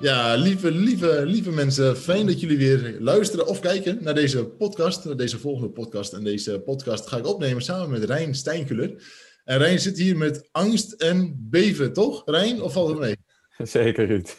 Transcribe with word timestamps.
Ja, 0.00 0.34
lieve, 0.34 0.70
lieve, 0.70 1.26
lieve 1.26 1.50
mensen, 1.50 1.96
fijn 1.96 2.26
dat 2.26 2.40
jullie 2.40 2.58
weer 2.58 3.00
luisteren 3.00 3.46
of 3.46 3.60
kijken 3.60 3.98
naar 4.02 4.14
deze 4.14 4.44
podcast, 4.46 5.04
naar 5.04 5.16
deze 5.16 5.38
volgende 5.38 5.70
podcast. 5.70 6.12
En 6.12 6.24
deze 6.24 6.60
podcast 6.60 7.08
ga 7.08 7.16
ik 7.16 7.26
opnemen 7.26 7.62
samen 7.62 7.90
met 7.90 8.04
Rijn 8.04 8.34
Stijnkuller. 8.34 9.02
En 9.44 9.58
Rijn 9.58 9.78
zit 9.78 9.98
hier 9.98 10.16
met 10.16 10.48
angst 10.52 10.92
en 10.92 11.36
beven, 11.50 11.92
toch? 11.92 12.22
Rijn, 12.24 12.62
of 12.62 12.72
valt 12.72 12.88
het 12.88 12.98
mee? 12.98 13.16
Zeker, 13.68 14.06
Ruud. 14.06 14.36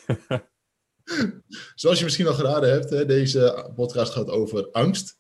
Zoals 1.75 1.97
je 1.97 2.03
misschien 2.03 2.27
al 2.27 2.33
geraden 2.33 2.71
hebt, 2.71 3.07
deze 3.07 3.71
podcast 3.75 4.13
gaat 4.13 4.29
over 4.29 4.71
angst. 4.71 5.17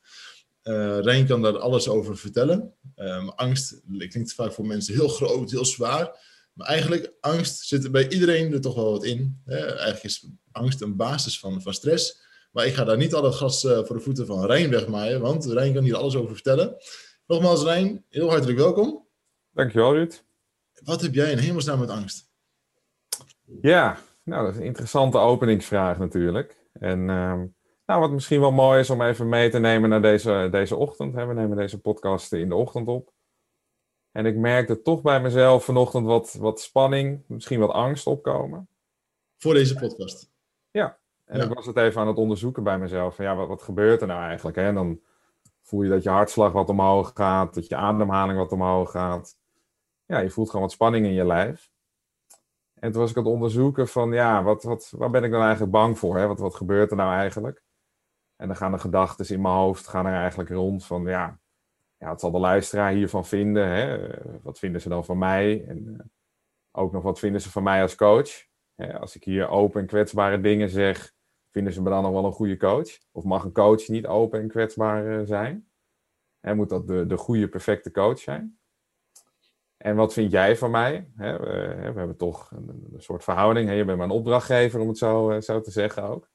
Uh, 0.63 0.99
Rijn 0.99 1.27
kan 1.27 1.41
daar 1.41 1.57
alles 1.57 1.87
over 1.87 2.17
vertellen. 2.17 2.73
Um, 2.95 3.29
angst 3.29 3.81
klinkt 3.97 4.33
vaak 4.33 4.53
voor 4.53 4.65
mensen 4.65 4.93
heel 4.93 5.07
groot, 5.07 5.51
heel 5.51 5.65
zwaar. 5.65 6.30
Maar 6.53 6.67
eigenlijk, 6.67 7.13
angst 7.19 7.67
zit 7.67 7.83
er 7.83 7.91
bij 7.91 8.09
iedereen 8.09 8.53
er 8.53 8.61
toch 8.61 8.75
wel 8.75 8.91
wat 8.91 9.03
in. 9.03 9.41
Eigenlijk 9.45 10.03
is 10.03 10.29
angst 10.51 10.81
een 10.81 10.95
basis 10.95 11.39
van, 11.39 11.61
van 11.61 11.73
stress. 11.73 12.21
Maar 12.51 12.65
ik 12.65 12.73
ga 12.73 12.83
daar 12.83 12.97
niet 12.97 13.13
al 13.13 13.23
het 13.23 13.35
gas 13.35 13.65
eh, 13.65 13.83
voor 13.83 13.95
de 13.95 14.01
voeten 14.01 14.25
van 14.25 14.45
Rijn 14.45 14.69
wegmaaien, 14.69 15.21
want 15.21 15.45
Rijn 15.45 15.73
kan 15.73 15.83
hier 15.83 15.95
alles 15.95 16.15
over 16.15 16.33
vertellen. 16.33 16.75
Nogmaals, 17.27 17.63
Rijn, 17.63 18.05
heel 18.09 18.29
hartelijk 18.29 18.57
welkom. 18.57 19.07
Dankjewel, 19.51 19.93
Ruud. 19.93 20.23
Wat 20.83 21.01
heb 21.01 21.13
jij 21.13 21.31
in 21.31 21.37
hemelsnaam 21.37 21.79
met 21.79 21.89
angst? 21.89 22.29
Ja, 23.61 23.97
nou, 24.23 24.45
dat 24.45 24.53
is 24.53 24.59
een 24.59 24.65
interessante 24.65 25.17
openingsvraag 25.17 25.97
natuurlijk. 25.97 26.57
En 26.73 26.99
uh, 26.99 27.41
nou, 27.85 27.99
wat 27.99 28.11
misschien 28.11 28.39
wel 28.39 28.51
mooi 28.51 28.79
is 28.79 28.89
om 28.89 29.01
even 29.01 29.29
mee 29.29 29.49
te 29.49 29.59
nemen 29.59 29.89
naar 29.89 30.01
deze, 30.01 30.47
deze 30.51 30.75
ochtend. 30.75 31.13
We 31.13 31.33
nemen 31.33 31.57
deze 31.57 31.81
podcast 31.81 32.33
in 32.33 32.49
de 32.49 32.55
ochtend 32.55 32.87
op. 32.87 33.13
En 34.11 34.25
ik 34.25 34.35
merkte 34.35 34.81
toch 34.81 35.01
bij 35.01 35.21
mezelf 35.21 35.65
vanochtend 35.65 36.05
wat, 36.05 36.33
wat 36.33 36.61
spanning, 36.61 37.23
misschien 37.27 37.59
wat 37.59 37.71
angst 37.71 38.07
opkomen. 38.07 38.67
Voor 39.37 39.53
deze 39.53 39.75
podcast? 39.75 40.31
Ja, 40.71 40.97
en 41.25 41.41
ik 41.41 41.53
was 41.53 41.65
het 41.65 41.77
even 41.77 42.01
aan 42.01 42.07
het 42.07 42.17
onderzoeken 42.17 42.63
bij 42.63 42.79
mezelf. 42.79 43.15
Van 43.15 43.25
ja, 43.25 43.35
wat, 43.35 43.47
wat 43.47 43.61
gebeurt 43.61 44.01
er 44.01 44.07
nou 44.07 44.21
eigenlijk? 44.21 44.57
Hè? 44.57 44.63
En 44.63 44.75
dan 44.75 45.01
voel 45.61 45.83
je 45.83 45.89
dat 45.89 46.03
je 46.03 46.09
hartslag 46.09 46.51
wat 46.51 46.69
omhoog 46.69 47.11
gaat, 47.13 47.53
dat 47.53 47.67
je 47.67 47.75
ademhaling 47.75 48.37
wat 48.37 48.51
omhoog 48.51 48.91
gaat. 48.91 49.37
Ja, 50.05 50.19
je 50.19 50.29
voelt 50.29 50.47
gewoon 50.47 50.65
wat 50.65 50.71
spanning 50.71 51.05
in 51.05 51.13
je 51.13 51.25
lijf. 51.25 51.71
En 52.73 52.91
toen 52.91 53.01
was 53.01 53.11
ik 53.11 53.17
aan 53.17 53.23
het 53.23 53.33
onderzoeken 53.33 53.87
van, 53.87 54.11
ja, 54.11 54.43
wat, 54.43 54.63
wat, 54.63 54.93
waar 54.97 55.09
ben 55.09 55.23
ik 55.23 55.31
dan 55.31 55.41
eigenlijk 55.41 55.71
bang 55.71 55.99
voor? 55.99 56.17
Hè? 56.17 56.27
Wat, 56.27 56.39
wat 56.39 56.55
gebeurt 56.55 56.91
er 56.91 56.97
nou 56.97 57.13
eigenlijk? 57.13 57.63
En 58.35 58.47
dan 58.47 58.55
gaan 58.55 58.71
de 58.71 58.79
gedachten 58.79 59.29
in 59.29 59.41
mijn 59.41 59.53
hoofd 59.53 59.87
gaan 59.87 60.05
er 60.05 60.13
eigenlijk 60.13 60.49
rond 60.49 60.85
van, 60.85 61.03
ja, 61.03 61.39
ja, 62.01 62.07
wat 62.07 62.19
zal 62.19 62.31
de 62.31 62.39
luisteraar 62.39 62.91
hiervan 62.91 63.25
vinden? 63.25 63.67
Hè? 63.67 64.07
Wat 64.41 64.59
vinden 64.59 64.81
ze 64.81 64.89
dan 64.89 65.05
van 65.05 65.17
mij? 65.17 65.65
En 65.67 65.87
uh, 65.87 65.99
ook 66.71 66.91
nog 66.91 67.03
wat 67.03 67.19
vinden 67.19 67.41
ze 67.41 67.51
van 67.51 67.63
mij 67.63 67.81
als 67.81 67.95
coach? 67.95 68.49
als 68.99 69.15
ik 69.15 69.23
hier 69.23 69.47
open 69.47 69.81
en 69.81 69.87
kwetsbare 69.87 70.41
dingen 70.41 70.69
zeg, 70.69 71.13
vinden 71.51 71.73
ze 71.73 71.81
me 71.81 71.89
dan 71.89 72.03
nog 72.03 72.11
wel 72.11 72.25
een 72.25 72.31
goede 72.31 72.57
coach? 72.57 72.97
Of 73.11 73.23
mag 73.23 73.43
een 73.43 73.51
coach 73.51 73.87
niet 73.87 74.07
open 74.07 74.39
en 74.39 74.47
kwetsbaar 74.47 75.05
uh, 75.05 75.25
zijn? 75.25 75.69
En 76.39 76.55
moet 76.55 76.69
dat 76.69 76.87
de, 76.87 77.05
de 77.05 77.17
goede, 77.17 77.47
perfecte 77.47 77.91
coach 77.91 78.19
zijn? 78.19 78.59
En 79.77 79.95
wat 79.95 80.13
vind 80.13 80.31
jij 80.31 80.55
van 80.57 80.71
mij? 80.71 81.11
Hè, 81.15 81.39
we, 81.39 81.45
we, 81.91 81.99
hebben 81.99 82.17
toch 82.17 82.51
een, 82.51 82.93
soort 82.97 83.23
verhouding. 83.23 83.67
Hè? 83.67 83.73
Je 83.73 83.85
bent 83.85 83.97
mijn 83.97 84.09
opdrachtgever, 84.09 84.79
om 84.79 84.87
het 84.87 84.97
zo, 84.97 85.31
uh, 85.31 85.41
zo 85.41 85.61
te 85.61 85.71
zeggen 85.71 86.03
ook. 86.03 86.29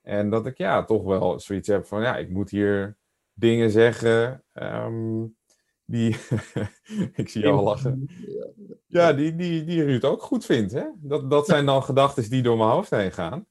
En 0.00 0.30
dat 0.30 0.46
ik 0.46 0.56
ja, 0.56 0.84
toch 0.84 1.04
wel 1.04 1.40
zoiets 1.40 1.68
heb 1.68 1.86
van, 1.86 2.02
ja, 2.02 2.16
ik 2.16 2.30
moet 2.30 2.50
hier 2.50 2.97
dingen 3.38 3.70
zeggen 3.70 4.44
um, 4.52 5.36
die, 5.84 6.16
ik 7.20 7.28
zie 7.28 7.42
jou 7.42 7.56
al 7.56 7.62
lachen, 7.62 8.08
ja, 8.86 9.12
die, 9.12 9.36
die, 9.36 9.64
die 9.64 9.84
Ruud 9.84 10.04
ook 10.04 10.22
goed 10.22 10.44
vindt. 10.44 10.72
Hè? 10.72 10.84
Dat, 10.96 11.30
dat 11.30 11.46
zijn 11.46 11.66
dan 11.66 11.82
gedachten 11.82 12.30
die 12.30 12.42
door 12.42 12.56
mijn 12.56 12.70
hoofd 12.70 12.90
heen 12.90 13.12
gaan. 13.12 13.46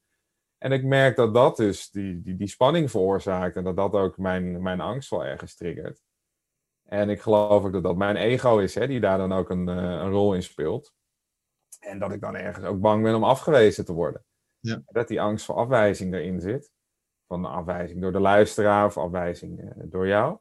En 0.57 0.71
ik 0.71 0.83
merk 0.83 1.15
dat 1.15 1.33
dat 1.33 1.57
dus 1.57 1.89
die, 1.89 2.21
die, 2.21 2.35
die 2.35 2.47
spanning 2.47 2.91
veroorzaakt 2.91 3.55
en 3.55 3.63
dat 3.63 3.75
dat 3.75 3.93
ook 3.93 4.17
mijn, 4.17 4.61
mijn 4.61 4.81
angst 4.81 5.09
wel 5.09 5.25
ergens 5.25 5.55
triggert. 5.55 6.01
En 6.83 7.09
ik 7.09 7.21
geloof 7.21 7.63
ook 7.63 7.73
dat 7.73 7.83
dat 7.83 7.97
mijn 7.97 8.15
ego 8.15 8.57
is, 8.57 8.75
hè, 8.75 8.87
die 8.87 8.99
daar 8.99 9.17
dan 9.17 9.31
ook 9.31 9.49
een, 9.49 9.67
een 9.67 10.09
rol 10.09 10.33
in 10.33 10.43
speelt. 10.43 10.93
En 11.79 11.99
dat 11.99 12.13
ik 12.13 12.21
dan 12.21 12.35
ergens 12.35 12.65
ook 12.65 12.79
bang 12.79 13.03
ben 13.03 13.15
om 13.15 13.23
afgewezen 13.23 13.85
te 13.85 13.93
worden. 13.93 14.25
Ja. 14.59 14.81
Dat 14.85 15.07
die 15.07 15.21
angst 15.21 15.45
voor 15.45 15.55
afwijzing 15.55 16.13
erin 16.13 16.41
zit 16.41 16.71
van 17.27 17.41
de 17.41 17.47
afwijzing 17.47 18.01
door 18.01 18.11
de 18.11 18.19
luisteraar 18.19 18.85
of 18.85 18.97
afwijzing 18.97 19.59
uh, 19.59 19.71
door 19.75 20.07
jou. 20.07 20.37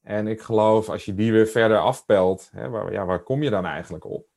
En 0.00 0.26
ik 0.26 0.40
geloof, 0.40 0.88
als 0.88 1.04
je 1.04 1.14
die 1.14 1.32
weer 1.32 1.46
verder 1.46 1.78
afpelt, 1.78 2.50
hè, 2.52 2.68
waar, 2.68 2.92
ja, 2.92 3.04
waar 3.04 3.22
kom 3.22 3.42
je 3.42 3.50
dan 3.50 3.64
eigenlijk 3.64 4.04
op? 4.04 4.28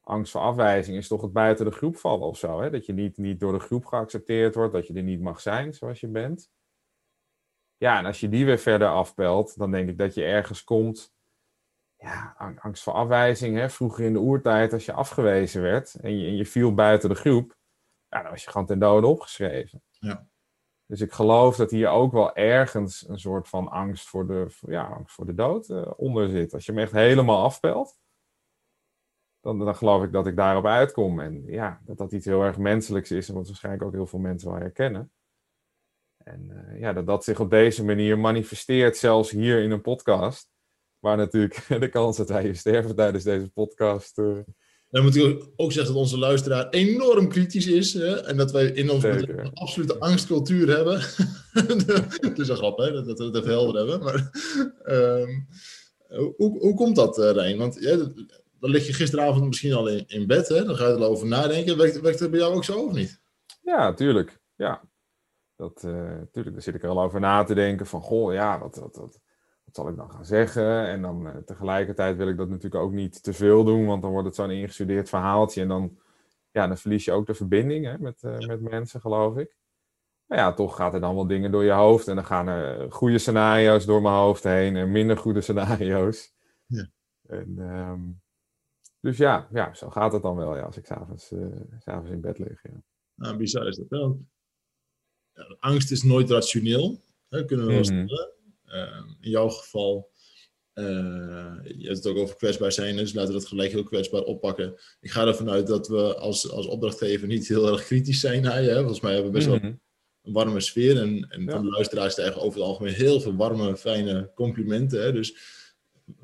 Angst 0.00 0.32
voor 0.32 0.40
afwijzing 0.40 0.96
is 0.96 1.08
toch 1.08 1.22
het 1.22 1.32
buiten 1.32 1.64
de 1.64 1.70
groep 1.70 1.96
vallen 1.96 2.26
of 2.26 2.38
zo. 2.38 2.60
Hè? 2.60 2.70
Dat 2.70 2.86
je 2.86 2.92
niet, 2.92 3.16
niet 3.16 3.40
door 3.40 3.52
de 3.52 3.58
groep 3.58 3.84
geaccepteerd 3.84 4.54
wordt, 4.54 4.72
dat 4.72 4.86
je 4.86 4.94
er 4.94 5.02
niet 5.02 5.20
mag 5.20 5.40
zijn 5.40 5.74
zoals 5.74 6.00
je 6.00 6.08
bent. 6.08 6.50
Ja, 7.76 7.98
en 7.98 8.06
als 8.06 8.20
je 8.20 8.28
die 8.28 8.44
weer 8.44 8.58
verder 8.58 8.88
afpelt, 8.88 9.58
dan 9.58 9.70
denk 9.70 9.88
ik 9.88 9.98
dat 9.98 10.14
je 10.14 10.24
ergens 10.24 10.64
komt. 10.64 11.14
Ja, 11.96 12.34
angst 12.58 12.82
voor 12.82 12.92
afwijzing. 12.92 13.56
Hè? 13.56 13.70
Vroeger 13.70 14.04
in 14.04 14.12
de 14.12 14.18
oertijd, 14.18 14.72
als 14.72 14.84
je 14.84 14.92
afgewezen 14.92 15.62
werd 15.62 15.94
en 15.94 16.18
je, 16.18 16.36
je 16.36 16.46
viel 16.46 16.74
buiten 16.74 17.08
de 17.08 17.14
groep, 17.14 17.56
ja, 18.08 18.22
dan 18.22 18.30
was 18.30 18.44
je 18.44 18.50
gewoon 18.50 18.66
ten 18.66 18.78
dode 18.78 19.06
opgeschreven. 19.06 19.82
Ja. 19.90 20.28
Dus 20.88 21.00
ik 21.00 21.12
geloof 21.12 21.56
dat 21.56 21.70
hier 21.70 21.88
ook 21.88 22.12
wel 22.12 22.34
ergens 22.34 23.08
een 23.08 23.18
soort 23.18 23.48
van 23.48 23.68
angst 23.68 24.08
voor 24.08 24.26
de, 24.26 24.46
ja, 24.60 24.86
angst 24.86 25.14
voor 25.14 25.26
de 25.26 25.34
dood 25.34 25.68
uh, 25.68 25.90
onder 25.96 26.28
zit. 26.28 26.54
Als 26.54 26.66
je 26.66 26.72
hem 26.72 26.80
echt 26.80 26.92
helemaal 26.92 27.42
afpelt, 27.42 27.98
dan, 29.40 29.58
dan 29.58 29.76
geloof 29.76 30.02
ik 30.02 30.12
dat 30.12 30.26
ik 30.26 30.36
daarop 30.36 30.66
uitkom. 30.66 31.20
En 31.20 31.44
ja, 31.46 31.80
dat 31.84 31.98
dat 31.98 32.12
iets 32.12 32.24
heel 32.24 32.42
erg 32.42 32.58
menselijks 32.58 33.10
is 33.10 33.28
en 33.28 33.34
wat 33.34 33.46
waarschijnlijk 33.46 33.84
ook 33.84 33.92
heel 33.92 34.06
veel 34.06 34.18
mensen 34.18 34.50
wel 34.50 34.58
herkennen. 34.58 35.12
En 36.24 36.50
uh, 36.50 36.80
ja, 36.80 36.92
dat 36.92 37.06
dat 37.06 37.24
zich 37.24 37.40
op 37.40 37.50
deze 37.50 37.84
manier 37.84 38.18
manifesteert, 38.18 38.96
zelfs 38.96 39.30
hier 39.30 39.62
in 39.62 39.70
een 39.70 39.80
podcast. 39.80 40.50
Waar 40.98 41.16
natuurlijk 41.16 41.66
de 41.80 41.88
kans 41.88 42.16
dat 42.16 42.28
wij 42.28 42.54
sterven 42.54 42.94
tijdens 42.94 43.24
deze 43.24 43.50
podcast 43.50 44.18
uh, 44.18 44.38
dan 44.90 45.02
moet 45.02 45.16
ik 45.16 45.46
ook 45.56 45.72
zeggen 45.72 45.92
dat 45.92 46.02
onze 46.02 46.18
luisteraar 46.18 46.68
enorm 46.68 47.28
kritisch 47.28 47.66
is. 47.66 47.92
Hè? 47.92 48.16
En 48.16 48.36
dat 48.36 48.52
wij 48.52 48.66
in 48.66 48.90
ons 48.90 49.04
een 49.04 49.54
absolute 49.54 49.98
angstcultuur 49.98 50.76
hebben. 50.76 51.00
het 52.28 52.38
is 52.38 52.48
een 52.48 52.56
grap, 52.56 52.78
hè? 52.78 52.92
Dat, 52.92 53.06
dat 53.06 53.18
we 53.18 53.24
het 53.24 53.36
even 53.36 53.50
helder 53.50 53.76
hebben. 53.76 54.02
Maar 54.02 54.30
um, 54.84 55.48
hoe, 56.36 56.58
hoe 56.58 56.74
komt 56.74 56.96
dat, 56.96 57.18
uh, 57.18 57.30
Rijn? 57.30 57.58
Want 57.58 57.80
ja, 57.80 57.96
dan 58.60 58.70
lig 58.70 58.86
je 58.86 58.92
gisteravond 58.92 59.46
misschien 59.46 59.72
al 59.72 59.88
in, 59.88 60.04
in 60.06 60.26
bed. 60.26 60.48
Hè? 60.48 60.64
Dan 60.64 60.76
ga 60.76 60.88
je 60.88 60.94
erover 60.94 61.26
nadenken. 61.26 61.76
Werkt, 61.76 62.00
werkt 62.00 62.20
het 62.20 62.30
bij 62.30 62.40
jou 62.40 62.54
ook 62.54 62.64
zo 62.64 62.84
of 62.84 62.92
niet? 62.92 63.20
Ja, 63.62 63.94
tuurlijk. 63.94 64.40
Ja. 64.56 64.82
Dat, 65.56 65.82
uh, 65.86 66.20
tuurlijk, 66.32 66.54
daar 66.54 66.62
zit 66.62 66.74
ik 66.74 66.82
er 66.82 66.88
al 66.88 67.02
over 67.02 67.20
na 67.20 67.44
te 67.44 67.54
denken. 67.54 67.86
Van, 67.86 68.00
goh, 68.00 68.32
ja, 68.32 68.58
wat, 68.58 68.76
wat, 68.76 68.96
wat, 68.96 69.20
wat 69.68 69.76
zal 69.76 69.88
ik 69.88 69.96
dan 69.96 70.10
gaan 70.10 70.24
zeggen? 70.24 70.86
En 70.86 71.02
dan 71.02 71.26
uh, 71.26 71.36
tegelijkertijd 71.36 72.16
wil 72.16 72.28
ik 72.28 72.36
dat 72.36 72.48
natuurlijk 72.48 72.82
ook 72.82 72.92
niet 72.92 73.22
te 73.22 73.32
veel 73.32 73.64
doen, 73.64 73.86
want 73.86 74.02
dan 74.02 74.10
wordt 74.10 74.26
het 74.26 74.36
zo'n 74.36 74.50
ingestudeerd 74.50 75.08
verhaaltje. 75.08 75.62
En 75.62 75.68
dan, 75.68 75.98
ja, 76.50 76.66
dan 76.66 76.76
verlies 76.76 77.04
je 77.04 77.12
ook 77.12 77.26
de 77.26 77.34
verbinding 77.34 77.84
hè, 77.84 77.98
met, 77.98 78.22
uh, 78.22 78.38
met 78.38 78.60
mensen, 78.60 79.00
geloof 79.00 79.36
ik. 79.36 79.56
Maar 80.26 80.38
ja, 80.38 80.52
toch 80.52 80.76
gaat 80.76 80.94
er 80.94 81.00
dan 81.00 81.14
wel 81.14 81.26
dingen 81.26 81.50
door 81.50 81.64
je 81.64 81.70
hoofd. 81.70 82.08
En 82.08 82.14
dan 82.14 82.24
gaan 82.24 82.48
er 82.48 82.92
goede 82.92 83.18
scenario's 83.18 83.86
door 83.86 84.02
mijn 84.02 84.14
hoofd 84.14 84.44
heen 84.44 84.76
en 84.76 84.90
minder 84.90 85.16
goede 85.16 85.40
scenario's. 85.40 86.34
Ja. 86.66 86.88
En, 87.26 87.58
um, 87.58 88.20
dus 89.00 89.16
ja, 89.16 89.48
ja, 89.52 89.74
zo 89.74 89.90
gaat 89.90 90.12
het 90.12 90.22
dan 90.22 90.36
wel 90.36 90.56
ja, 90.56 90.62
als 90.62 90.76
ik 90.76 90.86
s'avonds 90.86 91.32
uh, 91.32 92.10
in 92.10 92.20
bed 92.20 92.38
lig. 92.38 92.62
Ja. 92.62 92.82
Nou, 93.14 93.36
bizar 93.36 93.66
is 93.66 93.76
dat 93.76 93.88
wel. 93.88 94.20
Ja, 95.32 95.56
angst 95.58 95.90
is 95.90 96.02
nooit 96.02 96.30
rationeel, 96.30 97.00
hè, 97.28 97.44
kunnen 97.44 97.66
we 97.66 97.72
wel 97.72 97.82
mm 97.82 97.88
-hmm. 97.88 98.08
stellen. 98.08 98.37
Ehm, 98.68 99.08
in 99.20 99.30
jouw 99.30 99.48
geval, 99.48 100.10
uh, 100.74 101.54
je 101.64 101.86
hebt 101.86 101.96
het 101.96 102.06
ook 102.06 102.16
over 102.16 102.36
kwetsbaar 102.36 102.72
zijn, 102.72 102.96
dus 102.96 103.12
laten 103.12 103.32
we 103.32 103.38
dat 103.38 103.48
gelijk 103.48 103.70
heel 103.70 103.82
kwetsbaar 103.82 104.22
oppakken. 104.22 104.80
Ik 105.00 105.10
ga 105.10 105.26
ervan 105.26 105.50
uit 105.50 105.66
dat 105.66 105.88
we 105.88 106.14
als, 106.16 106.50
als 106.50 106.66
opdrachtgever 106.66 107.26
niet 107.26 107.48
heel 107.48 107.68
erg 107.68 107.84
kritisch 107.84 108.20
zijn 108.20 108.42
naar 108.42 108.62
je. 108.62 108.68
Hè? 108.68 108.78
Volgens 108.78 109.00
mij 109.00 109.12
hebben 109.12 109.30
we 109.32 109.36
best 109.36 109.48
wel 109.50 109.58
mhm. 109.58 109.66
een 110.22 110.32
warme 110.32 110.60
sfeer. 110.60 111.00
En, 111.00 111.26
en 111.28 111.50
van 111.50 111.62
de 111.62 111.70
luisteraars 111.70 112.14
krijgen 112.14 112.40
over 112.40 112.58
het 112.58 112.68
algemeen 112.68 112.94
heel 112.94 113.20
veel 113.20 113.36
warme, 113.36 113.76
fijne 113.76 114.30
complimenten. 114.34 115.02
Hè? 115.02 115.12
Dus 115.12 115.36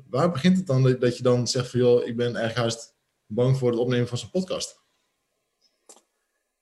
waar 0.09 0.31
begint 0.31 0.57
het 0.57 0.67
dan 0.67 0.83
dat, 0.83 1.01
dat 1.01 1.17
je 1.17 1.23
dan 1.23 1.47
zegt 1.47 1.69
van 1.69 1.79
joh, 1.79 2.07
ik 2.07 2.15
ben 2.15 2.35
eigenlijk 2.35 2.55
haast 2.55 2.95
bang 3.25 3.57
voor 3.57 3.69
het 3.69 3.79
opnemen 3.79 4.07
van 4.07 4.17
zo'n 4.17 4.29
podcast? 4.29 4.83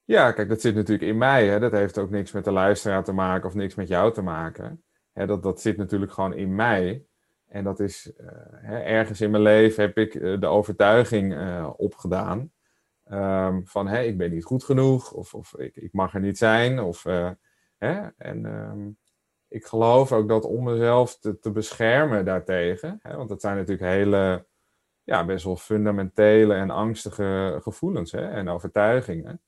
Ja, 0.06 0.32
kijk, 0.32 0.50
dat 0.50 0.62
zit 0.62 0.76
natuurlijk 0.76 1.10
in 1.10 1.18
mij. 1.18 1.48
Hè. 1.48 1.60
Dat 1.60 1.72
heeft 1.72 1.98
ook 1.98 2.10
niks 2.10 2.32
met 2.32 2.44
de 2.44 2.52
luisteraar 2.52 3.04
te 3.04 3.12
maken 3.12 3.50
of 3.50 3.56
niks 3.56 3.76
met 3.76 3.88
jou 3.88 4.14
te 4.14 4.22
maken. 4.22 4.84
Hè, 5.14 5.26
dat, 5.26 5.44
dat 5.44 5.62
zit 5.62 5.78
natuurlijk 5.78 6.12
gewoon 6.12 6.34
in 6.34 6.56
mij. 6.56 7.06
En 7.48 7.64
dat 7.64 7.80
is 7.80 8.12
uh, 8.22 8.28
hè, 8.52 8.80
ergens 8.80 9.22
in 9.22 9.32
mijn 9.32 9.44
leven 9.44 9.84
heb 9.84 9.98
ik 9.98 10.14
uh, 10.14 10.40
de 10.40 10.48
overtuiging 10.48 11.34
uh, 11.34 11.70
opgedaan. 11.78 12.52
Um, 13.12 13.68
van 13.68 13.88
hé, 13.88 14.02
ik 14.02 14.18
ben 14.18 14.32
niet 14.32 14.44
goed 14.44 14.64
genoeg, 14.64 15.12
of, 15.12 15.34
of 15.34 15.58
ik, 15.58 15.76
ik 15.76 15.94
mag 15.94 16.14
er 16.14 16.20
niet 16.20 16.38
zijn. 16.38 16.80
Of, 16.80 17.04
hè, 17.78 18.08
en 18.18 18.46
um, 18.46 18.98
ik 19.48 19.66
geloof 19.66 20.12
ook 20.12 20.28
dat 20.28 20.46
om 20.46 20.64
mezelf 20.64 21.20
te, 21.20 21.40
te 21.40 21.52
beschermen 21.52 22.26
daartegen, 22.26 23.00
hè, 23.02 23.16
want 23.16 23.30
dat 23.30 23.42
zijn 23.42 23.56
natuurlijk 23.56 23.90
hele, 23.90 24.46
ja, 25.04 25.26
best 25.26 25.46
wel 25.46 25.56
fundamentele 25.56 26.54
en 26.54 26.70
angstige 26.70 27.60
gevoelens 27.62 28.12
hè, 28.12 28.30
en 28.30 28.50
overtuigingen. 28.50 29.42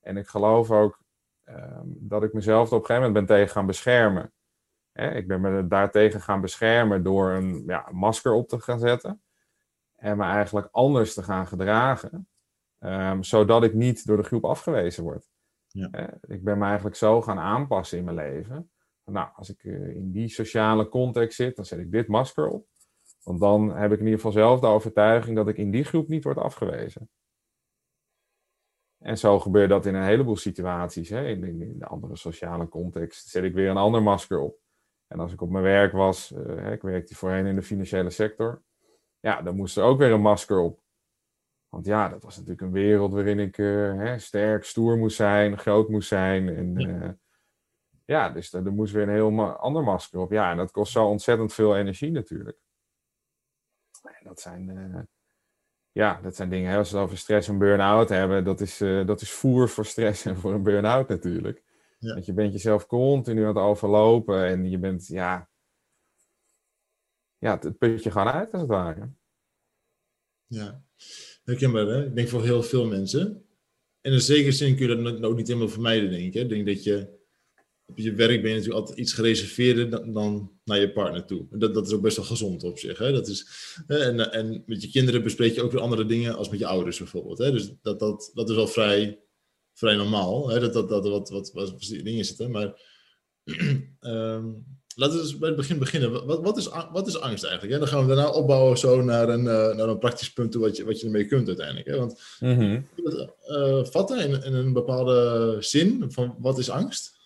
En 0.00 0.16
ik 0.16 0.26
geloof 0.26 0.70
ook 0.70 1.00
um, 1.48 1.96
dat 2.00 2.22
ik 2.22 2.32
mezelf 2.32 2.66
op 2.66 2.80
een 2.80 2.86
gegeven 2.86 3.08
moment 3.08 3.26
ben 3.26 3.36
tegen 3.36 3.52
gaan 3.52 3.66
beschermen. 3.66 4.32
Hè, 4.92 5.10
ik 5.10 5.26
ben 5.28 5.40
me 5.40 5.66
daartegen 5.66 6.20
gaan 6.20 6.40
beschermen 6.40 7.02
door 7.02 7.30
een 7.30 7.62
ja, 7.66 7.88
masker 7.92 8.32
op 8.32 8.48
te 8.48 8.60
gaan 8.60 8.78
zetten. 8.78 9.22
En 9.96 10.16
me 10.16 10.24
eigenlijk 10.24 10.68
anders 10.70 11.14
te 11.14 11.22
gaan 11.22 11.46
gedragen. 11.46 12.28
Um, 12.78 13.22
zodat 13.22 13.62
ik 13.62 13.74
niet 13.74 14.06
door 14.06 14.16
de 14.16 14.22
groep 14.22 14.44
afgewezen 14.44 15.02
word. 15.02 15.28
Ja. 15.66 15.88
Hè, 15.90 16.06
ik 16.34 16.44
ben 16.44 16.58
me 16.58 16.64
eigenlijk 16.64 16.96
zo 16.96 17.22
gaan 17.22 17.38
aanpassen 17.38 17.98
in 17.98 18.04
mijn 18.04 18.16
leven. 18.16 18.70
Nou, 19.04 19.28
als 19.34 19.50
ik 19.50 19.64
uh, 19.64 19.96
in 19.96 20.12
die 20.12 20.28
sociale 20.28 20.88
context 20.88 21.36
zit, 21.36 21.56
dan 21.56 21.64
zet 21.64 21.78
ik 21.78 21.90
dit 21.90 22.08
masker 22.08 22.48
op. 22.48 22.66
Want 23.22 23.40
dan 23.40 23.76
heb 23.76 23.92
ik 23.92 23.98
in 23.98 24.04
ieder 24.04 24.20
geval 24.20 24.32
zelf 24.32 24.60
de 24.60 24.66
overtuiging 24.66 25.36
dat 25.36 25.48
ik 25.48 25.56
in 25.56 25.70
die 25.70 25.84
groep 25.84 26.08
niet 26.08 26.24
word 26.24 26.38
afgewezen. 26.38 27.10
En 28.98 29.18
zo 29.18 29.38
gebeurt 29.38 29.68
dat 29.68 29.86
in 29.86 29.94
een 29.94 30.04
heleboel 30.04 30.36
situaties. 30.36 31.08
Hè? 31.08 31.26
In, 31.26 31.44
in, 31.44 31.62
in 31.62 31.78
de 31.78 31.86
andere 31.86 32.16
sociale 32.16 32.68
context 32.68 33.28
zet 33.28 33.44
ik 33.44 33.54
weer 33.54 33.70
een 33.70 33.76
ander 33.76 34.02
masker 34.02 34.38
op. 34.38 34.58
En 35.12 35.20
als 35.20 35.32
ik 35.32 35.40
op 35.40 35.50
mijn 35.50 35.64
werk 35.64 35.92
was, 35.92 36.32
uh, 36.32 36.72
ik 36.72 36.82
werkte 36.82 37.14
voorheen 37.14 37.46
in 37.46 37.54
de 37.54 37.62
financiële 37.62 38.10
sector, 38.10 38.62
ja, 39.20 39.42
dan 39.42 39.56
moest 39.56 39.76
er 39.76 39.82
ook 39.82 39.98
weer 39.98 40.10
een 40.10 40.20
masker 40.20 40.58
op. 40.58 40.80
Want 41.68 41.86
ja, 41.86 42.08
dat 42.08 42.22
was 42.22 42.34
natuurlijk 42.34 42.60
een 42.60 42.72
wereld 42.72 43.12
waarin 43.12 43.38
ik 43.38 43.58
uh, 43.58 43.96
hè, 43.96 44.18
sterk, 44.18 44.64
stoer 44.64 44.96
moest 44.96 45.16
zijn, 45.16 45.58
groot 45.58 45.88
moest 45.88 46.08
zijn. 46.08 46.48
En 46.48 46.80
uh, 46.80 47.10
ja, 48.04 48.30
dus 48.30 48.52
er, 48.52 48.66
er, 48.66 48.72
moest 48.72 48.92
weer 48.92 49.02
een 49.02 49.14
heel 49.14 49.30
ma 49.30 49.52
ander 49.52 49.82
masker 49.82 50.20
op. 50.20 50.30
Ja, 50.30 50.50
en 50.50 50.56
dat 50.56 50.70
kost 50.70 50.92
zo 50.92 51.06
ontzettend 51.06 51.52
veel 51.52 51.76
energie 51.76 52.10
natuurlijk. 52.10 52.58
En 54.02 54.24
dat 54.26 54.40
zijn, 54.40 55.08
ja, 55.92 56.20
dat 56.20 56.36
zijn 56.36 56.50
dingen, 56.50 56.70
hè, 56.70 56.76
als 56.76 56.90
we 56.90 56.96
het 56.96 57.06
over 57.06 57.18
stress 57.18 57.48
en 57.48 57.58
burn-out 57.58 58.08
hebben, 58.08 58.44
dat 58.44 58.60
is, 58.60 58.78
dat 58.78 59.20
is 59.20 59.32
voer 59.32 59.68
voor 59.68 59.86
stress 59.86 60.24
en 60.24 60.36
voor 60.36 60.52
een 60.52 60.62
burn-out 60.62 61.08
natuurlijk. 61.08 61.62
Ja. 62.00 62.12
Want 62.12 62.26
je 62.26 62.32
bent 62.32 62.52
jezelf 62.52 62.86
continu 62.86 63.40
aan 63.40 63.56
het 63.56 63.64
overlopen 63.64 64.44
en 64.44 64.70
je 64.70 64.78
bent, 64.78 65.06
ja, 65.06 65.50
ja 67.38 67.58
het 67.60 67.78
put 67.78 68.02
je 68.02 68.10
gewoon 68.10 68.28
uit 68.28 68.52
als 68.52 68.60
het 68.60 68.70
ware. 68.70 69.10
Ja, 70.46 70.84
herkenbaar 71.44 71.86
hè? 71.86 72.06
Ik 72.06 72.14
denk 72.14 72.28
voor 72.28 72.42
heel 72.42 72.62
veel 72.62 72.86
mensen. 72.86 73.44
In 74.00 74.12
een 74.12 74.20
zekere 74.20 74.52
zin 74.52 74.76
kun 74.76 74.88
je 74.88 75.02
dat 75.02 75.22
ook 75.22 75.36
niet 75.36 75.46
helemaal 75.46 75.68
vermijden, 75.68 76.10
denk 76.10 76.26
ik. 76.26 76.34
Hè? 76.34 76.40
Ik 76.40 76.48
denk 76.48 76.66
dat 76.66 76.84
je 76.84 77.18
op 77.86 77.98
je 77.98 78.14
werk 78.14 78.42
ben 78.42 78.50
je 78.50 78.56
natuurlijk 78.56 78.80
altijd 78.80 78.98
iets 78.98 79.12
gereserveerder 79.12 79.90
dan, 79.90 80.12
dan 80.12 80.58
naar 80.64 80.80
je 80.80 80.92
partner 80.92 81.24
toe. 81.24 81.46
Dat, 81.50 81.74
dat 81.74 81.86
is 81.86 81.92
ook 81.92 82.02
best 82.02 82.16
wel 82.16 82.26
gezond 82.26 82.62
op 82.62 82.78
zich. 82.78 82.98
Hè? 82.98 83.12
Dat 83.12 83.28
is, 83.28 83.46
en, 83.86 84.32
en 84.32 84.62
met 84.66 84.82
je 84.82 84.90
kinderen 84.90 85.22
bespreek 85.22 85.54
je 85.54 85.62
ook 85.62 85.72
weer 85.72 85.80
andere 85.80 86.06
dingen 86.06 86.36
als 86.36 86.48
met 86.48 86.58
je 86.58 86.66
ouders 86.66 86.98
bijvoorbeeld. 86.98 87.38
Hè? 87.38 87.52
Dus 87.52 87.72
dat, 87.82 87.98
dat, 87.98 88.30
dat 88.34 88.48
is 88.48 88.54
wel 88.54 88.68
vrij 88.68 89.20
vrij 89.80 89.96
normaal. 89.96 90.48
Hè? 90.48 90.60
Dat, 90.60 90.72
dat, 90.72 90.88
dat 90.88 91.04
er 91.04 91.10
wat, 91.10 91.30
wat, 91.30 91.52
wat, 91.52 91.88
dingen 91.88 92.24
zitten. 92.24 92.50
Maar 92.50 92.80
um, 94.00 94.64
laten 95.00 95.16
we 95.16 95.22
eens 95.22 95.38
bij 95.38 95.48
het 95.48 95.56
begin 95.56 95.78
beginnen. 95.78 96.26
Wat, 96.26 96.40
wat, 96.42 96.56
is, 96.56 96.68
wat 96.92 97.06
is 97.06 97.20
angst 97.20 97.44
eigenlijk? 97.44 97.72
Hè? 97.72 97.78
Dan 97.78 97.88
gaan 97.88 98.06
we 98.06 98.14
daarna 98.14 98.30
opbouwen 98.30 98.78
zo 98.78 99.02
naar 99.02 99.28
een, 99.28 99.44
uh, 99.44 99.76
naar 99.76 99.88
een 99.88 99.98
praktisch 99.98 100.32
punt 100.32 100.52
toe 100.52 100.60
wat 100.60 100.76
je, 100.76 100.84
wat 100.84 101.00
je 101.00 101.06
ermee 101.06 101.26
kunt 101.26 101.46
uiteindelijk. 101.46 101.86
Hè? 101.86 101.98
Want 101.98 102.22
mm 102.40 102.56
-hmm. 102.56 102.86
uh, 103.46 103.84
vatten 103.84 104.18
in, 104.18 104.42
in, 104.42 104.54
een 104.54 104.72
bepaalde 104.72 105.56
zin 105.60 106.04
van 106.08 106.36
wat 106.38 106.58
is 106.58 106.70
angst? 106.70 107.18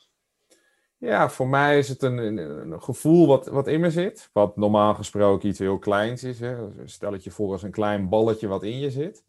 Ja, 0.98 1.30
voor 1.30 1.48
mij 1.48 1.78
is 1.78 1.88
het 1.88 2.02
een, 2.02 2.16
een, 2.16 2.36
een, 2.36 2.82
gevoel 2.82 3.26
wat, 3.26 3.46
wat 3.46 3.68
in 3.68 3.80
me 3.80 3.90
zit. 3.90 4.30
Wat 4.32 4.56
normaal 4.56 4.94
gesproken 4.94 5.48
iets 5.48 5.58
heel 5.58 5.78
kleins 5.78 6.24
is. 6.24 6.40
Hè? 6.40 6.56
Stel 6.84 7.12
het 7.12 7.24
je 7.24 7.30
voor 7.30 7.52
als 7.52 7.62
een 7.62 7.70
klein 7.70 8.08
balletje 8.08 8.46
wat 8.46 8.62
in 8.62 8.78
je 8.78 8.90
zit. 8.90 9.24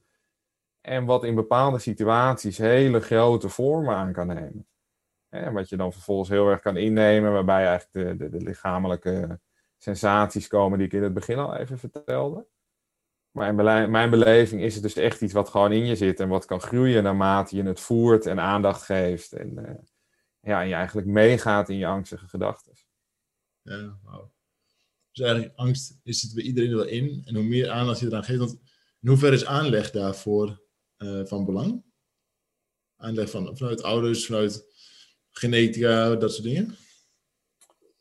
En 0.85 1.05
wat 1.05 1.23
in 1.23 1.35
bepaalde 1.35 1.79
situaties 1.79 2.57
hele 2.57 2.99
grote 2.99 3.49
vormen 3.49 3.95
aan 3.95 4.13
kan 4.13 4.27
nemen. 4.27 4.67
En 5.29 5.53
wat 5.53 5.69
je 5.69 5.77
dan 5.77 5.93
vervolgens 5.93 6.29
heel 6.29 6.49
erg 6.49 6.61
kan 6.61 6.77
innemen, 6.77 7.31
waarbij 7.31 7.65
eigenlijk 7.65 8.19
de, 8.19 8.29
de, 8.29 8.43
lichamelijke 8.43 9.39
sensaties 9.77 10.47
komen 10.47 10.77
die 10.77 10.87
ik 10.87 10.93
in 10.93 11.03
het 11.03 11.13
begin 11.13 11.37
al 11.37 11.55
even 11.55 11.79
vertelde. 11.79 12.47
Maar 13.31 13.47
in 13.47 13.91
mijn 13.91 14.09
beleving 14.09 14.61
is 14.61 14.73
het 14.73 14.83
dus 14.83 14.95
echt 14.95 15.21
iets 15.21 15.33
wat 15.33 15.49
gewoon 15.49 15.71
in 15.71 15.85
je 15.85 15.95
zit 15.95 16.19
en 16.19 16.29
wat 16.29 16.45
kan 16.45 16.61
groeien 16.61 17.03
naarmate 17.03 17.55
je 17.55 17.63
het 17.63 17.79
voert 17.79 18.25
en 18.25 18.39
aandacht 18.39 18.81
geeft. 18.81 19.33
En, 19.33 19.57
uh, 19.57 19.69
ja, 20.39 20.61
en 20.61 20.67
je 20.67 20.73
eigenlijk 20.73 21.07
meegaat 21.07 21.69
in 21.69 21.77
je 21.77 21.87
angstige 21.87 22.27
gedachten. 22.27 22.73
Ja, 23.61 23.99
wauw. 24.03 24.33
Dus 25.11 25.25
eigenlijk 25.25 25.57
angst 25.57 25.99
is 26.03 26.21
het 26.21 26.33
bij 26.33 26.43
iedereen 26.43 26.75
wel 26.75 26.85
in. 26.85 27.21
En 27.25 27.35
hoe 27.35 27.43
meer 27.43 27.69
aandacht 27.69 27.99
je 27.99 28.05
eraan 28.05 28.23
geeft, 28.23 28.39
want 28.39 28.59
in 29.01 29.07
hoeverre 29.09 29.35
is 29.35 29.45
aanleg 29.45 29.91
daarvoor 29.91 30.63
uh, 30.97 31.25
van 31.25 31.45
belang? 31.45 31.83
Aanleg 32.95 33.29
van, 33.29 33.57
vanuit 33.57 33.83
ouders, 33.83 34.25
vanuit 34.25 34.65
genetica, 35.29 36.15
dat 36.15 36.31
soort 36.31 36.43
dingen? 36.43 36.75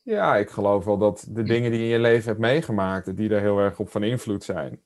Ja, 0.02 0.36
ik 0.36 0.50
geloof 0.50 0.84
wel 0.84 0.98
dat 0.98 1.26
de 1.28 1.42
dingen 1.42 1.70
die 1.70 1.80
je 1.80 1.86
in 1.86 1.92
je 1.92 1.98
leven 1.98 2.28
hebt 2.28 2.40
meegemaakt, 2.40 3.16
die 3.16 3.28
daar 3.28 3.40
heel 3.40 3.58
erg 3.58 3.78
op 3.78 3.90
van 3.90 4.02
invloed 4.02 4.44
zijn. 4.44 4.82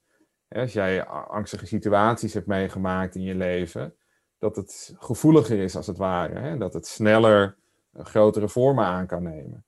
Als 0.49 0.73
jij 0.73 1.05
angstige 1.07 1.67
situaties 1.67 2.35
hebt 2.35 2.47
meegemaakt 2.47 3.15
in 3.15 3.23
je 3.23 3.35
leven, 3.35 3.95
dat 4.39 4.57
het 4.57 4.95
gevoeliger 4.99 5.59
is 5.59 5.77
als 5.77 5.87
het 5.87 5.97
ware. 5.97 6.39
Hè? 6.39 6.57
Dat 6.57 6.73
het 6.75 6.87
sneller 6.87 7.57
grotere 7.93 8.49
vormen 8.49 8.85
aan 8.85 9.07
kan 9.07 9.23
nemen. 9.23 9.65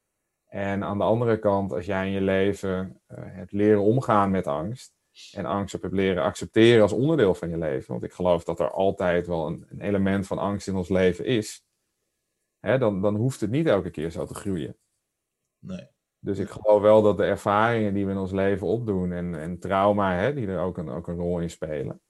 En 0.47 0.85
aan 0.85 0.99
de 0.99 1.05
andere 1.05 1.39
kant, 1.39 1.73
als 1.73 1.87
jij 1.87 2.07
in 2.07 2.13
je 2.13 2.21
leven 2.21 3.01
uh, 3.09 3.19
hebt 3.19 3.53
leren 3.53 3.83
omgaan 3.83 4.31
met 4.31 4.47
angst, 4.47 5.00
en 5.33 5.45
angst 5.45 5.75
op 5.75 5.83
hebt 5.83 5.95
leren 5.95 6.23
accepteren 6.23 6.83
als 6.83 6.93
onderdeel 6.93 7.35
van 7.35 7.49
je 7.49 7.59
leven. 7.59 7.93
Want 7.93 8.05
ik 8.05 8.13
geloof 8.13 8.45
dat 8.45 8.61
er 8.61 8.71
altijd 8.71 9.27
wel 9.27 9.47
een, 9.47 9.67
een 9.69 9.81
element 9.81 10.27
van 10.27 10.39
angst 10.39 10.69
in 10.69 10.77
ons 10.77 10.89
leven 10.89 11.25
is. 11.25 11.65
Hè, 12.59 12.79
dan, 12.79 13.03
dan 13.03 13.17
hoeft 13.17 13.41
het 13.41 13.51
niet 13.51 13.67
elke 13.67 13.91
keer 13.91 14.11
zo 14.11 14.27
te 14.27 14.35
groeien. 14.35 14.77
Nee. 15.59 15.89
Dus 16.19 16.39
ik 16.39 16.49
geloof 16.49 16.83
wel 16.83 17.03
dat 17.03 17.17
de 17.17 17.25
ervaringen 17.25 17.95
die 17.95 18.05
we 18.05 18.11
in 18.11 18.19
ons 18.19 18.33
leven 18.33 18.67
opdoen 18.67 19.13
en, 19.13 19.35
en 19.35 19.59
trauma, 19.59 20.15
hè, 20.15 20.35
die 20.35 20.47
er 20.47 20.61
ook 20.61 20.79
een, 20.79 20.89
ook 20.89 21.09
een 21.09 21.17
rol 21.17 21.41
in 21.41 21.51
spelen. 21.51 22.03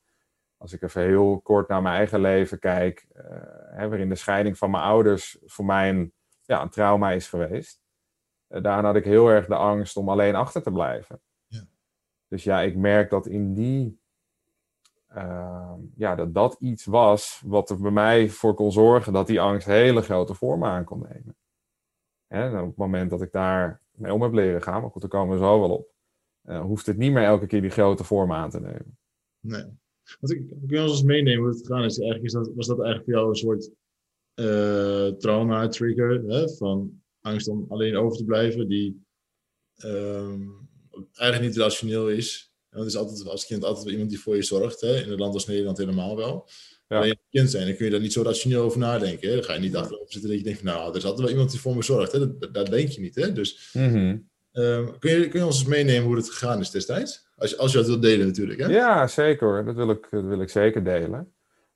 Als 0.57 0.73
ik 0.73 0.83
even 0.83 1.03
heel 1.03 1.41
kort 1.41 1.69
naar 1.69 1.83
mijn 1.83 1.97
eigen 1.97 2.21
leven 2.21 2.59
kijk, 2.59 3.07
uh, 3.17 3.23
hè, 3.71 3.89
waarin 3.89 4.09
de 4.09 4.15
scheiding 4.15 4.59
van 4.59 4.71
mijn 4.71 4.83
ouders 4.83 5.39
voor 5.45 5.65
mij 5.65 5.89
een, 5.89 6.13
ja, 6.43 6.63
een 6.63 6.71
trauma 6.71 7.11
is 7.11 7.29
geweest. 7.29 7.83
Uh, 8.49 8.63
daarin 8.63 8.85
had 8.85 8.97
ik 8.97 9.05
heel 9.05 9.29
erg 9.29 9.47
de 9.47 9.55
angst 9.55 9.97
om 9.97 10.09
alleen 10.09 10.35
achter 10.35 10.63
te 10.63 10.73
blijven. 10.73 11.21
Dus 12.31 12.45
ja, 12.45 12.61
ik 12.61 12.77
merk 12.77 13.11
dat 13.11 13.27
in 13.27 13.55
die. 13.55 13.99
Uh, 15.17 15.75
ja, 15.95 16.15
dat 16.15 16.35
dat 16.35 16.57
iets 16.61 16.85
was 16.85 17.43
wat 17.47 17.71
er 17.71 17.81
bij 17.81 17.91
mij 17.91 18.29
voor 18.29 18.55
kon 18.55 18.73
zorgen 18.73 19.13
dat 19.13 19.27
die 19.27 19.41
angst 19.41 19.67
hele 19.67 20.03
grote 20.03 20.35
vormen 20.35 20.69
aan 20.69 20.85
kon 20.85 21.01
nemen. 21.01 21.37
En 22.27 22.61
op 22.61 22.67
het 22.67 22.77
moment 22.77 23.11
dat 23.11 23.23
ik 23.23 23.33
daar 23.33 23.83
mee 23.91 24.13
om 24.13 24.23
heb 24.23 24.33
leren 24.33 24.63
gaan, 24.63 24.81
maar 24.81 24.91
goed, 24.91 25.01
daar 25.01 25.11
komen 25.11 25.39
we 25.39 25.45
zo 25.45 25.61
wel 25.61 25.71
op, 25.71 25.93
uh, 26.45 26.61
hoeft 26.61 26.87
het 26.87 26.97
niet 26.97 27.13
meer 27.13 27.25
elke 27.25 27.47
keer 27.47 27.61
die 27.61 27.71
grote 27.71 28.05
vormen 28.05 28.37
aan 28.37 28.51
te 28.51 28.61
nemen. 28.61 28.99
Nee. 29.41 29.65
Wat 30.21 30.31
ik, 30.31 30.51
ik 30.63 30.71
eens 30.71 31.03
meenemen 31.03 31.41
hoe 31.41 31.49
het 31.49 31.85
is. 31.85 31.99
Eigenlijk 31.99 32.23
is 32.23 32.33
was 32.33 32.67
dat 32.67 32.81
eigenlijk 32.81 33.05
voor 33.05 33.15
jou 33.15 33.29
een 33.29 33.35
soort 33.35 33.71
uh, 34.35 35.19
trauma-trigger, 35.19 36.49
van 36.57 37.03
angst 37.21 37.49
om 37.49 37.65
alleen 37.69 37.97
over 37.97 38.17
te 38.17 38.25
blijven, 38.25 38.69
die 38.69 39.05
um, 39.85 40.70
eigenlijk 41.15 41.53
niet 41.53 41.63
rationeel 41.63 42.09
is. 42.09 42.53
Want 42.71 42.85
het 42.85 42.95
is 42.95 43.01
altijd 43.01 43.29
als 43.29 43.47
kind 43.47 43.65
altijd 43.65 43.85
wel 43.85 43.93
iemand 43.93 44.11
die 44.11 44.21
voor 44.21 44.37
je 44.37 44.43
zorgt. 44.43 44.81
Hè? 44.81 45.03
In 45.03 45.11
een 45.11 45.19
land 45.19 45.35
als 45.35 45.47
Nederland 45.47 45.79
helemaal 45.79 46.17
wel. 46.17 46.49
Ja. 46.89 46.97
Alleen 46.97 47.09
je 47.09 47.39
kind 47.39 47.51
zijn, 47.51 47.67
dan 47.67 47.77
kun 47.77 47.85
je 47.85 47.91
daar 47.91 48.01
niet 48.01 48.13
zo 48.13 48.23
rationeel 48.23 48.63
over 48.63 48.79
nadenken. 48.79 49.29
Hè? 49.29 49.35
Dan 49.35 49.45
ga 49.45 49.53
je 49.53 49.61
niet 49.61 49.77
achterover 49.77 50.13
zitten 50.13 50.31
dat 50.31 50.39
je 50.39 50.45
denkt, 50.45 50.63
nou, 50.63 50.91
er 50.91 50.97
is 50.97 51.05
altijd 51.05 51.21
wel 51.21 51.31
iemand 51.31 51.51
die 51.51 51.61
voor 51.61 51.77
me 51.77 51.83
zorgt. 51.83 52.13
Hè? 52.13 52.19
Dat, 52.19 52.55
dat 52.55 52.67
denk 52.67 52.89
je 52.89 53.01
niet. 53.01 53.15
Hè? 53.15 53.33
Dus 53.33 53.71
mm 53.73 53.93
-hmm. 53.93 54.29
um, 54.53 54.99
kun, 54.99 55.11
je, 55.11 55.29
kun 55.29 55.41
je 55.41 55.47
ons 55.47 55.59
eens 55.59 55.69
meenemen 55.69 56.03
hoe 56.03 56.17
het 56.17 56.31
gegaan 56.31 56.61
is 56.61 56.71
destijds? 56.71 57.29
Als, 57.37 57.59
als 57.59 57.73
je 57.73 57.79
dat 57.79 57.87
wilt 57.87 58.03
delen 58.03 58.27
natuurlijk. 58.27 58.61
Hè? 58.61 58.67
Ja, 58.67 59.07
zeker 59.07 59.65
Dat 59.65 59.75
wil 59.75 59.91
ik, 59.91 60.07
dat 60.11 60.25
wil 60.25 60.41
ik 60.41 60.49
zeker 60.49 60.85
delen. 60.85 61.33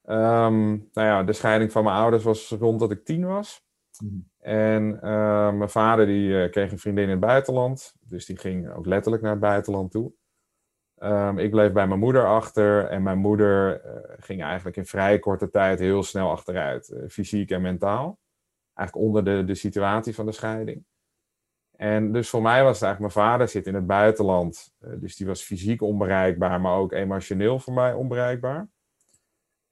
Um, 0.08 0.88
nou 0.92 1.08
ja, 1.08 1.22
de 1.22 1.32
scheiding 1.32 1.72
van 1.72 1.84
mijn 1.84 1.96
ouders 1.96 2.22
was 2.22 2.48
rond 2.48 2.80
dat 2.80 2.90
ik 2.90 3.04
tien 3.04 3.26
was. 3.26 3.63
-hmm. 3.98 4.30
En 4.38 4.82
uh, 4.94 5.52
mijn 5.52 5.70
vader 5.70 6.06
die 6.06 6.28
uh, 6.28 6.50
kreeg 6.50 6.72
een 6.72 6.78
vriendin 6.78 7.04
in 7.04 7.10
het 7.10 7.20
buitenland. 7.20 7.94
Dus 8.00 8.26
die 8.26 8.38
ging 8.38 8.72
ook 8.72 8.86
letterlijk 8.86 9.22
naar 9.22 9.32
het 9.32 9.40
buitenland 9.40 9.90
toe. 9.90 10.12
Ehm, 10.94 11.38
ik 11.38 11.50
bleef 11.50 11.72
bij 11.72 11.86
mijn 11.86 12.00
moeder 12.00 12.26
achter 12.26 12.86
en 12.86 13.02
mijn 13.02 13.18
moeder 13.18 13.80
eh, 13.80 14.14
ging 14.18 14.42
eigenlijk 14.42 14.76
in 14.76 14.86
vrij 14.86 15.18
korte 15.18 15.50
tijd 15.50 15.78
heel 15.78 16.02
snel 16.02 16.30
achteruit, 16.30 16.94
fysiek 17.08 17.50
en 17.50 17.62
mentaal. 17.62 18.18
Eigenlijk 18.74 19.06
onder 19.06 19.24
de, 19.24 19.44
de 19.44 19.54
situatie 19.54 20.14
van 20.14 20.26
de 20.26 20.32
scheiding. 20.32 20.84
En 21.76 22.12
dus 22.12 22.28
voor 22.28 22.42
mij 22.42 22.62
was 22.62 22.74
het 22.80 22.82
eigenlijk, 22.82 23.14
mijn 23.14 23.26
vader 23.26 23.48
zit 23.48 23.66
in 23.66 23.74
het 23.74 23.86
buitenland, 23.86 24.74
dus 24.78 25.16
die 25.16 25.26
was 25.26 25.42
fysiek 25.42 25.82
onbereikbaar, 25.82 26.60
maar 26.60 26.76
ook 26.76 26.92
emotioneel 26.92 27.58
voor 27.58 27.74
mij 27.74 27.92
onbereikbaar. 27.92 28.68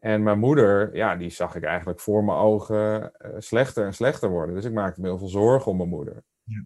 En 0.05 0.23
mijn 0.23 0.39
moeder, 0.39 0.97
ja, 0.97 1.17
die 1.17 1.31
zag 1.31 1.55
ik 1.55 1.65
eigenlijk 1.65 2.01
voor 2.01 2.25
mijn 2.25 2.39
ogen 2.39 3.13
slechter 3.39 3.87
en 3.87 3.95
slechter 3.95 4.31
worden. 4.31 4.55
Dus 4.55 4.65
ik 4.65 4.73
maakte 4.73 5.01
me 5.01 5.07
heel 5.07 5.19
veel 5.19 5.29
zorgen 5.29 5.71
om 5.71 5.77
mijn 5.77 5.89
moeder. 5.89 6.25
Ja. 6.43 6.65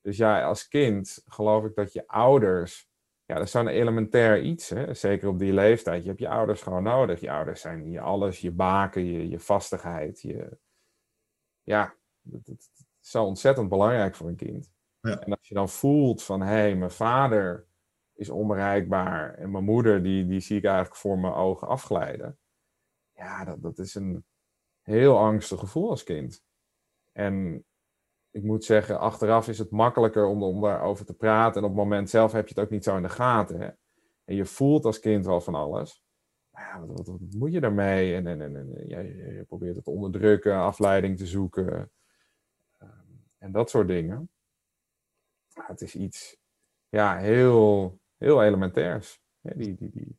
Dus 0.00 0.16
ja, 0.16 0.44
als 0.44 0.68
kind 0.68 1.22
geloof 1.24 1.64
ik 1.64 1.74
dat 1.74 1.92
je 1.92 2.06
ouders 2.06 2.88
ja, 3.26 3.34
dat 3.34 3.44
is 3.44 3.50
zo'n 3.50 3.68
elementair 3.68 4.42
iets. 4.42 4.68
Hè? 4.68 4.94
Zeker 4.94 5.28
op 5.28 5.38
die 5.38 5.52
leeftijd. 5.52 6.02
Je 6.02 6.08
hebt 6.08 6.20
je 6.20 6.28
ouders 6.28 6.62
gewoon 6.62 6.82
nodig. 6.82 7.20
Je 7.20 7.30
ouders 7.30 7.60
zijn 7.60 7.90
je 7.90 8.00
alles, 8.00 8.40
je 8.40 8.52
baken, 8.52 9.04
je, 9.04 9.28
je 9.28 9.38
vastigheid. 9.38 10.20
Je... 10.20 10.58
Ja, 11.62 11.94
dat, 12.20 12.48
is 12.48 12.70
zo 13.00 13.24
ontzettend 13.24 13.68
belangrijk 13.68 14.14
voor 14.14 14.28
een 14.28 14.36
kind. 14.36 14.72
Ja. 15.00 15.20
En 15.20 15.32
als 15.32 15.48
je 15.48 15.54
dan 15.54 15.68
voelt 15.68 16.22
van, 16.22 16.40
hé, 16.40 16.46
hey, 16.46 16.76
mijn 16.76 16.90
vader 16.90 17.66
is 18.14 18.30
onbereikbaar 18.30 19.34
en 19.34 19.50
mijn 19.50 19.64
moeder, 19.64 20.02
die, 20.02 20.26
die 20.26 20.40
zie 20.40 20.56
ik 20.56 20.64
eigenlijk 20.64 20.96
voor 20.96 21.18
mijn 21.18 21.32
ogen 21.32 21.68
afglijden. 21.68 22.38
Ja, 23.16 23.44
dat, 23.44 23.62
dat 23.62 23.78
is 23.78 23.94
een 23.94 24.24
heel 24.82 25.18
angstig 25.18 25.58
gevoel 25.58 25.90
als 25.90 26.02
kind. 26.02 26.44
En 27.12 27.64
ik 28.30 28.42
moet 28.42 28.64
zeggen, 28.64 28.98
achteraf 28.98 29.48
is 29.48 29.58
het 29.58 29.70
makkelijker 29.70 30.26
om, 30.26 30.42
om 30.42 30.60
daarover 30.60 31.04
te 31.04 31.14
praten. 31.14 31.62
En 31.62 31.68
op 31.68 31.74
het 31.74 31.84
moment 31.84 32.10
zelf 32.10 32.32
heb 32.32 32.48
je 32.48 32.54
het 32.54 32.64
ook 32.64 32.70
niet 32.70 32.84
zo 32.84 32.96
in 32.96 33.02
de 33.02 33.08
gaten. 33.08 33.60
Hè? 33.60 33.70
En 34.24 34.34
je 34.34 34.44
voelt 34.44 34.84
als 34.84 34.98
kind 34.98 35.26
wel 35.26 35.40
van 35.40 35.54
alles. 35.54 36.04
Ja, 36.50 36.86
wat, 36.86 37.10
moet 37.30 37.52
je 37.52 37.60
daarmee? 37.60 38.14
En, 38.14 38.26
en, 38.26 38.40
en, 38.40 38.56
en 38.56 38.88
ja, 38.88 39.00
je, 39.00 39.44
probeert 39.46 39.76
het 39.76 39.86
onderdrukken, 39.86 40.56
afleiding 40.56 41.16
te 41.16 41.26
zoeken. 41.26 41.90
Ehm, 42.78 42.90
en 43.38 43.52
dat 43.52 43.70
soort 43.70 43.88
dingen. 43.88 44.30
het 45.54 45.80
is 45.80 45.94
iets 45.94 46.36
ja, 46.88 47.16
heel, 47.16 47.98
heel 48.16 48.42
elementairs. 48.42 49.20
die, 49.40 49.74
die, 49.74 49.90
die. 49.90 50.18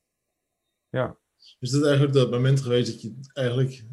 Ja. 0.89 1.17
Is 1.59 1.71
dat 1.71 1.83
eigenlijk 1.83 2.13
dat 2.13 2.31
moment 2.31 2.61
geweest 2.61 2.91
dat 2.91 3.01
je 3.01 3.19
eigenlijk 3.33 3.85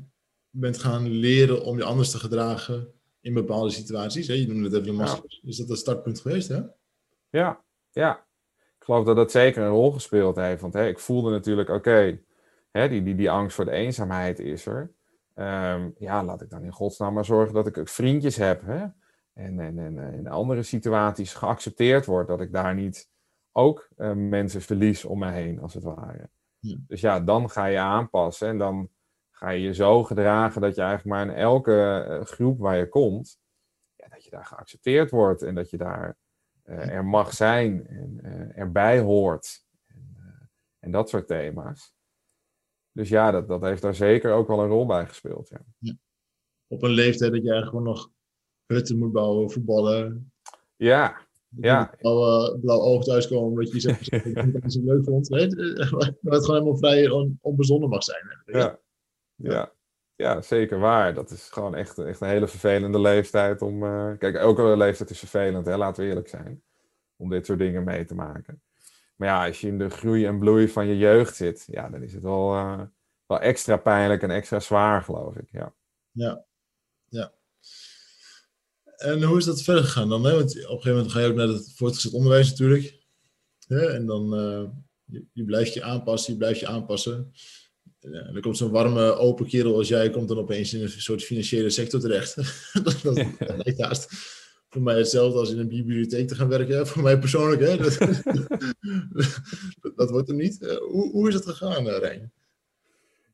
bent 0.50 0.78
gaan 0.78 1.08
leren 1.08 1.64
om 1.64 1.76
je 1.76 1.84
anders 1.84 2.10
te 2.10 2.18
gedragen 2.18 2.92
in 3.20 3.34
bepaalde 3.34 3.70
situaties. 3.70 4.26
Hè? 4.26 4.34
Je 4.34 4.46
noemde 4.46 4.64
het 4.64 4.72
even 4.72 4.86
de 4.86 4.92
maskers. 4.92 5.40
Is 5.44 5.56
dat 5.56 5.70
een 5.70 5.76
startpunt 5.76 6.20
geweest, 6.20 6.48
hè? 6.48 6.60
Ja, 7.30 7.64
ja. 7.90 8.26
Ik 8.78 8.84
geloof 8.84 9.04
dat 9.04 9.16
dat 9.16 9.30
zeker 9.30 9.62
een 9.62 9.70
rol 9.70 9.92
gespeeld 9.92 10.36
heeft. 10.36 10.60
Want 10.60 10.74
hè, 10.74 10.86
ik 10.86 10.98
voelde 10.98 11.30
natuurlijk, 11.30 11.68
oké, 11.68 12.20
die, 12.72 13.02
die, 13.02 13.14
die 13.14 13.30
angst 13.30 13.56
voor 13.56 13.64
de 13.64 13.70
eenzaamheid 13.70 14.38
is 14.38 14.66
er. 14.66 14.92
Ehm, 15.34 15.90
ja, 15.98 16.24
laat 16.24 16.42
ik 16.42 16.50
dan 16.50 16.62
in 16.62 16.72
godsnaam 16.72 17.14
maar 17.14 17.24
zorgen 17.24 17.54
dat 17.54 17.66
ik 17.66 17.78
ook 17.78 17.88
vriendjes 17.88 18.36
heb. 18.36 18.62
Hè? 18.64 18.86
En, 19.32 19.60
en, 19.60 19.78
en 19.78 19.98
eh, 19.98 20.18
in 20.18 20.28
andere 20.28 20.62
situaties 20.62 21.34
geaccepteerd 21.34 22.06
wordt 22.06 22.28
dat 22.28 22.40
ik 22.40 22.52
daar 22.52 22.74
niet 22.74 23.08
ook 23.52 23.88
uh, 23.98 24.12
mensen 24.12 24.62
verlies 24.62 25.04
om 25.04 25.18
me 25.18 25.30
heen, 25.30 25.60
als 25.60 25.74
het 25.74 25.82
ware. 25.82 26.28
Dus 26.72 27.00
ja, 27.00 27.20
dan 27.20 27.50
ga 27.50 27.64
je 27.64 27.78
aanpassen 27.78 28.48
en 28.48 28.58
dan 28.58 28.90
ga 29.30 29.48
je 29.48 29.62
je 29.62 29.74
zo 29.74 30.04
gedragen 30.04 30.60
dat 30.60 30.74
je 30.74 30.80
eigenlijk 30.80 31.16
maar 31.16 31.26
in 31.26 31.42
elke 31.42 32.04
eh, 32.08 32.24
groep 32.24 32.58
waar 32.58 32.76
je 32.76 32.88
komt, 32.88 33.38
ja, 33.94 34.08
dat 34.08 34.24
je 34.24 34.30
daar 34.30 34.46
geaccepteerd 34.46 35.10
wordt 35.10 35.42
en 35.42 35.54
dat 35.54 35.70
je 35.70 35.76
daar 35.76 36.16
uh, 36.64 36.88
er 36.88 37.04
mag 37.04 37.32
zijn 37.32 37.86
en 37.86 38.20
uh, 38.22 38.58
erbij 38.58 38.98
hoort. 38.98 39.64
En, 39.86 40.16
en, 40.78 40.90
dat 40.90 41.08
soort 41.08 41.26
thema's. 41.26 41.94
Dus 42.92 43.08
ja, 43.08 43.30
dat, 43.30 43.48
dat 43.48 43.62
heeft 43.62 43.82
daar 43.82 43.94
zeker 43.94 44.32
ook 44.32 44.48
wel 44.48 44.60
een 44.60 44.68
rol 44.68 44.86
bij 44.86 45.06
gespeeld. 45.06 45.48
Ja. 45.48 45.60
ja. 45.78 45.94
Op 46.66 46.82
een 46.82 46.90
leeftijd 46.90 47.32
dat 47.32 47.42
je 47.42 47.50
eigenlijk 47.52 47.68
gewoon 47.68 47.96
nog 47.96 48.10
hutten 48.66 48.98
moet 48.98 49.12
bouwen, 49.12 49.50
voetballen. 49.50 50.32
Ja, 50.76 51.23
ja. 51.60 51.94
Blauw, 51.98 52.58
blauw 52.58 52.80
oog 52.80 53.04
thuiskomen 53.04 53.48
omdat 53.48 53.72
je 53.72 53.80
zelf 53.80 54.10
niet 54.10 54.72
zo 54.72 54.80
leuk 54.84 55.04
vond. 55.04 55.28
Waar 55.28 55.48
het 55.48 56.44
gewoon 56.44 56.60
helemaal 56.60 56.76
vrij 56.76 57.10
on, 57.10 57.38
onbezonnen 57.40 57.88
mag 57.88 58.02
zijn. 58.02 58.38
Ja. 58.44 58.78
Ja. 59.36 59.72
ja, 60.16 60.42
zeker 60.42 60.78
waar. 60.78 61.14
Dat 61.14 61.30
is 61.30 61.48
gewoon 61.50 61.74
echt, 61.74 61.98
echt 61.98 62.20
een 62.20 62.28
hele 62.28 62.48
vervelende 62.48 63.00
leeftijd 63.00 63.62
om... 63.62 63.82
Uh... 63.82 64.12
Kijk, 64.18 64.34
elke 64.34 64.76
leeftijd 64.76 65.10
is 65.10 65.18
vervelend, 65.18 65.66
hè? 65.66 65.76
laten 65.76 66.02
we 66.02 66.08
eerlijk 66.08 66.28
zijn. 66.28 66.62
Om 67.16 67.30
dit 67.30 67.46
soort 67.46 67.58
dingen 67.58 67.84
mee 67.84 68.04
te 68.04 68.14
maken. 68.14 68.62
Maar 69.16 69.28
ja, 69.28 69.46
als 69.46 69.60
je 69.60 69.66
in 69.66 69.78
de 69.78 69.90
groei 69.90 70.26
en 70.26 70.38
bloei 70.38 70.68
van 70.68 70.86
je 70.86 70.96
jeugd 70.96 71.36
zit... 71.36 71.64
Ja, 71.70 71.88
dan 71.88 72.02
is 72.02 72.12
het 72.12 72.22
wel, 72.22 72.54
uh, 72.54 72.80
wel 73.26 73.40
extra 73.40 73.76
pijnlijk 73.76 74.22
en 74.22 74.30
extra 74.30 74.60
zwaar, 74.60 75.02
geloof 75.02 75.36
ik. 75.36 75.48
Ja, 75.50 75.74
ja. 76.10 76.44
ja. 77.08 77.32
En 78.96 79.22
hoe 79.22 79.38
is 79.38 79.44
dat 79.44 79.62
verder 79.62 79.84
gegaan 79.84 80.08
dan? 80.08 80.24
Hè? 80.24 80.34
Want 80.34 80.50
op 80.50 80.56
een 80.56 80.62
gegeven 80.62 80.92
moment 80.92 81.12
ga 81.12 81.20
je 81.20 81.28
ook 81.28 81.34
naar 81.34 81.48
het 81.48 81.72
voortgezet 81.76 82.12
onderwijs 82.12 82.50
natuurlijk. 82.50 83.02
En 83.68 84.06
dan 84.06 84.40
uh, 84.40 84.62
je, 85.04 85.24
je 85.32 85.44
blijft 85.44 85.74
je 85.74 85.82
aanpassen, 85.82 86.32
je 86.32 86.38
blijft 86.38 86.60
je 86.60 86.66
aanpassen. 86.66 87.32
Ja, 88.00 88.32
dan 88.32 88.40
komt 88.40 88.56
zo'n 88.56 88.70
warme, 88.70 89.14
open 89.14 89.46
kerel 89.46 89.76
als 89.76 89.88
jij, 89.88 90.10
komt 90.10 90.28
dan 90.28 90.38
opeens 90.38 90.74
in 90.74 90.82
een 90.82 90.88
soort 90.88 91.22
financiële 91.22 91.70
sector 91.70 92.00
terecht. 92.00 92.34
dat, 92.84 93.00
dat, 93.02 93.16
lijkt 93.64 93.80
haast 93.80 94.08
voor 94.74 94.82
mij 94.82 94.96
hetzelfde 94.96 95.38
als 95.38 95.50
in 95.50 95.58
een 95.58 95.68
bibliotheek 95.68 96.28
te 96.28 96.34
gaan 96.34 96.48
werken. 96.48 96.86
Voor 96.86 97.02
mij 97.02 97.18
persoonlijk, 97.18 97.60
hè. 97.60 97.76
Dat, 99.80 99.96
dat, 99.96 100.10
wordt 100.10 100.28
er 100.28 100.34
niet. 100.34 100.62
Eh, 100.62 100.76
hoe, 100.76 101.10
hoe 101.10 101.28
is 101.28 101.34
het 101.34 101.46
gegaan, 101.46 101.88
eh, 101.88 101.98
Rijn? 101.98 102.32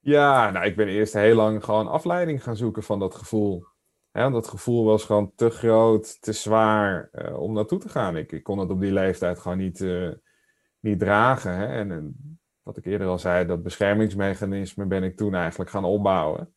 Ja, 0.00 0.50
nou, 0.50 0.66
ik 0.66 0.76
ben 0.76 0.88
eerst 0.88 1.12
heel 1.12 1.34
lang 1.34 1.64
gewoon 1.64 1.88
afleiding 1.88 2.42
gaan 2.42 2.56
zoeken 2.56 2.82
van 2.82 2.98
dat 2.98 3.14
gevoel. 3.14 3.64
Hè, 4.10 4.30
dat 4.30 4.48
gevoel 4.48 4.84
was 4.84 5.04
gewoon 5.04 5.32
te 5.34 5.50
groot, 5.50 6.22
te 6.22 6.32
zwaar 6.32 7.10
uh, 7.12 7.40
om 7.40 7.52
naartoe 7.52 7.78
te 7.78 7.88
gaan. 7.88 8.16
Ik, 8.16 8.32
ik, 8.32 8.42
kon 8.42 8.58
het 8.58 8.70
op 8.70 8.80
die 8.80 8.92
leeftijd 8.92 9.38
gewoon 9.38 9.58
niet, 9.58 9.80
uh, 9.80 10.12
niet 10.80 10.98
dragen. 10.98 11.56
Hè? 11.56 11.66
En, 11.66 11.90
en 11.90 12.38
wat 12.62 12.76
ik 12.76 12.84
eerder 12.84 13.06
al 13.06 13.18
zei, 13.18 13.46
dat 13.46 13.62
beschermingsmechanisme 13.62 14.86
ben 14.86 15.02
ik 15.02 15.16
toen 15.16 15.34
eigenlijk 15.34 15.70
gaan 15.70 15.84
opbouwen. 15.84 16.54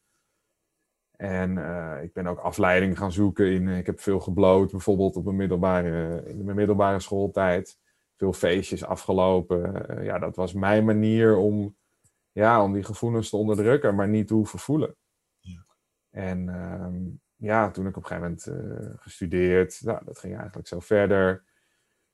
En 1.12 1.58
uh, 1.58 2.04
ik 2.04 2.14
ben 2.14 2.28
ook 2.28 2.40
afleiding 2.40 2.98
gaan 2.98 3.12
zoeken 3.12 3.52
in. 3.52 3.68
Ik 3.68 3.86
heb 3.86 4.00
veel 4.00 4.20
gebloot, 4.20 4.72
bijvoorbeeld 4.72 5.16
op 5.16 5.24
mijn 5.24 5.36
middelbare, 5.36 6.24
in 6.26 6.44
mijn 6.44 6.58
middelbare 6.58 7.00
schooltijd. 7.00 7.80
Veel 8.18 8.34
feestjes 8.34 8.86
afgelopen. 8.86 9.86
Ja, 10.04 10.20
dat 10.20 10.36
was 10.36 10.54
mijn 10.54 10.86
manier 10.86 11.38
om, 11.38 11.76
ja, 12.32 12.64
om 12.64 12.74
die 12.74 12.84
gevoelens 12.84 13.30
te 13.30 13.38
onderdrukken, 13.38 13.96
maar 13.96 14.08
niet 14.08 14.28
te 14.28 14.34
hoeven 14.34 14.60
voelen. 14.60 14.96
Ja. 15.40 15.66
En 16.10 16.48
uh, 16.48 17.12
ja, 17.36 17.72
toen 17.72 17.88
ik 17.88 17.98
op 17.98 18.04
een 18.04 18.10
gegeven 18.10 18.38
moment 18.48 18.82
uh, 18.82 18.94
gestudeerd, 19.00 19.82
nou, 19.84 20.06
dat 20.06 20.20
ging 20.20 20.38
eigenlijk 20.38 20.68
zo 20.68 20.80
verder. 20.80 21.44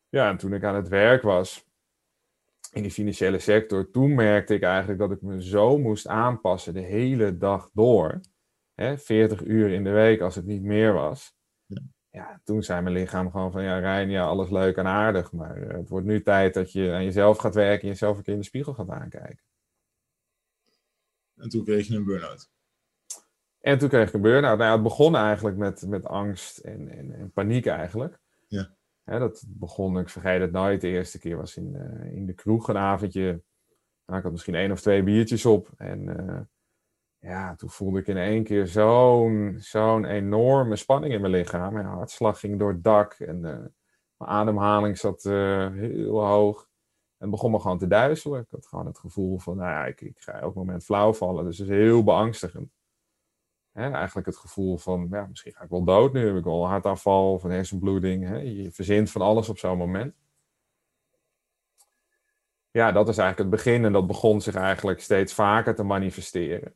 Ja, 0.10 0.30
en 0.30 0.38
toen 0.38 0.54
ik 0.54 0.64
aan 0.64 0.76
het 0.76 0.88
werk 0.88 1.22
was, 1.22 1.70
in 2.72 2.82
die 2.82 2.92
financiële 2.92 3.40
sector, 3.40 3.92
toen 3.92 4.16
merkte 4.16 4.54
ik 4.54 4.64
eigenlijk 4.64 5.00
dat 5.00 5.12
ik 5.12 5.22
me 5.22 5.44
zo 5.44 5.78
moest 5.78 6.08
aanpassen 6.08 6.74
de 6.74 6.80
hele 6.80 7.38
dag 7.38 7.70
door. 7.74 8.20
Hè, 8.74 8.98
40 8.98 9.44
uur 9.44 9.70
in 9.70 9.84
de 9.84 9.90
week 9.90 10.22
als 10.22 10.36
het 10.36 10.46
niet 10.46 10.64
meer 10.64 10.94
was. 10.94 11.36
Ja. 11.66 11.82
ja, 12.10 12.42
toen 12.44 12.64
zei 12.64 12.82
mijn 12.82 12.96
lichaam 12.96 13.32
gewoon 13.32 13.52
van, 13.52 13.64
ja 13.64 13.80
Rijn, 13.80 14.10
ja, 14.10 14.26
alles 14.26 14.50
leuk 14.50 14.78
en 14.78 14.88
aardig, 14.88 15.32
maar 15.32 15.58
uh, 15.58 15.74
het 15.74 15.90
wordt 15.90 16.06
nu 16.06 16.22
tijd 16.22 16.54
dat 16.54 16.72
je 16.72 16.92
aan 16.92 17.04
jezelf 17.04 17.38
gaat 17.38 17.56
werken 17.56 17.82
en 17.82 17.88
jezelf 17.88 18.18
een 18.18 18.24
keer 18.24 18.34
in 18.34 18.40
de 18.40 18.46
spiegel 18.46 18.74
gaat 18.74 18.90
aankijken. 18.90 19.44
En 21.36 21.50
toen 21.50 21.64
kreeg 21.64 21.88
je 21.88 21.96
een 21.96 22.06
burn-out. 22.06 22.50
En 23.60 23.78
toen 23.78 23.90
kreeg 23.90 24.08
ik 24.08 24.14
een 24.14 24.22
burn-out. 24.22 24.58
Nou 24.58 24.70
ja, 24.70 24.76
het 24.76 24.84
begon 24.84 25.16
eigenlijk 25.16 25.58
met, 25.58 25.88
met 25.88 26.06
angst 26.06 26.58
en, 26.58 26.90
en, 26.90 27.14
en 27.14 27.32
paniek 27.32 27.66
eigenlijk. 27.66 28.20
Ja 28.48 28.78
dat 29.18 29.44
begon, 29.48 30.00
ik 30.00 30.10
vergeet 30.10 30.42
het 30.42 30.52
nooit, 30.52 30.82
de 30.82 30.88
eerste 30.88 31.20
keer 31.20 31.38
was 31.38 31.58
in, 31.58 31.74
uh, 31.76 32.16
in 32.16 32.26
de 32.26 32.34
kroeg 32.34 32.68
een 32.68 32.78
avondje. 32.78 33.42
Nou, 34.06 34.18
ik 34.18 34.24
had 34.24 34.32
misschien 34.32 34.56
één 34.56 34.72
of 34.72 34.82
twee 34.82 35.04
biertjes 35.04 35.46
op. 35.46 35.70
En 35.78 36.04
uh, 36.04 36.40
ja, 37.18 37.56
toen 37.56 37.70
voelde 37.70 38.00
ik 38.00 38.08
in 38.08 38.18
één 38.18 38.44
keer 38.44 38.68
zo'n 38.68 39.56
zo'n 39.60 40.06
enorme 40.06 40.76
spanning 40.76 41.14
in 41.14 41.22
mijn 41.22 41.34
lichaam. 41.34 41.74
Mijn 41.74 41.86
hartslag 41.86 42.40
ging 42.40 42.60
door 42.60 42.72
het 42.72 42.84
dak 42.84 43.14
en 43.14 43.36
uh, 43.36 43.42
mijn 44.18 44.30
ademhaling 44.30 44.98
zat 44.98 45.24
heel 45.24 46.26
hoog. 46.26 46.68
En 47.18 47.30
begon 47.30 47.52
me 47.52 47.60
gewoon 47.60 47.78
te 47.78 47.88
duizelen. 47.88 48.42
Ik 48.42 48.52
had 48.52 48.68
gewoon 48.68 48.86
het 48.86 49.00
gevoel 49.00 49.40
van, 49.40 49.58
nou 49.58 49.70
ja, 49.70 49.86
ik, 49.86 50.02
ik 50.02 50.20
ga 50.20 50.32
elk 50.32 50.56
moment 50.56 50.84
flauw 50.84 51.14
vallen. 51.14 51.46
Dus 51.46 51.58
het 51.58 51.70
is 51.70 51.76
heel 51.76 52.04
beangstigend 52.04 52.79
eigenlijk 53.74 54.28
het 54.28 54.38
gevoel 54.38 54.78
van, 54.78 55.08
ja, 55.12 55.26
misschien 55.26 55.54
ga 55.54 55.64
ik 55.64 55.70
wel 55.70 55.84
dood 55.84 56.14
nu, 56.14 56.28
heb 56.28 56.36
ik 56.36 56.44
wel 56.44 56.64
een 56.64 56.70
hartaanval 56.70 57.34
of 57.34 57.44
een 57.44 57.52
hersenbloeding. 57.52 58.28
Hè? 58.28 58.38
Je 58.38 58.72
verzint 58.72 59.12
van 59.12 59.22
alles 59.22 59.50
op 59.50 59.58
zo'n 59.58 59.78
moment. 59.78 60.16
Ja, 62.72 62.92
dat 62.92 63.10
is 63.10 63.18
eigenlijk 63.18 63.52
het 63.52 63.64
begin 63.64 63.86
en 63.86 63.92
dat 63.92 64.08
begon 64.08 64.42
zich 64.42 64.56
eigenlijk 64.56 65.02
steeds 65.02 65.34
vaker 65.34 65.76
te 65.76 65.84
manifesteren. 65.84 66.76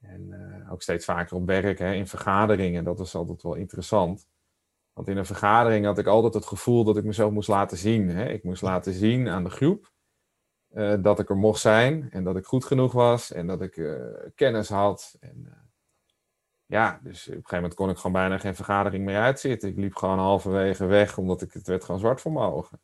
En 0.00 0.26
uh, 0.30 0.72
ook 0.72 0.82
steeds 0.82 1.04
vaker 1.04 1.36
op 1.36 1.46
werk, 1.46 1.78
hè, 1.78 1.92
in 1.92 2.06
vergaderingen, 2.06 2.84
dat 2.84 2.98
was 2.98 3.14
altijd 3.14 3.42
wel 3.42 3.54
interessant. 3.54 4.28
Want 4.92 5.08
in 5.08 5.16
een 5.16 5.26
vergadering 5.26 5.84
had 5.84 5.98
ik 5.98 6.06
altijd 6.06 6.34
het 6.34 6.46
gevoel 6.46 6.84
dat 6.84 6.96
ik 6.96 7.04
mezelf 7.04 7.32
moest 7.32 7.48
laten 7.48 7.76
zien. 7.76 8.08
Hè? 8.08 8.28
Ik 8.28 8.44
moest 8.44 8.62
laten 8.62 8.92
zien 8.92 9.28
aan 9.28 9.44
de 9.44 9.50
groep 9.50 9.92
eh, 10.68 10.94
dat 11.02 11.18
ik 11.18 11.30
er 11.30 11.36
mocht 11.36 11.60
zijn 11.60 12.10
en 12.10 12.24
dat 12.24 12.36
ik 12.36 12.46
goed 12.46 12.64
genoeg 12.64 12.92
was 12.92 13.32
en 13.32 13.46
dat 13.46 13.62
ik 13.62 13.76
uh, 13.76 14.16
kennis 14.34 14.68
had. 14.68 15.16
En, 15.20 15.65
ja, 16.66 17.00
dus 17.02 17.20
op 17.20 17.26
een 17.26 17.34
gegeven 17.34 17.56
moment 17.56 17.74
kon 17.74 17.90
ik 17.90 17.96
gewoon 17.96 18.12
bijna 18.12 18.38
geen 18.38 18.54
vergadering 18.54 19.04
meer 19.04 19.18
uitzitten. 19.18 19.68
Ik 19.68 19.76
liep 19.76 19.94
gewoon 19.94 20.18
halverwege 20.18 20.86
weg, 20.86 21.18
omdat 21.18 21.42
ik, 21.42 21.52
het 21.52 21.66
werd 21.66 21.84
gewoon 21.84 22.00
zwart 22.00 22.20
voor 22.20 22.32
mijn 22.32 22.50
ogen. 22.50 22.80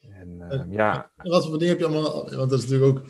En, 0.00 0.66
ja. 0.70 1.10
wat 1.16 1.46
voor 1.46 1.58
dingen 1.58 1.68
heb 1.68 1.78
je 1.78 1.86
allemaal, 1.86 2.30
want 2.36 2.50
dat 2.50 2.58
is 2.62 2.68
natuurlijk 2.68 2.98
ook, 2.98 3.06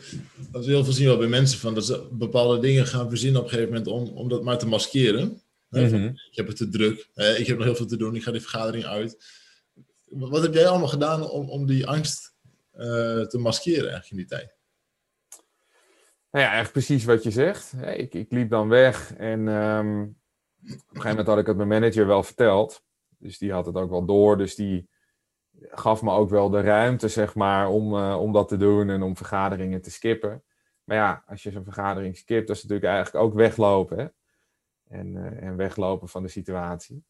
dat 0.51 0.61
is 0.61 0.67
heel 0.67 0.83
veel 0.83 0.93
zien 0.93 1.07
wel 1.07 1.17
bij 1.17 1.27
mensen, 1.27 1.59
van 1.59 1.73
dat 1.73 1.85
ze 1.85 2.07
bepaalde 2.11 2.59
dingen 2.59 2.85
gaan 2.85 3.09
verzinnen 3.09 3.41
op 3.41 3.47
een 3.47 3.53
gegeven 3.53 3.73
moment 3.73 3.91
om, 3.91 4.17
om 4.17 4.29
dat 4.29 4.43
maar 4.43 4.57
te 4.57 4.67
maskeren. 4.67 5.41
Mm 5.69 5.85
-hmm. 5.85 6.07
Ik 6.07 6.35
heb 6.35 6.47
het 6.47 6.57
te 6.57 6.69
druk, 6.69 7.09
ik 7.37 7.47
heb 7.47 7.57
nog 7.57 7.65
heel 7.65 7.75
veel 7.75 7.85
te 7.85 7.97
doen, 7.97 8.15
ik 8.15 8.23
ga 8.23 8.31
die 8.31 8.41
vergadering 8.41 8.85
uit. 8.85 9.23
Wat 10.09 10.41
heb 10.41 10.53
jij 10.53 10.67
allemaal 10.67 10.87
gedaan 10.87 11.29
om, 11.29 11.49
om 11.49 11.65
die 11.65 11.87
angst 11.87 12.33
uh, 12.73 12.81
te 13.21 13.37
maskeren 13.37 13.89
eigenlijk 13.89 14.11
in 14.11 14.17
die 14.17 14.25
tijd? 14.25 14.56
Nou 16.37 16.49
ja, 16.49 16.55
echt 16.55 16.71
precies 16.71 17.05
wat 17.05 17.23
je 17.23 17.31
zegt. 17.31 17.73
Ik, 17.81 18.13
ik 18.13 18.31
liep 18.31 18.49
dan 18.49 18.67
weg 18.67 19.15
en 19.15 19.47
um, 19.47 20.03
op 20.61 20.69
een 20.69 20.77
gegeven 20.87 21.09
moment 21.09 21.27
had 21.27 21.37
ik 21.37 21.45
het 21.47 21.57
mijn 21.57 21.69
manager 21.69 22.07
wel 22.07 22.23
verteld. 22.23 22.83
Dus 23.17 23.37
die 23.37 23.51
had 23.51 23.65
het 23.65 23.75
ook 23.75 23.89
wel 23.89 24.05
door. 24.05 24.37
Dus 24.37 24.55
die 24.55 24.89
gaf 25.61 26.01
me 26.01 26.11
ook 26.11 26.29
wel 26.29 26.49
de 26.49 26.61
ruimte, 26.61 27.07
zeg 27.07 27.35
maar, 27.35 27.69
om, 27.69 27.93
uh, 27.93 28.21
om 28.21 28.31
dat 28.31 28.47
te 28.47 28.57
doen 28.57 28.89
en 28.89 29.01
om 29.01 29.17
vergaderingen 29.17 29.81
te 29.81 29.91
skippen. 29.91 30.43
Maar 30.83 30.97
ja, 30.97 31.23
als 31.27 31.43
je 31.43 31.51
zo'n 31.51 31.63
vergadering 31.63 32.17
skipt, 32.17 32.47
dat 32.47 32.55
is 32.55 32.63
natuurlijk 32.63 32.91
eigenlijk 32.91 33.25
ook 33.25 33.33
weglopen. 33.33 33.97
Hè? 33.97 34.07
En, 34.97 35.15
uh, 35.15 35.43
en 35.43 35.55
weglopen 35.55 36.07
van 36.07 36.23
de 36.23 36.29
situatie. 36.29 37.03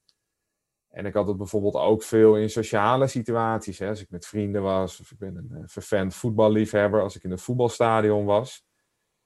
En 0.88 1.06
ik 1.06 1.14
had 1.14 1.28
het 1.28 1.38
bijvoorbeeld 1.38 1.76
ook 1.76 2.04
veel 2.04 2.36
in 2.36 2.50
sociale 2.50 3.08
situaties. 3.08 3.80
Hè? 3.80 3.88
Als 3.88 4.02
ik 4.02 4.10
met 4.10 4.26
vrienden 4.26 4.62
was, 4.62 5.00
of 5.00 5.12
ik 5.12 5.18
ben 5.18 5.36
een 5.36 5.50
uh, 5.52 5.64
vervent 5.66 6.16
voetballiefhebber, 6.16 7.02
als 7.02 7.16
ik 7.16 7.24
in 7.24 7.32
een 7.32 7.40
voetbalstadion 7.40 8.26
was. 8.26 8.66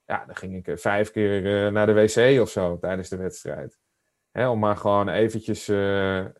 Ja, 0.06 0.26
dan 0.26 0.36
ging 0.36 0.56
ik 0.56 0.68
uh, 0.68 0.78
vijf 0.78 1.12
keer 1.12 1.66
uh, 1.66 1.72
naar 1.72 1.86
de 1.86 1.94
wc 1.94 2.42
of 2.42 2.50
zo 2.50 2.78
tijdens 2.78 3.10
de 3.10 3.18
wedstrijd. 3.18 3.80
Hè? 4.32 4.50
Om 4.50 4.60
maar 4.60 4.78
gewoon 4.78 5.10
eventjes 5.10 5.68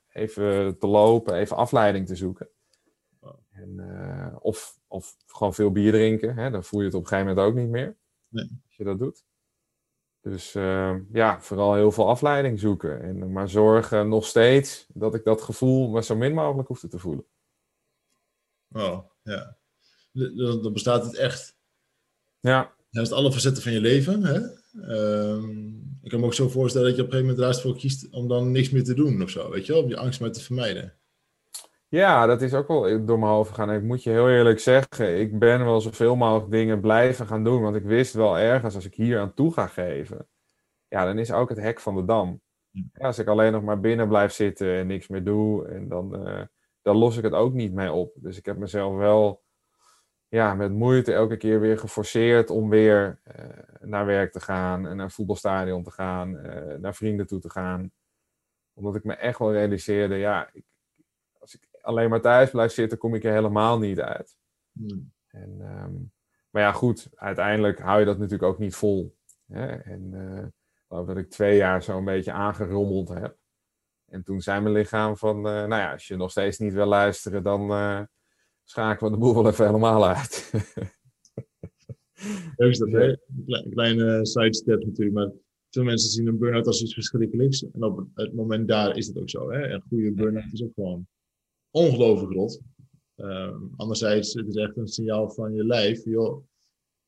even 0.08 0.78
te 0.78 0.88
lopen, 0.88 1.34
even 1.34 1.58
afleiding 1.58 2.08
te 2.08 2.16
zoeken. 2.16 2.50
En, 3.52 4.38
of, 4.40 4.80
of 4.88 5.16
gewoon 5.26 5.54
veel 5.54 5.72
bier 5.72 5.92
drinken. 5.92 6.36
Hè? 6.36 6.50
Dan 6.50 6.64
voel 6.64 6.80
je 6.80 6.86
het 6.86 6.96
op 6.96 7.02
een 7.02 7.08
gegeven 7.08 7.30
moment 7.30 7.48
ook 7.48 7.56
niet 7.56 7.70
meer. 7.70 7.98
Nee. 8.28 8.62
Als 8.66 8.76
je 8.76 8.84
dat 8.84 9.00
doet. 9.00 9.26
Dus 10.22 10.56
uh, 10.56 10.96
ja, 11.12 11.42
vooral 11.42 11.74
heel 11.74 11.92
veel 11.92 12.08
afleiding 12.08 12.60
zoeken. 12.60 13.02
En 13.02 13.32
maar 13.32 13.50
zorgen 13.50 14.10
nog 14.10 14.26
steeds 14.26 14.86
dat 14.94 15.16
ik 15.16 15.24
dat 15.24 15.42
gevoel 15.42 15.90
maar 15.90 16.04
zo 16.04 16.16
min 16.16 16.34
mogelijk 16.34 16.68
hoefde 16.68 16.88
te 16.88 17.00
voelen. 17.00 17.26
Oh, 18.72 19.06
ja. 19.22 19.58
Dan 20.62 20.74
bestaat 20.74 21.04
het 21.04 21.16
echt. 21.16 21.58
Ja. 22.40 22.76
Dat 22.92 23.06
is 23.06 23.12
alle 23.12 23.32
facetten 23.32 23.64
van 23.64 23.72
je 23.72 23.82
leven. 23.82 24.24
Hè? 24.24 24.40
Um, 25.32 26.00
ik 26.02 26.10
kan 26.10 26.20
me 26.20 26.26
ook 26.26 26.34
zo 26.34 26.50
voorstellen 26.50 26.88
dat 26.88 26.96
je 26.96 27.02
op 27.02 27.08
een 27.08 27.14
gegeven 27.14 27.36
moment 27.36 27.56
ervoor 27.56 27.76
kiest 27.76 28.14
om 28.14 28.28
dan 28.28 28.52
niks 28.52 28.70
meer 28.70 28.84
te 28.84 28.94
doen 28.94 29.22
of 29.22 29.30
zo. 29.30 29.50
Weet 29.50 29.66
je 29.66 29.74
wel, 29.74 29.84
om 29.84 29.90
je 29.90 29.98
angst 29.98 30.20
maar 30.20 30.32
te 30.32 30.42
vermijden. 30.42 30.94
Ja, 31.88 32.26
dat 32.26 32.42
is 32.42 32.54
ook 32.54 32.68
wel 32.68 33.06
door 33.06 33.20
mijn 33.20 33.32
hoofd 33.32 33.50
gegaan. 33.50 33.72
Ik 33.72 33.84
moet 33.84 34.04
je 34.04 34.10
heel 34.10 34.30
eerlijk 34.30 34.60
zeggen, 34.60 35.20
ik 35.20 35.40
ben 35.40 35.66
wel 35.66 35.82
zoveel 35.82 36.16
mogelijk 36.16 36.52
dingen 36.52 36.82
blijven 36.82 37.28
gaan 37.28 37.44
doen. 37.44 37.62
Want 37.62 37.76
ik 37.76 37.84
wist 37.84 38.14
wel 38.14 38.38
ergens, 38.38 38.76
als 38.76 38.86
ik 38.86 38.96
hier 38.96 39.20
aan 39.20 39.34
toe 39.34 39.54
ga 39.54 39.68
geven, 39.68 40.28
ja, 40.88 41.06
dan 41.06 41.20
is 41.20 41.32
ook 41.32 41.50
het 41.50 41.58
hek 41.58 41.80
van 41.80 41.96
de 41.96 42.06
dam. 42.06 42.42
Ja, 42.72 43.06
als 43.06 43.20
ik 43.20 43.28
alleen 43.28 43.52
nog 43.52 43.64
maar 43.64 43.80
binnen 43.80 44.08
blijf 44.08 44.32
zitten 44.32 44.74
en 44.74 44.88
niks 44.88 45.08
meer 45.08 45.24
doe, 45.24 45.68
en 45.68 45.88
dan, 45.88 46.28
uh, 46.28 46.42
dan 46.82 46.98
los 46.98 47.18
ik 47.18 47.24
het 47.24 47.34
ook 47.34 47.54
niet 47.54 47.74
mee 47.74 47.92
op. 47.92 48.14
Dus 48.16 48.38
ik 48.38 48.46
heb 48.46 48.58
mezelf 48.58 48.96
wel 48.96 49.42
ja, 50.32 50.54
met 50.54 50.72
moeite 50.72 51.14
elke 51.14 51.38
keer 51.38 51.60
weer 51.60 51.78
geforceerd 51.78 52.50
om 52.50 52.70
weer 52.70 53.20
uh, 53.38 53.46
naar 53.80 54.06
werk 54.06 54.32
te 54.32 54.40
gaan, 54.40 54.88
en 54.88 54.96
naar 54.96 55.06
een 55.06 55.12
voetbalstadion 55.12 55.84
te 55.84 55.92
gaan, 55.92 56.36
uh, 56.36 56.76
naar 56.80 56.96
vrienden 56.96 57.28
toe 57.28 57.40
te 57.40 57.50
gaan. 57.50 57.92
Omdat 58.74 58.96
ik 58.96 59.04
me 59.04 59.14
echt 59.14 59.40
wel 59.40 59.52
realiseerde, 59.52 60.16
ja, 60.16 60.50
ik, 60.54 60.66
als 61.40 61.56
ik 61.56 61.68
alleen 61.82 62.10
maar 62.10 62.22
thuis 62.22 62.50
blijf 62.50 62.72
zitten, 62.72 62.98
kom 62.98 63.16
ik 63.16 63.24
er 63.24 63.32
helemaal 63.32 63.80
niet 63.80 64.00
uit. 64.00 64.38
Hmm. 64.72 65.12
En, 65.28 65.60
um, 65.62 66.12
maar 66.50 66.62
ja, 66.62 66.72
goed, 66.72 67.10
uiteindelijk 67.16 67.80
hou 67.80 68.00
je 68.00 68.06
dat 68.06 68.18
natuurlijk 68.18 68.52
ook 68.52 68.60
niet 68.60 68.76
vol. 68.76 69.16
Hè? 69.48 69.68
En 69.68 70.12
uh, 70.14 70.46
geloof 70.88 71.08
dat 71.08 71.18
ik 71.18 71.30
twee 71.30 71.58
jaar 71.58 71.84
zo'n 71.84 72.06
beetje 72.06 72.32
aangerommeld 72.32 73.10
heb. 73.10 73.38
En 74.06 74.24
toen 74.24 74.42
zei 74.42 74.62
mijn 74.62 74.74
lichaam 74.74 75.18
van, 75.18 75.42
nou 75.42 75.76
ja, 75.76 75.92
als 75.92 76.08
je 76.08 76.16
nog 76.16 76.32
steeds 76.32 76.58
niet 76.58 76.74
wil 76.74 76.86
luisteren, 76.86 77.44
dan 77.44 77.70
schakelen 78.72 79.12
we 79.12 79.18
de 79.18 79.24
boel 79.24 79.34
wel 79.34 79.52
even 79.52 79.66
helemaal 79.66 80.08
uit. 80.08 80.52
Leuk 82.58 82.72
is 82.72 82.78
dat, 82.78 82.92
hè? 82.92 83.16
Een 83.46 83.70
kleine 83.70 84.26
sidestep 84.26 84.86
natuurlijk, 84.86 85.16
maar 85.16 85.32
veel 85.70 85.84
mensen 85.84 86.10
zien 86.10 86.28
een 86.28 86.38
burn-out 86.38 86.68
als 86.68 86.82
iets 86.82 86.94
verschrikkelijks. 86.94 87.66
En 87.72 87.84
op 87.84 88.08
het 88.14 88.34
moment 88.34 88.68
daar 88.68 88.98
is 88.98 89.08
het 89.08 89.18
ook 89.18 89.30
zo, 89.30 89.52
hè? 89.52 89.70
Een 89.70 89.84
goede 89.90 90.12
burn-out 90.12 90.54
is 90.54 90.64
ook 90.64 90.74
gewoon 90.74 91.08
ongelooflijk 91.72 92.34
rot. 92.34 92.62
Uh, 93.18 93.56
anderzijds, 93.76 94.34
het 94.34 94.48
is 94.48 94.56
echt 94.56 94.78
een 94.78 94.88
signaal 94.88 95.30
van 95.30 95.54
je 95.54 95.66
lijf. 95.66 96.06
Joh, 96.06 96.44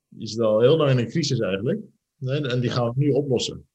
je 0.07 0.27
zit 0.27 0.39
al 0.39 0.59
heel 0.59 0.77
lang 0.77 0.91
in 0.91 0.97
een 0.97 1.09
crisis 1.09 1.39
eigenlijk. 1.39 1.81
Nee, 2.17 2.41
en 2.41 2.59
die 2.59 2.69
gaan 2.69 2.87
we 2.87 2.93
nu 2.95 3.09
oplossen. 3.09 3.67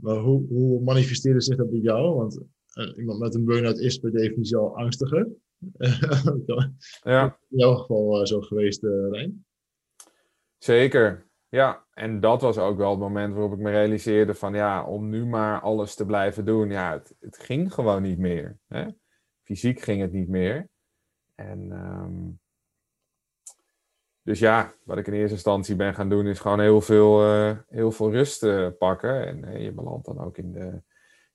Maar 0.00 0.16
hoe, 0.16 0.46
hoe 0.48 1.40
zich 1.40 1.56
dat 1.56 1.70
bij 1.70 1.80
jou? 1.80 2.14
Want 2.14 2.40
uh, 2.74 2.96
iemand 2.96 3.18
met 3.18 3.34
een 3.34 3.44
burn-out 3.44 3.78
is 3.78 3.98
per 3.98 4.12
definitie 4.12 4.56
al 4.56 4.76
angstiger. 4.76 5.28
ja. 7.02 7.38
In 7.48 7.58
jouw 7.58 7.74
geval 7.74 8.20
uh, 8.20 8.26
zo 8.26 8.40
geweest, 8.40 8.82
uh, 8.82 9.10
Rijn? 9.10 9.44
Zeker. 10.58 11.30
Ja, 11.48 11.86
en 11.94 12.20
dat 12.20 12.42
was 12.42 12.58
ook 12.58 12.76
wel 12.76 12.90
het 12.90 12.98
moment 12.98 13.34
waarop 13.34 13.52
ik 13.52 13.58
me 13.58 13.70
realiseerde 13.70 14.34
van 14.34 14.54
ja, 14.54 14.84
om 14.84 15.08
nu 15.08 15.26
maar 15.26 15.60
alles 15.60 15.94
te 15.94 16.06
blijven 16.06 16.44
doen. 16.44 16.70
Ja, 16.70 16.92
het, 16.92 17.14
het 17.20 17.38
ging 17.38 17.74
gewoon 17.74 18.02
niet 18.02 18.18
meer. 18.18 18.58
Hè? 18.68 18.86
fysiek 19.42 19.80
ging 19.80 20.00
het 20.00 20.12
niet 20.12 20.28
meer. 20.28 20.68
En 21.34 21.70
um, 21.70 22.40
dus 24.22 24.38
ja, 24.38 24.74
wat 24.84 24.98
ik 24.98 25.06
in 25.06 25.12
eerste 25.12 25.34
instantie 25.34 25.76
ben 25.76 25.94
gaan 25.94 26.08
doen, 26.08 26.26
is 26.26 26.38
gewoon 26.38 26.60
heel 26.60 26.80
veel, 26.80 27.24
uh, 27.24 27.56
heel 27.68 27.92
veel 27.92 28.10
rust 28.10 28.42
uh, 28.42 28.68
pakken. 28.78 29.26
En 29.26 29.44
uh, 29.44 29.62
je 29.62 29.72
belandt 29.72 30.06
dan 30.06 30.18
ook 30.18 30.38
in 30.38 30.52
de, 30.52 30.82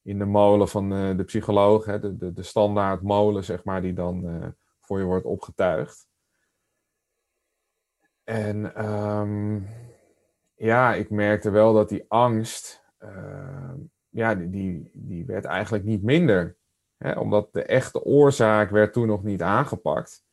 in 0.07 0.19
de 0.19 0.25
molen 0.25 0.67
van 0.67 0.89
de 0.89 1.23
psycholoog, 1.25 1.85
hè, 1.85 1.99
de, 1.99 2.17
de, 2.17 2.33
de 2.33 2.43
standaard 2.43 3.01
molen, 3.01 3.43
zeg 3.43 3.63
maar, 3.63 3.81
die 3.81 3.93
dan 3.93 4.55
voor 4.79 4.99
je 4.99 5.05
wordt 5.05 5.25
opgetuigd. 5.25 6.07
En 8.23 8.85
um, 8.85 9.67
ja, 10.55 10.93
ik 10.93 11.09
merkte 11.09 11.49
wel 11.49 11.73
dat 11.73 11.89
die 11.89 12.05
angst, 12.07 12.83
ja, 14.09 14.35
die, 14.35 14.49
die, 14.49 14.89
die 14.93 15.25
werd 15.25 15.45
eigenlijk 15.45 15.83
niet 15.83 16.03
minder. 16.03 16.57
Hè, 16.97 17.19
omdat 17.19 17.53
de 17.53 17.63
echte 17.63 18.03
oorzaak 18.03 18.69
werd 18.69 18.93
toen 18.93 19.07
nog 19.07 19.23
niet 19.23 19.41
aangepakt. 19.41 20.25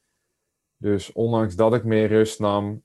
Dus 0.77 1.13
ondanks 1.13 1.57
dat 1.57 1.75
ik 1.75 1.85
meer 1.85 2.09
rust 2.09 2.39
nam, 2.41 2.84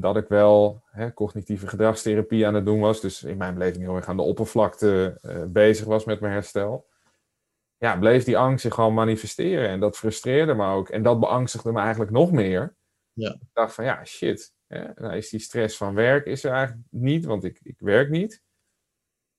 dat 0.00 0.16
ik 0.16 0.28
wel 0.28 0.82
hè, 0.90 1.14
cognitieve 1.14 1.66
gedragstherapie 1.66 2.46
aan 2.46 2.54
het 2.54 2.64
doen 2.64 2.80
was, 2.80 3.00
dus 3.00 3.22
in 3.22 3.36
mijn 3.36 3.54
beleving 3.54 3.84
heel 3.84 3.96
erg 3.96 4.08
aan 4.08 4.16
de 4.16 4.22
oppervlakte 4.22 5.18
uh, 5.22 5.44
bezig 5.44 5.86
was 5.86 6.04
met 6.04 6.20
mijn 6.20 6.32
herstel, 6.32 6.88
ja, 7.78 7.96
bleef 7.96 8.24
die 8.24 8.38
angst 8.38 8.62
zich 8.62 8.74
gewoon 8.74 8.94
manifesteren. 8.94 9.68
En 9.68 9.80
dat 9.80 9.96
frustreerde 9.96 10.54
me 10.54 10.72
ook. 10.72 10.88
En 10.88 11.02
dat 11.02 11.20
beangstigde 11.20 11.72
me 11.72 11.80
eigenlijk 11.80 12.10
nog 12.10 12.32
meer. 12.32 12.76
Ja. 13.12 13.30
Ik 13.30 13.48
dacht 13.52 13.74
van, 13.74 13.84
ja, 13.84 14.04
shit. 14.04 14.54
Hè, 14.66 14.84
nou 14.94 15.16
is 15.16 15.30
die 15.30 15.40
stress 15.40 15.76
van 15.76 15.94
werk 15.94 16.26
is 16.26 16.44
er 16.44 16.52
eigenlijk 16.52 16.86
niet, 16.90 17.24
want 17.24 17.44
ik, 17.44 17.58
ik 17.62 17.78
werk 17.78 18.10
niet. 18.10 18.42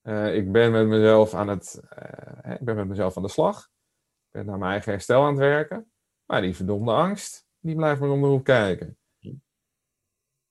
Uh, 0.03 0.35
ik 0.35 0.51
ben 0.51 0.71
met 0.71 0.87
mezelf 0.87 1.33
aan 1.33 1.47
het, 1.47 1.81
uh, 1.99 2.53
ik 2.53 2.65
ben 2.65 2.75
met 2.75 2.87
mezelf 2.87 3.17
aan 3.17 3.23
de 3.23 3.29
slag. 3.29 3.63
Ik 3.63 4.31
ben 4.31 4.45
naar 4.45 4.57
mijn 4.57 4.71
eigen 4.71 4.91
herstel 4.91 5.21
aan 5.21 5.29
het 5.29 5.37
werken. 5.37 5.91
Maar 6.25 6.41
die 6.41 6.55
verdomde 6.55 6.91
angst, 6.91 7.47
die 7.59 7.75
blijft 7.75 7.99
maar 7.99 8.09
om 8.09 8.21
de 8.21 8.27
hoek 8.27 8.45
kijken. 8.45 8.98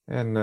En 0.08 0.26
uh, 0.26 0.34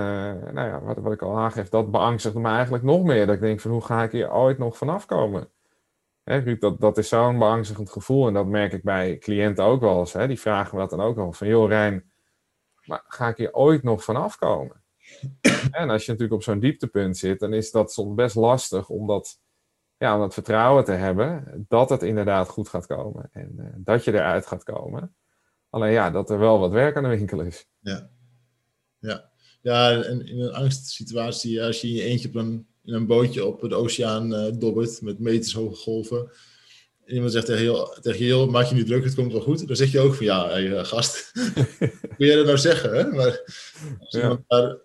nou 0.52 0.68
ja, 0.68 0.82
wat, 1.02 1.14
ik 1.14 1.22
al 1.22 1.38
aangeef, 1.38 1.70
dat 1.70 1.92
beangstigde 1.92 2.40
me 2.40 2.50
eigenlijk 2.50 2.84
nog 2.84 3.04
meer. 3.04 3.26
Dat 3.26 3.36
ik 3.36 3.42
denk 3.42 3.60
van, 3.60 3.72
hoe 3.72 3.82
ga 3.82 4.04
ik 4.04 4.12
hier 4.12 4.32
ooit 4.32 4.58
nog 4.58 4.78
vanaf 4.78 5.06
komen? 5.06 5.50
Hè, 6.24 6.58
dat, 6.58 6.80
dat 6.80 6.98
is 6.98 7.08
zo'n 7.08 7.40
beangstigend 7.40 7.90
gevoel. 7.90 8.28
En 8.28 8.34
dat 8.34 8.46
merk 8.46 8.74
ik 8.74 8.84
bij 8.84 9.18
cliënten 9.18 9.64
ook 9.64 9.82
wel 9.82 10.00
eens. 10.00 10.14
Hè. 10.14 10.28
Die 10.28 10.40
vragen 10.40 10.76
me 10.76 10.82
dat 10.82 10.90
dan 10.90 11.02
ook 11.02 11.18
al. 11.18 11.34
Van, 11.34 11.48
joh 11.48 11.70
Rijn, 11.70 12.12
maar 12.86 13.04
ga 13.08 13.28
ik 13.28 13.38
hier 13.38 13.54
ooit 13.54 13.84
nog 13.84 14.04
vanaf 14.04 14.38
komen? 14.38 14.84
En 15.72 15.90
als 15.90 16.06
je 16.06 16.12
natuurlijk 16.12 16.34
op 16.34 16.44
zo'n 16.44 16.60
dieptepunt 16.60 17.18
zit, 17.18 17.40
dan 17.40 17.54
is 17.54 17.72
dat 17.72 17.94
soms 17.94 18.16
best 18.16 18.36
lastig 18.36 18.90
om 18.90 19.08
dat, 19.08 19.40
ja, 19.98 20.14
om 20.14 20.20
dat 20.20 20.34
vertrouwen 20.34 20.84
te 20.84 20.92
hebben 20.92 21.66
dat 21.68 21.90
het 21.90 22.04
inderdaad 22.04 22.50
goed 22.50 22.70
gaat 22.70 22.86
komen 22.86 23.30
en 23.32 23.56
uh, 23.58 23.66
dat 23.76 24.04
je 24.04 24.14
eruit 24.14 24.48
gaat 24.48 24.64
komen. 24.64 25.16
Alleen 25.70 25.92
ja, 25.92 26.12
dat 26.12 26.30
er 26.30 26.40
wel 26.40 26.60
wat 26.60 26.72
werk 26.72 26.96
aan 26.98 27.04
de 27.04 27.10
winkel 27.10 27.40
is. 27.40 27.70
Ja, 27.80 28.10
ja. 28.98 29.34
Ja 29.66 30.04
en 30.04 30.28
in 30.28 30.40
een 30.40 30.54
angstsituatie, 30.54 31.64
als 31.64 31.82
je 31.82 31.88
in 31.88 31.94
je 31.94 32.02
eentje 32.02 32.28
op 32.28 32.36
een, 32.36 32.68
in 32.84 32.94
een 32.94 33.06
bootje 33.06 33.46
op 33.46 33.62
het 33.62 33.74
oceaan 33.74 34.34
uh, 34.34 34.60
dobbert 34.60 35.02
met 35.02 35.20
meters 35.20 35.54
hoge 35.54 35.76
golven, 35.76 36.32
iemand 37.06 37.32
zegt 37.32 37.46
tegen 37.46 37.64
je, 37.64 37.98
tegen 38.02 38.26
je, 38.26 38.46
maak 38.46 38.66
je 38.66 38.76
niet 38.76 38.86
druk, 38.86 39.04
het 39.04 39.16
komt 39.16 39.32
wel 39.32 39.42
goed. 39.42 39.68
Dan 39.68 39.76
zeg 39.76 39.92
je 39.92 40.00
ook 40.00 40.16
van, 40.16 40.26
ja, 40.26 40.50
hey, 40.50 40.86
gast, 40.86 41.32
kun 42.18 42.26
jij 42.26 42.36
dat 42.36 42.46
nou 42.46 42.58
zeggen? 42.58 42.96
Hè? 42.96 43.08
Maar 43.08 43.42
als 44.00 44.12
ja. 44.12 44.22
iemand 44.22 44.42
daar 44.48 44.78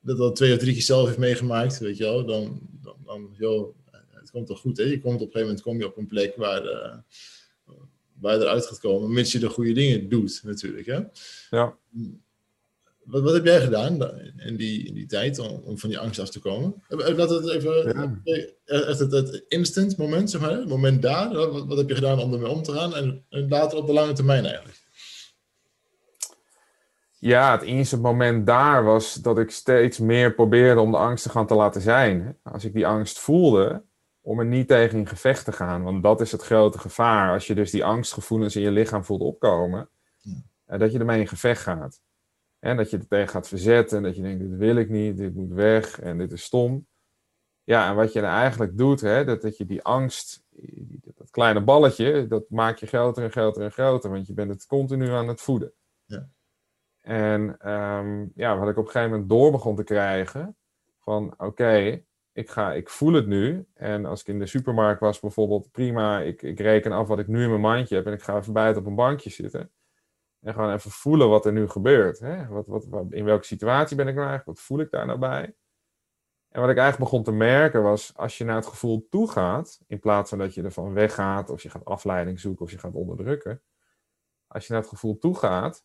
dat 0.00 0.18
al 0.18 0.32
twee 0.32 0.52
of 0.52 0.58
drie 0.58 0.72
keer 0.72 0.82
zelf 0.82 1.06
heeft 1.06 1.18
meegemaakt, 1.18 1.78
weet 1.78 1.96
je 1.96 2.04
wel, 2.04 2.24
dan, 2.26 2.60
dan, 2.82 2.96
dan 3.04 3.34
joh, 3.38 3.76
het 4.10 4.30
komt 4.30 4.48
wel 4.48 4.56
goed. 4.56 4.76
Hè? 4.76 4.84
Je 4.84 5.00
komt 5.00 5.14
op 5.14 5.20
een 5.20 5.32
gegeven 5.32 5.40
moment 5.40 5.62
kom 5.62 5.78
je 5.78 5.86
op 5.86 5.96
een 5.96 6.06
plek 6.06 6.36
waar, 6.36 6.64
uh, 6.64 6.96
waar 8.20 8.34
je 8.34 8.40
eruit 8.40 8.66
gaat 8.66 8.80
komen, 8.80 9.12
mits 9.12 9.32
je 9.32 9.38
de 9.38 9.48
goede 9.48 9.72
dingen 9.72 10.08
doet, 10.08 10.40
natuurlijk. 10.44 10.86
Hè? 10.86 11.00
Ja. 11.50 11.76
Wat, 13.04 13.22
wat 13.22 13.32
heb 13.32 13.44
jij 13.44 13.60
gedaan 13.60 13.98
in 14.36 14.56
die, 14.56 14.86
in 14.86 14.94
die 14.94 15.06
tijd 15.06 15.38
om, 15.38 15.62
om 15.64 15.78
van 15.78 15.88
die 15.88 15.98
angst 15.98 16.20
af 16.20 16.30
te 16.30 16.40
komen? 16.40 16.82
Laat 16.88 17.30
het 17.30 17.48
even, 17.48 17.72
ja. 17.86 18.20
het, 18.64 18.98
het, 18.98 19.44
instant 19.48 19.96
moment, 19.96 20.30
zeg 20.30 20.40
maar, 20.40 20.50
het 20.50 20.68
moment 20.68 21.02
daar. 21.02 21.32
Wat, 21.32 21.66
wat 21.66 21.78
heb 21.78 21.88
je 21.88 21.94
gedaan 21.94 22.20
om 22.20 22.32
ermee 22.32 22.50
om 22.50 22.62
te 22.62 22.72
gaan? 22.72 22.94
En, 22.94 23.24
en 23.28 23.48
later 23.48 23.78
op 23.78 23.86
de 23.86 23.92
lange 23.92 24.12
termijn 24.12 24.44
eigenlijk. 24.44 24.80
Ja, 27.18 27.52
het 27.52 27.62
instant 27.62 28.02
moment 28.02 28.46
daar 28.46 28.84
was 28.84 29.14
dat 29.14 29.38
ik 29.38 29.50
steeds 29.50 29.98
meer 29.98 30.34
probeerde 30.34 30.80
om 30.80 30.90
de 30.90 30.96
angst 30.96 31.24
te 31.24 31.30
gaan 31.30 31.46
te 31.46 31.54
laten 31.54 31.80
zijn. 31.80 32.36
Als 32.42 32.64
ik 32.64 32.72
die 32.72 32.86
angst 32.86 33.18
voelde, 33.18 33.82
om 34.20 34.38
er 34.38 34.46
niet 34.46 34.68
tegen 34.68 34.98
in 34.98 35.08
gevecht 35.08 35.44
te 35.44 35.52
gaan. 35.52 35.82
Want 35.82 36.02
dat 36.02 36.20
is 36.20 36.32
het 36.32 36.42
grote 36.42 36.78
gevaar. 36.78 37.32
Als 37.32 37.46
je 37.46 37.54
dus 37.54 37.70
die 37.70 37.84
angstgevoelens 37.84 38.56
in 38.56 38.62
je 38.62 38.70
lichaam 38.70 39.04
voelt 39.04 39.20
opkomen, 39.20 39.88
ja. 40.66 40.78
dat 40.78 40.92
je 40.92 40.98
ermee 40.98 41.20
in 41.20 41.28
gevecht 41.28 41.62
gaat. 41.62 42.00
En 42.62 42.76
dat 42.76 42.90
je 42.90 42.98
er 42.98 43.08
tegen 43.08 43.28
gaat 43.28 43.48
verzetten 43.48 43.96
en 43.96 44.02
dat 44.02 44.16
je 44.16 44.22
denkt, 44.22 44.40
dit 44.40 44.56
wil 44.56 44.76
ik 44.76 44.88
niet, 44.88 45.16
dit 45.16 45.34
moet 45.34 45.52
weg 45.52 46.00
en 46.00 46.18
dit 46.18 46.32
is 46.32 46.42
stom. 46.42 46.86
Ja, 47.64 47.88
en 47.88 47.94
wat 47.94 48.12
je 48.12 48.20
dan 48.20 48.30
eigenlijk 48.30 48.78
doet, 48.78 49.00
hè, 49.00 49.24
dat, 49.24 49.42
dat 49.42 49.56
je 49.56 49.66
die 49.66 49.82
angst, 49.82 50.44
dat 51.16 51.30
kleine 51.30 51.60
balletje, 51.60 52.26
dat 52.26 52.44
maak 52.50 52.76
je 52.76 52.86
groter 52.86 53.24
en 53.24 53.30
groter 53.30 53.62
en 53.62 53.72
groter, 53.72 54.10
want 54.10 54.26
je 54.26 54.32
bent 54.32 54.50
het 54.50 54.66
continu 54.66 55.08
aan 55.08 55.28
het 55.28 55.40
voeden. 55.40 55.72
Ja. 56.04 56.28
En 57.00 57.70
um, 57.72 58.32
ja, 58.34 58.58
wat 58.58 58.68
ik 58.68 58.76
op 58.76 58.84
een 58.84 58.90
gegeven 58.90 59.10
moment 59.10 59.28
door 59.28 59.50
begon 59.50 59.76
te 59.76 59.84
krijgen, 59.84 60.56
van 60.98 61.34
oké, 61.38 61.76
ik 61.76 62.04
ik, 62.32 62.56
ik 62.74 62.88
voel 62.88 63.12
het 63.12 63.26
nu. 63.26 63.66
En 63.74 64.04
als 64.04 64.20
ik 64.20 64.26
in 64.26 64.38
de 64.38 64.46
supermarkt 64.46 65.00
was 65.00 65.20
bijvoorbeeld, 65.20 65.70
prima, 65.70 66.20
ik, 66.20 66.42
ik 66.42 66.60
reken 66.60 66.92
af 66.92 67.08
wat 67.08 67.18
ik 67.18 67.26
nu 67.26 67.42
in 67.42 67.48
mijn 67.48 67.60
mandje 67.60 67.94
heb 67.94 68.06
en 68.06 68.12
ik 68.12 68.22
ga 68.22 68.36
even 68.36 68.52
buiten 68.52 68.82
op 68.82 68.88
een 68.88 68.94
bankje 68.94 69.30
zitten. 69.30 69.70
En 70.42 70.54
gewoon 70.54 70.72
even 70.72 70.90
voelen 70.90 71.28
wat 71.28 71.46
er 71.46 71.52
nu 71.52 71.68
gebeurt. 71.68 72.18
Hè? 72.18 72.46
Wat, 72.46 72.66
wat, 72.66 73.06
in 73.10 73.24
welke 73.24 73.44
situatie 73.44 73.96
ben 73.96 74.08
ik 74.08 74.14
nou 74.14 74.26
eigenlijk? 74.28 74.58
Wat 74.58 74.66
voel 74.66 74.80
ik 74.80 74.90
daar 74.90 75.06
nou 75.06 75.18
bij? 75.18 75.54
En 76.48 76.60
wat 76.60 76.70
ik 76.70 76.76
eigenlijk 76.76 77.10
begon 77.10 77.24
te 77.24 77.32
merken 77.32 77.82
was, 77.82 78.16
als 78.16 78.38
je 78.38 78.44
naar 78.44 78.56
het 78.56 78.66
gevoel 78.66 79.06
toe 79.10 79.30
gaat, 79.30 79.80
in 79.86 79.98
plaats 79.98 80.28
van 80.28 80.38
dat 80.38 80.54
je 80.54 80.62
ervan 80.62 80.92
weggaat, 80.92 81.50
of 81.50 81.62
je 81.62 81.70
gaat 81.70 81.84
afleiding 81.84 82.40
zoeken, 82.40 82.64
of 82.64 82.70
je 82.70 82.78
gaat 82.78 82.94
onderdrukken. 82.94 83.62
Als 84.46 84.66
je 84.66 84.72
naar 84.72 84.82
het 84.82 84.90
gevoel 84.90 85.18
toe 85.18 85.38
gaat, 85.38 85.84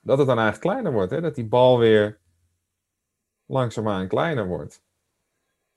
dat 0.00 0.18
het 0.18 0.26
dan 0.26 0.38
eigenlijk 0.38 0.68
kleiner 0.68 0.92
wordt. 0.92 1.10
Hè? 1.10 1.20
Dat 1.20 1.34
die 1.34 1.48
bal 1.48 1.78
weer 1.78 2.20
langzaamaan 3.46 4.08
kleiner 4.08 4.46
wordt. 4.46 4.84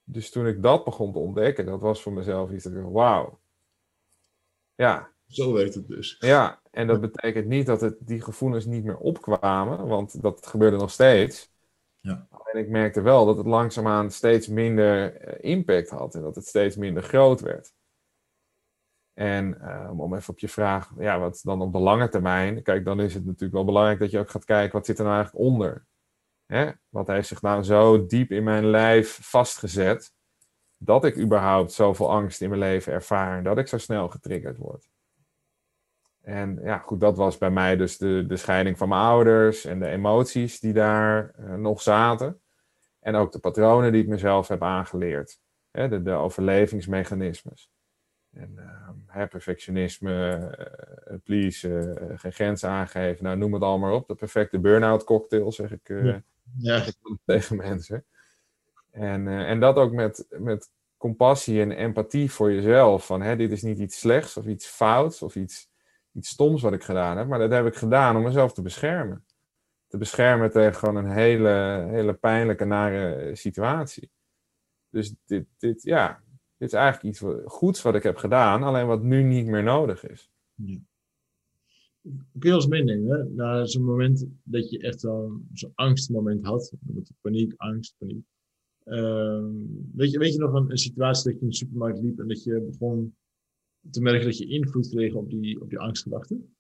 Dus 0.04 0.32
toen 0.32 0.48
ik 0.48 0.62
dat 0.62 0.84
begon 0.84 1.12
te 1.12 1.20
ontdekken, 1.20 1.66
dat 1.66 1.82
was 1.82 2.02
voor 2.02 2.14
mezelf 2.14 2.52
iets 2.52 2.64
dat 2.64 2.74
ik 2.74 2.84
wauw. 2.84 3.40
Ja. 4.76 5.12
Zo 5.28 5.54
werkt 5.54 5.74
het 5.74 5.88
dus. 5.88 6.16
Ja, 6.20 6.59
en 6.70 6.88
dat 6.88 7.02
betekent 7.02 7.46
niet 7.46 7.66
dat 7.66 7.82
het, 7.82 7.96
die 8.00 8.22
gevoelens 8.22 8.66
niet 8.66 8.84
meer 8.84 8.98
opkwamen, 8.98 9.88
want 9.88 10.22
dat 10.22 10.48
gebeurde 10.48 10.78
nog 10.78 10.92
steeds. 10.92 11.52
Ja. 12.00 12.28
En 12.52 12.60
ik 12.60 12.70
merkte 12.70 13.02
wel 13.02 13.26
dat 13.26 13.38
het 13.38 13.46
langzaamaan 13.46 14.12
steeds 14.12 14.48
minder 14.48 15.16
eh, 15.16 15.52
impact 15.52 15.90
had 15.90 16.16
en 16.16 16.22
dat 16.22 16.36
het 16.36 16.48
steeds 16.48 16.76
minder 16.76 17.04
groot 17.04 17.42
werd. 17.42 17.74
En 19.14 19.58
uh, 19.62 20.00
om 20.00 20.16
even 20.16 20.34
op 20.34 20.40
je 20.40 20.50
vraag, 20.50 20.92
ja, 20.98 21.20
wat 21.20 21.42
dan 21.44 21.62
op 21.62 21.74
de 21.74 21.80
lange 21.80 22.10
termijn? 22.10 22.64
Kijk, 22.64 22.86
dan 22.86 23.00
is 23.00 23.14
het 23.14 23.26
natuurlijk 23.26 23.54
wel 23.54 23.66
belangrijk 23.66 24.00
dat 24.00 24.12
je 24.12 24.20
ook 24.20 24.30
gaat 24.30 24.46
kijken, 24.46 24.78
wat 24.78 24.86
zit 24.86 24.98
er 24.98 25.04
nou 25.04 25.16
eigenlijk 25.16 25.46
onder? 25.46 25.86
Hè? 26.46 26.72
Wat 26.90 27.08
heeft 27.08 27.28
zich 27.28 27.42
nou 27.42 27.64
zo 27.64 28.06
diep 28.06 28.32
in 28.32 28.44
mijn 28.44 28.66
lijf 28.66 29.20
vastgezet, 29.22 30.14
dat 30.78 31.06
ik 31.06 31.18
überhaupt 31.18 31.72
zoveel 31.72 32.12
angst 32.12 32.42
in 32.42 32.50
mijn 32.50 32.62
leven 32.62 32.94
ervaar 32.94 33.38
en 33.38 33.44
dat 33.44 33.58
ik 33.58 33.68
zo 33.68 33.78
snel 33.78 34.08
getriggerd 34.08 34.58
word? 34.58 34.90
En 36.22 36.60
ja, 36.64 36.78
goed, 36.78 37.00
dat 37.00 37.18
was 37.18 37.38
bij 37.38 37.50
mij 37.50 37.76
dus 37.76 37.98
de, 37.98 38.26
de 38.28 38.38
scheiding 38.38 38.78
van 38.78 38.90
mijn 38.90 39.02
ouders 39.02 39.66
en 39.66 39.80
de 39.80 39.88
emoties 39.88 40.60
die 40.60 40.74
daar 40.74 41.32
uh, 41.40 41.54
nog 41.54 41.82
zaten. 41.82 42.40
En 43.00 43.16
ook 43.16 43.32
de 43.32 43.40
patronen 43.40 43.92
die 43.92 44.02
ik 44.02 44.08
mezelf 44.08 44.48
heb 44.48 44.64
aangeleerd. 44.64 45.40
Hè, 45.72 45.88
de, 45.88 46.02
de 46.02 46.12
overlevingsmechanismes. 46.12 47.72
En 48.32 48.56
uh, 49.16 49.28
perfectionisme, 49.28 50.38
uh, 51.12 51.18
please, 51.24 51.98
geen 52.16 52.34
grenzen 52.34 52.70
aangeven. 52.70 53.24
Nou, 53.24 53.38
noem 53.38 53.54
het 53.54 53.64
allemaal 53.64 53.96
op. 53.96 54.08
De 54.08 54.16
perfecte 54.16 54.60
burn-out 54.60 55.04
cocktail, 55.04 55.52
zeg 55.52 55.72
ik, 55.72 55.88
ja. 55.88 56.22
Ja. 56.58 56.86
tegen 57.26 57.56
mensen. 57.56 58.06
En, 58.92 59.28
en 59.28 59.60
dat 59.60 59.76
ook 59.76 59.92
met, 59.92 60.26
met 60.30 60.70
compassie 60.98 61.62
en 61.62 61.72
empathie 61.72 62.32
voor 62.32 62.54
jezelf. 62.54 63.06
Van, 63.06 63.22
hè, 63.22 63.36
dit 63.36 63.52
is 63.52 63.62
niet 63.62 63.80
iets 63.80 64.00
slechts 64.00 64.38
of 64.38 64.46
iets 64.46 64.68
fouts 64.68 65.22
of 65.22 65.36
iets 65.36 65.69
iets 66.14 66.30
stoms 66.30 66.62
wat 66.62 66.74
ik 66.74 66.84
gedaan 66.84 67.18
heb, 67.18 67.28
maar 67.28 67.40
dat 67.40 67.52
heb 67.52 67.66
ik 67.66 67.76
gedaan 67.76 68.16
om 68.16 68.24
mezelf 68.24 68.54
te 68.54 68.62
beschermen. 68.62 69.26
Te 69.88 69.98
beschermen 69.98 70.52
tegen 70.52 70.76
gewoon 70.76 70.96
een 70.96 71.12
hele, 71.12 71.86
hele 71.90 72.14
pijnlijke, 72.14 72.66
nare 72.66 73.36
situatie. 73.36 74.12
Dus 74.90 75.16
dit, 75.26 75.46
dit, 75.58 75.84
ja, 75.84 76.24
dit 76.58 76.68
is 76.68 76.74
eigenlijk 76.74 77.16
iets 77.16 77.24
goeds 77.46 77.82
wat 77.82 77.96
ik 77.96 78.04
heb 78.04 78.18
gedaan, 78.18 78.64
alleen 78.64 78.88
wat 78.88 79.04
nu 79.04 79.24
niet 79.24 79.46
meer 79.46 79.64
nodig 79.64 80.08
is. 80.08 80.32
Ja. 80.54 80.80
Kun 82.40 82.50
je 82.50 82.56
ons 82.56 82.68
meenemen 82.68 83.36
naar 83.36 83.68
zo'n 83.68 83.84
moment 83.84 84.26
dat 84.44 84.70
je 84.70 84.80
echt 84.80 85.00
zo'n 85.00 85.72
angstmoment 85.76 86.46
had? 86.46 86.74
Paniek, 87.22 87.54
angst, 87.58 87.96
paniek. 87.98 88.26
Uh, 88.86 89.46
weet, 89.94 90.12
je, 90.12 90.20
weet 90.20 90.34
je 90.34 90.40
nog 90.40 90.54
een 90.54 90.78
situatie 90.78 91.24
dat 91.24 91.34
je 91.34 91.42
in 91.42 91.50
de 91.50 91.56
supermarkt 91.56 92.00
liep 92.00 92.20
en 92.20 92.28
dat 92.28 92.44
je 92.44 92.62
begon 92.62 93.16
te 93.92 94.02
merken 94.02 94.26
dat 94.26 94.38
je 94.38 94.48
invloed 94.48 94.90
kreeg 94.90 95.14
op 95.14 95.30
die, 95.30 95.62
op 95.62 95.70
die 95.70 95.80
angstgedachten? 95.80 96.56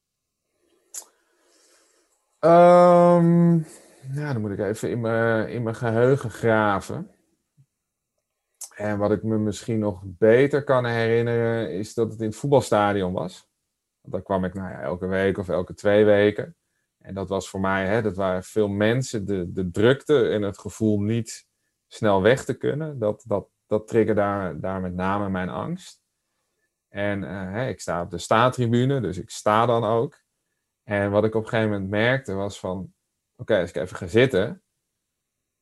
Um, 2.39 3.65
nou, 4.07 4.33
dan 4.33 4.41
moet 4.41 4.51
ik 4.51 4.59
even 4.59 4.89
in 4.89 5.01
mijn, 5.01 5.49
in 5.49 5.63
mijn 5.63 5.75
geheugen 5.75 6.29
graven. 6.31 7.11
En 8.75 8.97
wat 8.97 9.11
ik 9.11 9.23
me 9.23 9.37
misschien 9.37 9.79
nog 9.79 10.01
beter 10.05 10.63
kan 10.63 10.85
herinneren, 10.85 11.71
is 11.71 11.93
dat 11.93 12.11
het 12.11 12.19
in 12.19 12.27
het 12.27 12.35
voetbalstadion 12.35 13.13
was. 13.13 13.47
Daar 14.01 14.21
kwam 14.21 14.45
ik 14.45 14.53
nou 14.53 14.69
ja, 14.69 14.81
elke 14.81 15.07
week 15.07 15.37
of 15.37 15.49
elke 15.49 15.73
twee 15.73 16.05
weken. 16.05 16.55
En 16.97 17.13
dat 17.13 17.29
was 17.29 17.49
voor 17.49 17.59
mij, 17.59 17.87
hè, 17.87 18.01
dat 18.01 18.15
waren 18.15 18.43
veel 18.43 18.67
mensen, 18.67 19.25
de, 19.25 19.51
de 19.51 19.71
drukte 19.71 20.29
en 20.29 20.41
het 20.41 20.57
gevoel 20.57 21.01
niet 21.01 21.47
snel 21.87 22.21
weg 22.21 22.45
te 22.45 22.53
kunnen. 22.53 22.99
Dat, 22.99 23.23
dat, 23.27 23.47
dat 23.67 23.87
triggerde 23.87 24.21
daar, 24.21 24.59
daar 24.59 24.81
met 24.81 24.93
name 24.93 25.29
mijn 25.29 25.49
angst. 25.49 25.98
En 26.89 27.23
uh, 27.23 27.69
ik 27.69 27.79
sta 27.79 28.01
op 28.01 28.09
de 28.09 28.17
staatribune, 28.17 29.01
dus 29.01 29.17
ik 29.17 29.29
sta 29.29 29.65
dan 29.65 29.83
ook. 29.83 30.21
En 30.83 31.11
wat 31.11 31.23
ik 31.23 31.35
op 31.35 31.43
een 31.43 31.49
gegeven 31.49 31.71
moment 31.71 31.89
merkte 31.89 32.33
was 32.33 32.59
van, 32.59 32.93
oké, 33.35 33.59
als 33.59 33.69
ik 33.69 33.75
even 33.75 33.97
ga 33.97 34.07
zitten 34.07 34.63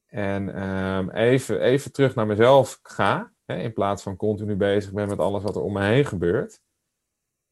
en 0.07 0.63
um, 0.63 1.09
even, 1.09 1.61
even 1.61 1.91
terug 1.91 2.15
naar 2.15 2.25
mezelf 2.25 2.79
ga, 2.81 3.33
hè, 3.45 3.57
in 3.57 3.73
plaats 3.73 4.03
van 4.03 4.15
continu 4.15 4.55
bezig 4.55 4.91
ben 4.91 5.07
met 5.07 5.19
alles 5.19 5.43
wat 5.43 5.55
er 5.55 5.61
om 5.61 5.73
me 5.73 5.83
heen 5.83 6.05
gebeurt. 6.05 6.61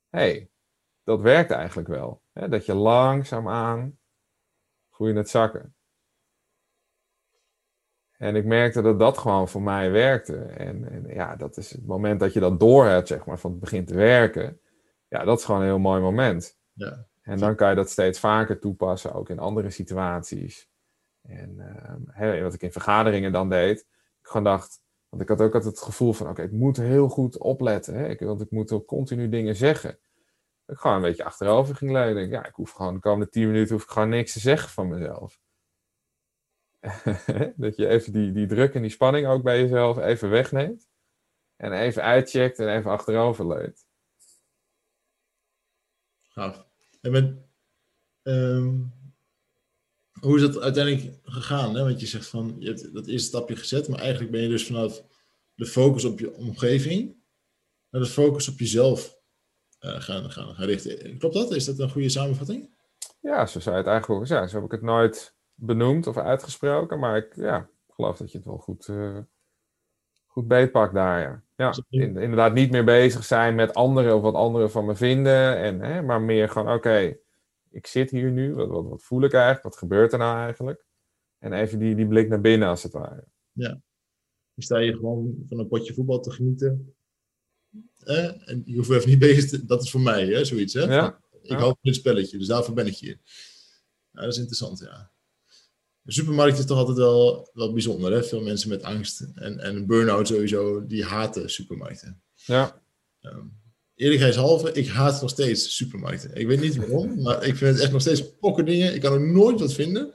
hey, 0.09 0.49
dat 1.03 1.21
werkt 1.21 1.51
eigenlijk 1.51 1.88
wel. 1.88 2.21
Hè, 2.31 2.49
dat 2.49 2.65
je 2.65 2.73
langzaamaan 2.73 3.99
voel 4.89 5.07
je 5.07 5.13
het 5.13 5.29
zakken. 5.29 5.75
En 8.17 8.36
ik 8.36 8.45
merkte 8.45 8.82
dat 8.82 8.99
dat 8.99 9.17
gewoon 9.17 9.47
voor 9.47 9.62
mij 9.62 9.91
werkte. 9.91 10.38
En, 10.38 10.91
en, 10.91 11.06
ja, 11.08 11.36
dat 11.36 11.58
is 11.58 11.71
het 11.71 11.86
moment 11.86 12.19
dat 12.19 12.34
je 12.34 12.39
dat 12.39 12.60
door 12.60 12.86
hebt, 12.86 13.08
zeg 13.08 13.25
maar, 13.25 13.39
van 13.39 13.51
het 13.51 13.60
begint 13.60 13.88
te 13.88 13.95
werken. 13.95 14.60
Ja, 15.08 15.23
dat 15.23 15.39
is 15.39 15.45
gewoon 15.45 15.62
een 15.62 15.67
heel 15.67 15.80
mooi 15.80 16.01
moment. 16.01 16.58
Ja. 16.73 17.06
En 17.21 17.38
dan 17.38 17.56
kan 17.56 17.69
je 17.69 17.75
dat 17.75 17.89
steeds 17.89 18.19
vaker 18.19 18.60
toepassen, 18.60 19.13
ook 19.13 19.30
in 19.30 19.39
andere 19.39 19.69
situaties. 19.69 20.69
En 21.21 21.56
uh, 22.17 22.41
wat 22.41 22.54
ik 22.54 22.62
in 22.62 22.71
vergaderingen 22.71 23.32
dan 23.32 23.49
deed, 23.49 23.80
ik 23.80 24.28
gewoon 24.28 24.43
dacht, 24.43 24.82
want 25.10 25.21
ik 25.21 25.30
had 25.30 25.41
ook 25.41 25.54
altijd 25.54 25.75
het 25.75 25.84
gevoel 25.84 26.13
van, 26.13 26.30
oké, 26.30 26.41
ik 26.41 26.51
moet 26.51 26.78
heel 26.78 27.10
goed 27.10 27.38
opletten, 27.38 27.95
hè? 27.95 28.08
Ik, 28.08 28.19
want 28.19 28.41
ik 28.41 28.51
moet 28.51 28.71
ook 28.71 28.86
continu 28.86 29.30
dingen 29.30 29.56
zeggen. 29.56 29.99
Ik 30.65 30.78
gewoon 30.78 30.95
een 30.95 31.01
beetje 31.01 31.23
achterover 31.23 31.75
ging 31.75 31.91
leunen. 31.91 32.30
Ja, 32.30 32.45
ik 32.45 32.56
hoef 32.56 32.71
gewoon 32.71 32.93
de 32.93 32.99
komende 32.99 33.30
tien 33.30 33.47
minuten 33.47 33.73
hoef 33.73 33.84
ik 33.84 33.89
gewoon 33.89 34.10
niks 34.10 34.34
te 34.34 34.39
zeggen 34.39 34.69
van 34.69 34.88
mezelf. 34.88 35.39
dat 37.63 37.76
je 37.76 37.88
even 37.88 38.13
die, 38.13 38.32
die 38.32 38.48
druk 38.48 38.74
en 38.74 38.82
die 38.82 38.91
spanning 38.91 39.28
ook 39.28 39.43
bij 39.43 39.62
jezelf 39.62 39.98
even 39.98 40.30
wegneemt. 40.30 40.89
En 41.56 41.71
even 41.71 42.04
uitcheckt 42.04 42.60
en 42.60 42.78
even 42.78 42.91
achterover 42.91 43.48
leunt. 43.48 43.88
Gaaf. 46.21 46.65
En 47.02 47.12
met, 47.12 47.36
ehm, 48.21 48.80
hoe 50.19 50.36
is 50.36 50.41
dat 50.41 50.60
uiteindelijk 50.60 51.19
gegaan? 51.24 51.76
Hè? 51.76 51.84
Want 51.84 52.00
je 52.00 52.08
zegt 52.08 52.28
van, 52.28 52.56
je 52.60 52.67
hebt 52.67 52.93
dat 52.93 53.08
eerste 53.08 53.28
stapje 53.28 53.56
gezet, 53.56 53.88
maar 53.88 54.00
eigenlijk 54.00 54.32
ben 54.32 54.41
je 54.41 54.48
dus 54.48 54.65
vanaf 54.65 55.04
de 55.56 55.65
focus 55.65 56.06
op 56.06 56.19
je 56.19 56.34
omgeving 56.34 57.24
de 58.00 58.06
focus 58.06 58.48
op 58.48 58.60
jezelf 58.60 59.17
uh, 59.80 60.02
gaan, 60.02 60.32
gaan, 60.32 60.56
gaan 60.56 60.65
richten. 60.65 61.17
Klopt 61.17 61.36
dat? 61.36 61.52
Is 61.52 61.65
dat 61.65 61.80
een 61.80 61.89
goede 61.89 62.10
samenvatting? 62.10 62.74
Ja, 63.19 63.45
zo 63.45 63.60
zou 63.60 63.76
je 63.76 63.82
het 63.82 63.91
eigenlijk 63.91 64.21
ook 64.21 64.28
zeggen. 64.28 64.50
Zo 64.50 64.56
heb 64.56 64.65
ik 64.65 64.71
het 64.71 64.82
nooit 64.82 65.35
benoemd 65.56 66.08
of 66.08 66.18
uitgesproken, 66.18 67.00
maar 67.00 67.18
ik 67.18 67.36
ja, 67.36 67.70
geloof 67.89 68.18
dat 68.18 68.32
je 68.32 68.38
het 68.38 68.48
wel 68.48 68.58
goed, 68.58 68.88
uh, 68.88 69.20
goed 70.26 70.48
beetpakt 70.48 70.94
daar. 70.94 71.22
Ja, 71.22 71.44
ja 71.56 71.84
inderdaad 71.89 72.54
niet 72.54 72.72
meer 72.72 72.84
bezig 72.84 73.24
zijn 73.24 73.56
met 73.56 73.74
anderen 73.74 74.15
of 74.15 74.22
wat 74.22 74.34
anderen 74.34 74.72
van 74.72 74.86
me 74.86 74.96
vinden, 74.96 75.58
en, 75.58 75.80
hè, 75.80 76.02
maar 76.02 76.22
meer 76.22 76.50
gewoon, 76.50 76.74
oké, 76.74 77.18
ik 77.70 77.88
zit 77.88 78.10
hier 78.10 78.32
nu, 78.32 78.54
wat, 78.54 78.68
wat, 78.68 78.86
wat 78.86 79.04
voel 79.04 79.24
ik 79.24 79.34
eigenlijk, 79.34 79.63
wat 79.63 79.78
gebeurt 79.78 80.13
er 80.13 80.20
nou 80.20 80.38
eigenlijk? 80.38 80.86
En 81.38 81.54
even 81.54 81.80
die, 81.80 81.96
die 81.96 82.08
blik 82.08 82.28
naar 82.28 82.41
binnen 82.41 82.68
als 82.68 82.84
het 82.84 82.94
ware. 82.94 83.28
Ja, 83.52 83.70
dan 84.54 84.63
sta 84.63 84.78
je 84.78 84.94
gewoon 84.94 85.44
van 85.48 85.60
een 85.60 85.68
potje 85.68 85.94
voetbal 85.94 86.20
te 86.20 86.32
genieten. 86.32 86.96
Eh? 88.00 88.50
En 88.50 88.62
je 88.65 88.76
hoeft 88.76 88.89
even 88.89 89.10
niet 89.10 89.20
bezig 89.20 89.50
te... 89.50 89.65
Dat 89.65 89.84
is 89.84 89.91
voor 89.91 90.02
mij, 90.02 90.26
hè, 90.26 90.46
zoiets. 90.46 90.74
Hè? 90.74 90.82
Ja. 90.82 91.20
Ik 91.41 91.52
hou 91.52 91.63
van 91.65 91.78
dit 91.82 91.96
spelletje, 91.96 92.38
dus 92.38 92.48
daarvoor 92.48 92.74
ben 92.74 92.88
ik 92.88 92.96
hier. 92.96 93.20
Ja, 94.12 94.22
dat 94.22 94.32
is 94.32 94.38
interessant, 94.38 94.80
ja. 94.80 95.12
De 96.06 96.12
supermarkt 96.12 96.60
is 96.60 96.65
toch 96.65 96.78
altijd 96.78 96.98
wel, 96.98 97.50
wel 97.54 97.74
bijzonder. 97.74 98.12
Hè? 98.12 98.24
Veel 98.24 98.41
mensen 98.41 98.70
met 98.70 98.84
angst 98.84 99.26
en, 99.36 99.60
en 99.60 99.86
burn-out 99.86 100.28
sowieso, 100.28 100.86
die 100.86 101.04
haten 101.04 101.50
supermarkten. 101.50 102.22
Ja. 102.34 102.82
Um, 103.22 103.60
eerlijkheidshalve, 103.96 104.72
ik 104.72 104.88
haat 104.88 105.22
nog 105.22 105.30
steeds 105.30 105.76
supermarkten. 105.76 106.36
Ik 106.36 106.48
weet 106.48 106.62
niet 106.62 106.76
waarom, 106.76 107.22
maar 107.22 107.46
ik 107.46 107.56
vind 107.56 107.74
het 107.74 107.84
echt 107.84 107.91
nog 107.91 108.02
steeds 108.02 108.38
pokken 108.39 108.65
dingen. 108.65 108.94
Ik 108.94 109.02
kan 109.02 109.13
er 109.13 109.32
nooit 109.32 109.60
wat 109.60 109.74
vinden. 109.74 110.12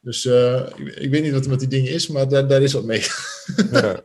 Dus 0.00 0.24
uh, 0.24 0.66
ik, 0.76 0.94
ik, 0.94 1.10
weet 1.10 1.22
niet 1.22 1.32
wat 1.32 1.44
er 1.44 1.50
met 1.50 1.58
die 1.58 1.68
dingen 1.68 1.92
is, 1.92 2.08
maar 2.08 2.28
daar, 2.28 2.48
daar 2.48 2.62
is 2.62 2.72
wat 2.72 2.84
mee. 2.84 3.02
Ja. 3.72 4.04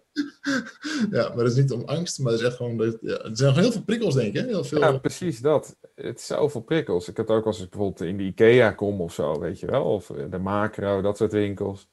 ja, 1.11 1.27
maar 1.27 1.43
dat 1.43 1.51
is 1.51 1.55
niet 1.55 1.71
om 1.71 1.83
angst, 1.85 2.19
maar 2.19 2.31
het 2.31 2.41
is 2.41 2.47
echt 2.47 2.55
gewoon... 2.55 2.77
Dat, 2.77 2.97
ja, 3.01 3.17
er 3.17 3.37
zijn 3.37 3.53
heel 3.53 3.71
veel 3.71 3.83
prikkels, 3.83 4.13
denk 4.13 4.35
ik. 4.35 4.45
Heel 4.45 4.63
veel... 4.63 4.79
Ja, 4.79 4.97
precies 4.97 5.39
dat. 5.39 5.77
Het 5.95 6.19
is 6.19 6.25
zoveel 6.25 6.61
prikkels. 6.61 7.07
Ik 7.07 7.17
heb 7.17 7.27
het 7.27 7.37
ook 7.37 7.45
als 7.45 7.61
ik 7.61 7.69
bijvoorbeeld 7.69 8.09
in 8.09 8.17
de 8.17 8.23
IKEA 8.23 8.71
kom 8.71 9.01
of 9.01 9.13
zo, 9.13 9.39
weet 9.39 9.59
je 9.59 9.65
wel. 9.65 9.83
Of 9.83 10.11
de 10.29 10.37
macro, 10.37 11.01
dat 11.01 11.17
soort 11.17 11.31
winkels. 11.31 11.89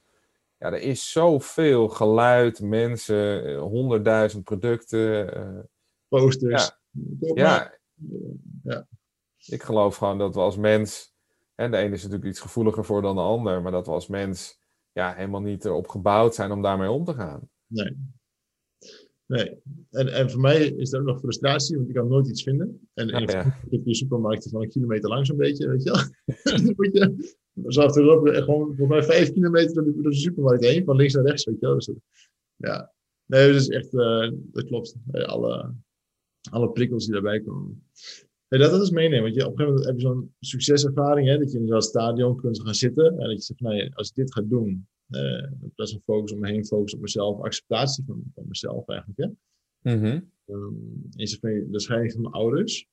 Ja, 0.57 0.71
er 0.71 0.81
is 0.81 1.11
zoveel 1.11 1.87
geluid, 1.87 2.61
mensen, 2.61 3.55
honderdduizend 3.57 4.43
producten. 4.43 5.37
Uh, 5.37 5.59
Posters. 6.07 6.71
Ja. 7.19 7.33
ja. 7.35 7.79
ja. 8.63 8.87
Ik 9.45 9.63
geloof 9.63 9.95
gewoon 9.95 10.17
dat 10.17 10.35
we 10.35 10.41
als 10.41 10.57
mens... 10.57 11.12
En 11.55 11.71
de 11.71 11.77
ene 11.77 11.93
is 11.93 12.03
natuurlijk 12.03 12.29
iets 12.29 12.39
gevoeliger 12.39 12.85
voor 12.85 13.01
dan 13.01 13.15
de 13.15 13.21
ander, 13.21 13.61
maar 13.61 13.71
dat 13.71 13.85
we 13.85 13.91
als 13.91 14.07
mens 14.07 14.59
ja, 14.91 15.13
helemaal 15.13 15.41
niet 15.41 15.65
erop 15.65 15.87
gebouwd 15.87 16.35
zijn 16.35 16.51
om 16.51 16.61
daarmee 16.61 16.89
om 16.89 17.03
te 17.03 17.13
gaan. 17.13 17.49
Nee. 17.67 17.97
Nee. 19.25 19.61
En, 19.89 20.13
en 20.13 20.31
voor 20.31 20.41
mij 20.41 20.67
is 20.67 20.89
dat 20.89 20.99
ook 20.99 21.07
nog 21.07 21.19
frustratie, 21.19 21.75
want 21.75 21.89
ik 21.89 21.95
kan 21.95 22.07
nooit 22.07 22.27
iets 22.27 22.43
vinden. 22.43 22.87
En, 22.93 23.07
ja. 23.07 23.59
ik 23.69 23.83
die 23.83 23.95
supermarkten 23.95 24.49
van 24.51 24.61
een 24.61 24.69
kilometer 24.69 25.09
lang 25.09 25.25
zo'n 25.25 25.37
beetje, 25.37 25.67
weet 25.67 25.83
je 25.83 25.91
wel. 25.91 26.01
dan 26.57 26.73
moet 26.75 26.93
je 26.93 27.81
achterop 27.81 28.27
gewoon 28.27 28.75
voor 28.75 28.87
mij 28.87 29.03
vijf 29.03 29.31
kilometer 29.31 29.83
door 29.83 30.03
de 30.03 30.15
supermarkt 30.15 30.63
heen, 30.63 30.83
van 30.83 30.95
links 30.95 31.13
naar 31.13 31.25
rechts, 31.25 31.45
weet 31.45 31.59
je 31.59 31.65
wel. 31.65 31.75
Dus 31.75 31.85
dat, 31.85 31.95
ja. 32.55 32.93
Nee, 33.25 33.51
dat 33.51 33.61
is 33.61 33.69
echt, 33.69 33.93
uh, 33.93 34.31
dat 34.33 34.65
klopt. 34.65 34.95
Alle, 35.11 35.73
alle 36.51 36.71
prikkels 36.71 37.03
die 37.03 37.13
daarbij 37.13 37.41
komen. 37.41 37.83
Nee, 38.47 38.61
dat, 38.61 38.71
dat 38.71 38.81
is 38.81 38.89
meenemen. 38.89 39.23
Want 39.23 39.35
je, 39.35 39.45
op 39.45 39.51
een 39.51 39.57
gegeven 39.57 39.73
moment 39.73 39.85
heb 39.85 39.95
je 39.95 40.01
zo'n 40.01 40.35
succeservaring, 40.39 41.27
hè, 41.27 41.37
dat 41.37 41.51
je 41.51 41.59
in 41.59 41.67
zo'n 41.67 41.81
stadion 41.81 42.35
kunt 42.35 42.61
gaan 42.61 42.73
zitten. 42.73 43.05
En 43.05 43.27
dat 43.27 43.31
je 43.31 43.41
zegt, 43.41 43.59
nou, 43.59 43.89
als 43.93 44.09
ik 44.09 44.15
dit 44.15 44.33
ga 44.33 44.41
doen, 44.41 44.87
uh, 45.09 45.51
dat 45.75 45.87
is 45.87 45.93
een 45.93 46.01
focus 46.05 46.31
om 46.31 46.39
me 46.39 46.47
heen, 46.47 46.65
focus 46.65 46.93
op 46.93 47.01
mezelf, 47.01 47.41
acceptatie 47.41 48.03
van, 48.07 48.23
van 48.35 48.43
mezelf 48.47 48.87
eigenlijk. 48.87 49.19
Hè? 49.19 49.95
Mm 49.95 50.31
um, 50.47 51.09
in 51.15 51.71
de 51.71 51.79
scheiding 51.79 52.11
van 52.11 52.21
mijn 52.21 52.33
ouders 52.33 52.87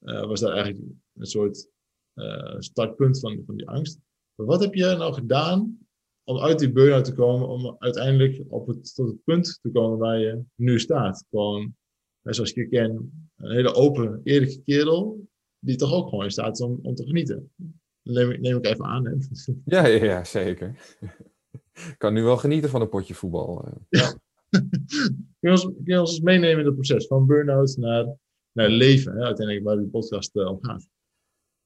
uh, 0.00 0.26
was 0.26 0.40
dat 0.40 0.50
eigenlijk 0.50 0.84
een 1.14 1.26
soort 1.26 1.68
uh, 2.14 2.56
startpunt 2.58 3.20
van, 3.20 3.42
van 3.46 3.56
die 3.56 3.68
angst. 3.68 3.98
Maar 4.34 4.46
wat 4.46 4.60
heb 4.60 4.74
je 4.74 4.84
nou 4.84 5.14
gedaan 5.14 5.78
om 6.24 6.38
uit 6.38 6.58
die 6.58 6.72
burn-out 6.72 7.04
te 7.04 7.14
komen, 7.14 7.48
om 7.48 7.76
uiteindelijk 7.78 8.44
op 8.48 8.66
het, 8.66 8.94
tot 8.94 9.08
het 9.08 9.24
punt 9.24 9.58
te 9.62 9.70
komen 9.70 9.98
waar 9.98 10.18
je 10.18 10.42
nu 10.54 10.78
staat? 10.78 11.24
Gewoon, 11.30 11.76
zoals 12.22 12.50
ik 12.50 12.56
je 12.56 12.68
ken, 12.68 13.12
een 13.36 13.50
hele 13.50 13.74
open, 13.74 14.20
eerlijke 14.24 14.62
kerel, 14.62 15.28
die 15.58 15.76
toch 15.76 15.92
ook 15.92 16.08
gewoon 16.08 16.24
in 16.24 16.30
staat 16.30 16.52
is 16.52 16.66
om, 16.66 16.78
om 16.82 16.94
te 16.94 17.06
genieten. 17.06 17.52
Neem, 18.02 18.40
neem 18.40 18.56
ik 18.56 18.66
even 18.66 18.84
aan. 18.84 19.06
Hè? 19.06 19.14
Ja, 19.64 19.86
ja, 19.86 20.04
ja, 20.04 20.24
zeker. 20.24 20.96
Ik 21.72 21.94
kan 21.98 22.12
nu 22.12 22.22
wel 22.22 22.36
genieten 22.36 22.70
van 22.70 22.80
een 22.80 22.88
potje 22.88 23.14
voetbal. 23.14 23.64
Eh. 23.64 23.72
Ja. 23.88 24.12
kun, 25.40 25.50
je 25.50 25.50
ons, 25.50 25.62
kun 25.62 25.82
je 25.84 26.00
ons 26.00 26.20
meenemen 26.20 26.58
in 26.58 26.66
het 26.66 26.74
proces 26.74 27.06
van 27.06 27.26
burn-out 27.26 27.76
naar, 27.76 28.16
naar 28.52 28.68
leven, 28.68 29.12
hè, 29.12 29.24
uiteindelijk 29.24 29.66
waar 29.66 29.76
die 29.76 29.88
podcast 29.88 30.36
uh, 30.36 30.48
om 30.48 30.58
gaat? 30.60 30.88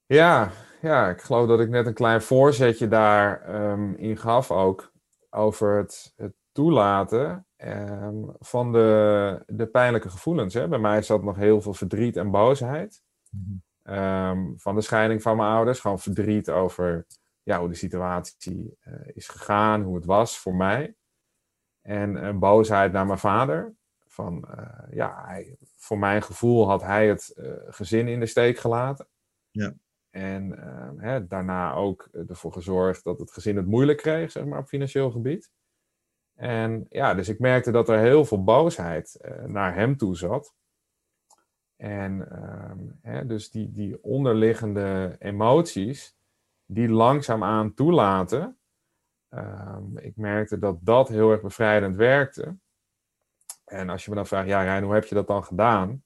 Ja, 0.07 0.53
ja, 0.83 1.11
ik 1.11 1.21
geloof 1.21 1.49
dat 1.49 1.61
ik 1.61 1.69
net 1.69 1.87
een 1.87 1.95
klein 1.95 2.23
voorzetje 2.23 2.89
daar 2.89 3.55
um, 3.73 3.95
in 3.95 4.17
gaf 4.17 4.51
ook. 4.51 4.93
Over 5.31 5.77
het, 5.77 6.13
het 6.17 6.33
toelaten 6.53 7.47
um, 7.67 8.33
van 8.39 8.73
de, 8.73 9.43
de 9.47 9.67
pijnlijke 9.67 10.11
gevoelens. 10.11 10.55
Hè. 10.55 10.69
Bij 10.69 10.79
mij 10.79 11.03
zat 11.03 11.23
nog 11.23 11.37
heel 11.37 11.61
veel 11.61 11.75
verdriet 11.75 12.17
en 12.17 12.31
boosheid. 12.31 13.03
Mm 13.31 13.63
um, 13.85 14.55
van 14.59 14.75
de 14.75 14.81
scheiding 14.81 15.23
van 15.23 15.37
mijn 15.37 15.51
ouders. 15.51 15.81
Gewoon 15.81 15.99
verdriet 15.99 16.51
over 16.51 17.07
ja, 17.43 17.59
hoe 17.59 17.69
de 17.69 17.75
situatie 17.75 18.79
uh, 18.85 18.95
is 19.13 19.29
gegaan, 19.29 19.83
hoe 19.83 19.95
het 19.95 20.05
was 20.05 20.39
voor 20.39 20.55
mij. 20.55 20.95
En 21.83 22.25
een 22.25 22.39
boosheid 22.39 22.93
naar 22.93 23.07
mijn 23.07 23.19
vader. 23.19 23.75
Van, 24.07 24.49
uh, 24.59 24.95
ja, 24.97 25.25
hij, 25.27 25.57
voor 25.77 25.99
mijn 25.99 26.23
gevoel 26.23 26.69
had 26.69 26.83
hij 26.83 27.09
het 27.09 27.35
uh, 27.37 27.53
gezin 27.67 28.09
in 28.09 28.21
de 28.21 28.27
steek 28.27 28.59
gelaten. 28.59 29.09
Ja. 29.51 29.75
En 30.11 30.59
hè, 30.99 31.27
daarna 31.27 31.73
ook 31.73 32.09
ervoor 32.29 32.53
gezorgd 32.53 33.05
dat 33.05 33.19
het 33.19 33.33
gezin 33.33 33.57
het 33.57 33.67
moeilijk 33.67 33.99
kreeg, 33.99 34.31
zeg 34.31 34.45
maar, 34.45 34.59
op 34.59 34.67
financieel 34.67 35.11
gebied. 35.11 35.51
En 36.35 36.87
ja, 36.89 37.15
dus 37.15 37.29
ik 37.29 37.39
merkte 37.39 37.71
dat 37.71 37.89
er 37.89 37.99
heel 37.99 38.25
veel 38.25 38.45
boosheid 38.45 39.19
naar 39.47 39.75
hem 39.75 39.97
toe 39.97 40.17
zat. 40.17 40.55
En 41.77 42.13
um, 42.71 42.99
hè, 43.03 43.27
dus 43.27 43.51
die, 43.51 43.73
die 43.73 44.03
onderliggende 44.03 45.17
emoties, 45.19 46.17
die 46.67 46.89
langzaamaan 46.89 47.75
toelaten. 47.75 48.59
Um, 49.31 49.99
ik 49.99 50.17
merkte 50.17 50.59
dat 50.59 50.79
dat 50.81 51.09
heel 51.09 51.31
erg 51.31 51.41
bevrijdend 51.41 51.97
werkte. 51.97 52.57
En 53.65 53.89
als 53.89 54.05
je 54.05 54.11
me 54.11 54.17
dan 54.17 54.27
vraagt, 54.27 54.49
ja 54.49 54.63
Rijn, 54.63 54.85
hoe 54.85 54.95
heb 54.95 55.05
je 55.05 55.15
dat 55.15 55.27
dan 55.27 55.45
gedaan? 55.45 56.05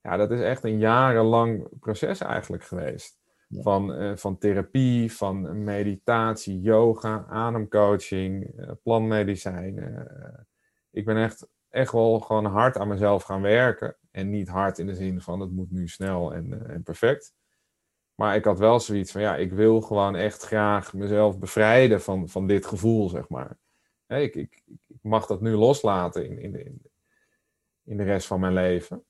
Ja, 0.00 0.16
dat 0.16 0.30
is 0.30 0.40
echt 0.40 0.64
een 0.64 0.78
jarenlang 0.78 1.78
proces 1.80 2.20
eigenlijk 2.20 2.64
geweest. 2.64 3.18
Van, 3.62 4.02
uh, 4.02 4.16
van 4.16 4.38
therapie, 4.38 5.12
van 5.12 5.64
meditatie, 5.64 6.60
yoga, 6.60 7.26
ademcoaching, 7.28 8.58
uh, 8.58 8.70
planmedicijnen. 8.82 9.92
Uh, 9.92 10.40
ik 10.90 11.04
ben 11.04 11.16
echt, 11.16 11.48
echt 11.68 11.92
wel 11.92 12.20
gewoon 12.20 12.44
hard 12.44 12.76
aan 12.76 12.88
mezelf 12.88 13.22
gaan 13.22 13.42
werken. 13.42 13.96
En 14.10 14.30
niet 14.30 14.48
hard 14.48 14.78
in 14.78 14.86
de 14.86 14.94
zin 14.94 15.20
van 15.20 15.40
het 15.40 15.50
moet 15.50 15.70
nu 15.70 15.88
snel 15.88 16.34
en, 16.34 16.68
en 16.68 16.82
perfect. 16.82 17.34
Maar 18.14 18.36
ik 18.36 18.44
had 18.44 18.58
wel 18.58 18.80
zoiets 18.80 19.12
van, 19.12 19.20
ja, 19.20 19.36
ik 19.36 19.52
wil 19.52 19.80
gewoon 19.80 20.16
echt 20.16 20.42
graag 20.42 20.94
mezelf 20.94 21.38
bevrijden 21.38 22.00
van, 22.00 22.28
van 22.28 22.46
dit 22.46 22.66
gevoel, 22.66 23.08
zeg 23.08 23.28
maar. 23.28 23.58
ik, 24.06 24.34
ik, 24.34 24.62
ik 24.66 24.98
mag 25.02 25.26
dat 25.26 25.40
nu 25.40 25.54
loslaten 25.54 26.28
in, 26.28 26.54
in, 26.54 26.82
in 27.84 27.96
de 27.96 28.02
rest 28.02 28.26
van 28.26 28.40
mijn 28.40 28.52
leven. 28.52 29.04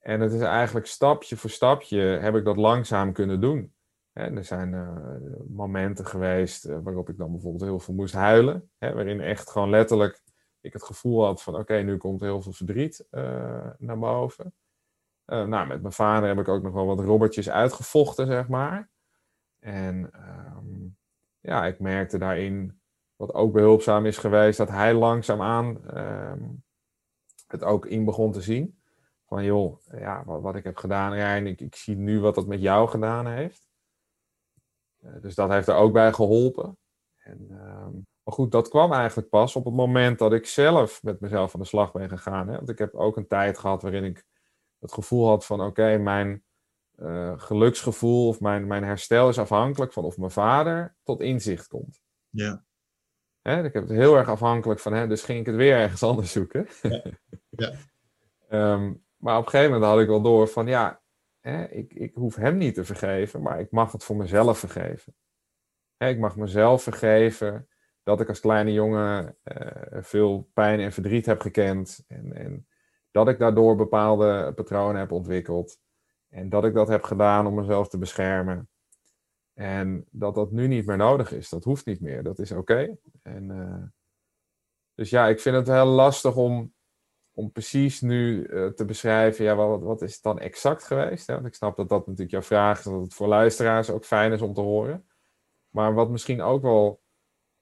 En 0.00 0.20
het 0.20 0.32
is 0.32 0.40
eigenlijk 0.40 0.86
stapje 0.86 1.36
voor 1.36 1.50
stapje 1.50 1.98
heb 1.98 2.34
ik 2.34 2.44
dat 2.44 2.56
langzaam 2.56 3.12
kunnen 3.12 3.40
doen. 3.40 3.74
er 4.12 4.44
zijn 4.44 4.72
uh, 4.72 4.96
momenten 5.48 6.06
geweest 6.06 6.66
uh, 6.66 6.78
waarop 6.82 7.08
ik 7.08 7.18
dan 7.18 7.30
bijvoorbeeld 7.30 7.62
heel 7.62 7.78
veel 7.78 7.94
moest 7.94 8.14
huilen. 8.14 8.70
Hè, 8.78 8.94
waarin 8.94 9.20
echt 9.20 9.50
gewoon 9.50 9.70
letterlijk 9.70 10.22
ik 10.60 10.72
het 10.72 10.82
gevoel 10.82 11.24
had 11.24 11.42
van 11.42 11.56
oké, 11.56 11.74
nu 11.74 11.96
komt 11.96 12.20
heel 12.20 12.42
veel 12.42 12.52
verdriet 12.52 13.06
uh, 13.10 13.70
naar 13.78 13.98
boven. 13.98 14.54
Nou, 15.24 15.66
met 15.66 15.80
mijn 15.80 15.92
vader 15.92 16.28
heb 16.28 16.38
ik 16.38 16.48
ook 16.48 16.62
nog 16.62 16.72
wel 16.72 16.86
wat 16.86 17.00
robbertjes 17.00 17.50
uitgevochten, 17.50 18.26
zeg 18.26 18.48
maar. 18.48 18.90
En 19.58 20.10
um, 20.56 20.96
ja, 21.40 21.66
ik 21.66 21.80
merkte 21.80 22.18
daarin, 22.18 22.80
wat 23.16 23.34
ook 23.34 23.52
behulpzaam 23.52 24.06
is 24.06 24.18
geweest, 24.18 24.58
dat 24.58 24.68
hij 24.68 24.94
langzaamaan 24.94 25.98
um, 25.98 26.64
het 27.46 27.64
ook 27.64 27.86
in 27.86 28.04
begon 28.04 28.32
te 28.32 28.40
zien. 28.40 28.79
Van 29.30 29.44
joh, 29.44 29.78
ja, 29.90 30.24
wat, 30.24 30.42
wat 30.42 30.56
ik 30.56 30.64
heb 30.64 30.76
gedaan, 30.76 31.12
en 31.12 31.46
ik, 31.46 31.60
ik 31.60 31.74
zie 31.74 31.96
nu 31.96 32.20
wat 32.20 32.34
dat 32.34 32.46
met 32.46 32.60
jou 32.60 32.88
gedaan 32.88 33.26
heeft. 33.26 33.68
Uh, 35.04 35.20
dus 35.20 35.34
dat 35.34 35.50
heeft 35.50 35.68
er 35.68 35.74
ook 35.74 35.92
bij 35.92 36.12
geholpen. 36.12 36.78
En, 37.16 37.38
um, 37.50 38.06
maar 38.22 38.34
goed, 38.34 38.52
dat 38.52 38.68
kwam 38.68 38.92
eigenlijk 38.92 39.28
pas 39.28 39.56
op 39.56 39.64
het 39.64 39.74
moment 39.74 40.18
dat 40.18 40.32
ik 40.32 40.46
zelf 40.46 41.02
met 41.02 41.20
mezelf 41.20 41.54
aan 41.54 41.60
de 41.60 41.66
slag 41.66 41.92
ben 41.92 42.08
gegaan. 42.08 42.48
Hè? 42.48 42.56
Want 42.56 42.68
ik 42.68 42.78
heb 42.78 42.94
ook 42.94 43.16
een 43.16 43.26
tijd 43.26 43.58
gehad 43.58 43.82
waarin 43.82 44.04
ik 44.04 44.24
het 44.78 44.92
gevoel 44.92 45.26
had 45.26 45.46
van 45.46 45.60
oké, 45.60 45.98
mijn 45.98 46.44
uh, 46.96 47.40
geluksgevoel 47.40 48.28
of 48.28 48.40
mijn, 48.40 48.66
mijn 48.66 48.84
herstel 48.84 49.28
is 49.28 49.38
afhankelijk 49.38 49.92
van 49.92 50.04
of 50.04 50.18
mijn 50.18 50.30
vader 50.30 50.96
tot 51.02 51.20
inzicht 51.20 51.66
komt. 51.66 52.00
Ja. 52.28 52.64
Hè, 53.40 53.64
ik 53.64 53.72
heb 53.72 53.82
het 53.82 53.92
heel 53.92 54.16
erg 54.16 54.28
afhankelijk 54.28 54.80
van 54.80 54.92
hem, 54.92 55.08
dus 55.08 55.22
ging 55.22 55.40
ik 55.40 55.46
het 55.46 55.56
weer 55.56 55.76
ergens 55.76 56.02
anders 56.10 56.32
zoeken. 56.32 56.66
Ja. 56.82 57.02
ja. 57.50 57.74
um, 58.72 59.08
Maar 59.20 59.38
op 59.38 59.44
een 59.44 59.50
gegeven 59.50 59.72
moment 59.72 59.90
had 59.90 60.00
ik 60.00 60.08
wel 60.08 60.22
door 60.22 60.48
van 60.48 60.66
ja, 60.66 61.02
hè, 61.40 61.64
ik, 61.64 61.92
ik 61.92 62.14
hoef 62.14 62.34
hem 62.34 62.56
niet 62.56 62.74
te 62.74 62.84
vergeven, 62.84 63.42
maar 63.42 63.60
ik 63.60 63.70
mag 63.70 63.92
het 63.92 64.04
voor 64.04 64.16
mezelf 64.16 64.58
vergeven. 64.58 65.14
Hè, 65.96 66.08
ik 66.08 66.18
mag 66.18 66.36
mezelf 66.36 66.82
vergeven 66.82 67.68
dat 68.02 68.20
ik 68.20 68.28
als 68.28 68.40
kleine 68.40 68.72
jongen 68.72 69.36
eh, 69.42 70.02
veel 70.02 70.50
pijn 70.52 70.80
en 70.80 70.92
verdriet 70.92 71.26
heb 71.26 71.40
gekend. 71.40 72.04
En, 72.08 72.32
en 72.32 72.66
dat 73.10 73.28
ik 73.28 73.38
daardoor 73.38 73.76
bepaalde 73.76 74.52
patronen 74.54 75.00
heb 75.00 75.12
ontwikkeld. 75.12 75.78
En 76.28 76.48
dat 76.48 76.64
ik 76.64 76.74
dat 76.74 76.88
heb 76.88 77.02
gedaan 77.02 77.46
om 77.46 77.54
mezelf 77.54 77.88
te 77.88 77.98
beschermen. 77.98 78.68
En 79.54 80.06
dat 80.10 80.34
dat 80.34 80.50
nu 80.50 80.66
niet 80.66 80.86
meer 80.86 80.96
nodig 80.96 81.32
is. 81.32 81.48
Dat 81.48 81.64
hoeft 81.64 81.86
niet 81.86 82.00
meer. 82.00 82.22
Dat 82.22 82.38
is 82.38 82.52
oké. 82.52 82.96
En 83.22 83.50
uh, 83.50 83.82
dus 84.94 85.10
ja, 85.10 85.28
ik 85.28 85.40
vind 85.40 85.56
het 85.56 85.66
heel 85.66 85.84
lastig 85.86 86.36
om, 86.36 86.74
om 87.40 87.52
precies 87.52 88.00
nu 88.00 88.46
uh, 88.46 88.66
te 88.66 88.84
beschrijven. 88.84 89.44
Ja, 89.44 89.54
wat, 89.54 89.82
wat 89.82 90.02
is 90.02 90.14
het 90.14 90.22
dan 90.22 90.38
exact 90.38 90.84
geweest? 90.84 91.26
Hè? 91.26 91.34
Want 91.34 91.46
ik 91.46 91.54
snap 91.54 91.76
dat 91.76 91.88
dat 91.88 92.00
natuurlijk 92.00 92.30
jouw 92.30 92.42
vraag 92.42 92.78
is. 92.78 92.84
Dat 92.84 93.02
het 93.02 93.14
voor 93.14 93.28
luisteraars 93.28 93.90
ook 93.90 94.04
fijn 94.04 94.32
is 94.32 94.42
om 94.42 94.54
te 94.54 94.60
horen. 94.60 95.08
Maar 95.68 95.94
wat 95.94 96.10
misschien 96.10 96.42
ook 96.42 96.62
wel 96.62 97.02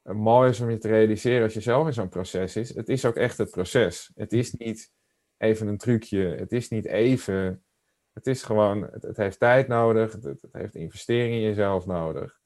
mooi 0.03 0.51
is 0.51 0.61
om 0.61 0.71
je 0.71 0.79
te 0.79 0.89
realiseren 0.89 1.43
als 1.43 1.55
je 1.55 1.61
zelf 1.61 1.87
in 1.87 1.93
zo'n 1.93 2.09
proces 2.09 2.57
is. 2.57 2.75
Het 2.75 2.89
is 2.89 3.05
ook 3.05 3.17
echt 3.17 3.39
het 3.39 3.51
proces. 3.51 4.11
Het 4.15 4.33
is 4.33 4.53
niet 4.53 4.93
even 5.37 5.67
een 5.67 5.79
trucje. 5.79 6.37
Het 6.39 6.53
is 6.53 6.69
niet 6.69 6.87
even. 6.87 7.65
Het 8.13 8.27
is 8.27 8.43
gewoon, 8.43 8.83
het, 8.83 9.03
het 9.03 9.17
heeft 9.17 9.39
tijd 9.39 9.69
nodig. 9.69 10.13
Het, 10.13 10.25
het, 10.25 10.49
heeft 10.53 10.75
investering 10.75 11.35
in 11.35 11.41
jezelf 11.41 11.87
nodig. 11.87 12.41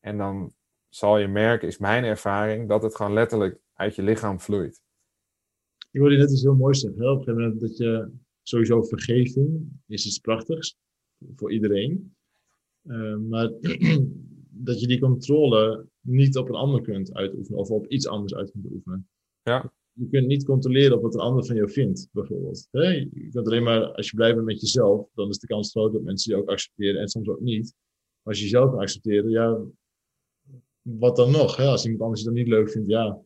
En 0.00 0.18
dan 0.18 0.54
zal 0.88 1.18
je 1.18 1.28
merken, 1.28 1.68
is 1.68 1.78
mijn 1.78 2.04
ervaring, 2.04 2.68
dat 2.68 2.82
het 2.82 2.96
gewoon 2.96 3.12
letterlijk 3.12 3.58
uit 3.74 3.94
je 3.94 4.02
lichaam 4.02 4.40
vloeit. 4.40 4.82
Ik 5.90 6.00
hoorde 6.00 6.16
net 6.16 6.30
iets 6.30 6.42
heel 6.42 6.54
moois 6.54 6.80
zeggen. 6.80 7.10
Op 7.10 7.18
een 7.18 7.24
gegeven 7.24 7.42
moment 7.42 7.60
dat 7.60 7.76
je 7.76 8.10
sowieso 8.42 8.82
vergeving 8.82 9.68
is 9.86 10.06
iets 10.06 10.18
prachtigs 10.18 10.76
voor 11.36 11.52
iedereen. 11.52 12.16
Uh, 12.82 13.16
maar 13.16 13.52
dat 14.66 14.80
je 14.80 14.86
die 14.86 15.00
controle 15.00 15.86
niet 16.00 16.36
op 16.36 16.48
een 16.48 16.54
ander 16.54 16.82
kunt 16.82 17.14
uitoefenen 17.14 17.58
of 17.58 17.70
op 17.70 17.86
iets 17.86 18.06
anders 18.06 18.34
uit 18.34 18.50
kunt 18.50 18.70
oefenen. 18.70 19.08
Ja. 19.42 19.72
Je 19.92 20.08
kunt 20.08 20.26
niet 20.26 20.44
controleren 20.44 20.96
op 20.96 21.02
wat 21.02 21.14
een 21.14 21.20
ander 21.20 21.44
van 21.44 21.56
jou 21.56 21.70
vindt, 21.70 22.08
bijvoorbeeld. 22.12 22.68
Je 22.70 23.28
kunt 23.30 23.46
alleen 23.46 23.62
maar, 23.62 23.92
als 23.92 24.10
je 24.10 24.16
blij 24.16 24.34
bent 24.34 24.46
met 24.46 24.60
jezelf, 24.60 25.10
dan 25.14 25.28
is 25.28 25.38
de 25.38 25.46
kans 25.46 25.70
groot 25.70 25.92
dat 25.92 26.02
mensen 26.02 26.32
je 26.32 26.40
ook 26.40 26.48
accepteren 26.48 27.00
en 27.00 27.08
soms 27.08 27.28
ook 27.28 27.40
niet. 27.40 27.74
Maar 28.22 28.32
als 28.32 28.38
je 28.38 28.42
jezelf 28.42 28.70
kan 28.70 28.80
accepteren, 28.80 29.30
ja, 29.30 29.60
wat 30.82 31.16
dan 31.16 31.30
nog? 31.30 31.58
Als 31.58 31.84
iemand 31.84 32.02
anders 32.02 32.20
je 32.20 32.26
dan 32.26 32.36
niet 32.36 32.48
leuk 32.48 32.70
vindt, 32.70 32.88
ja, 32.88 33.22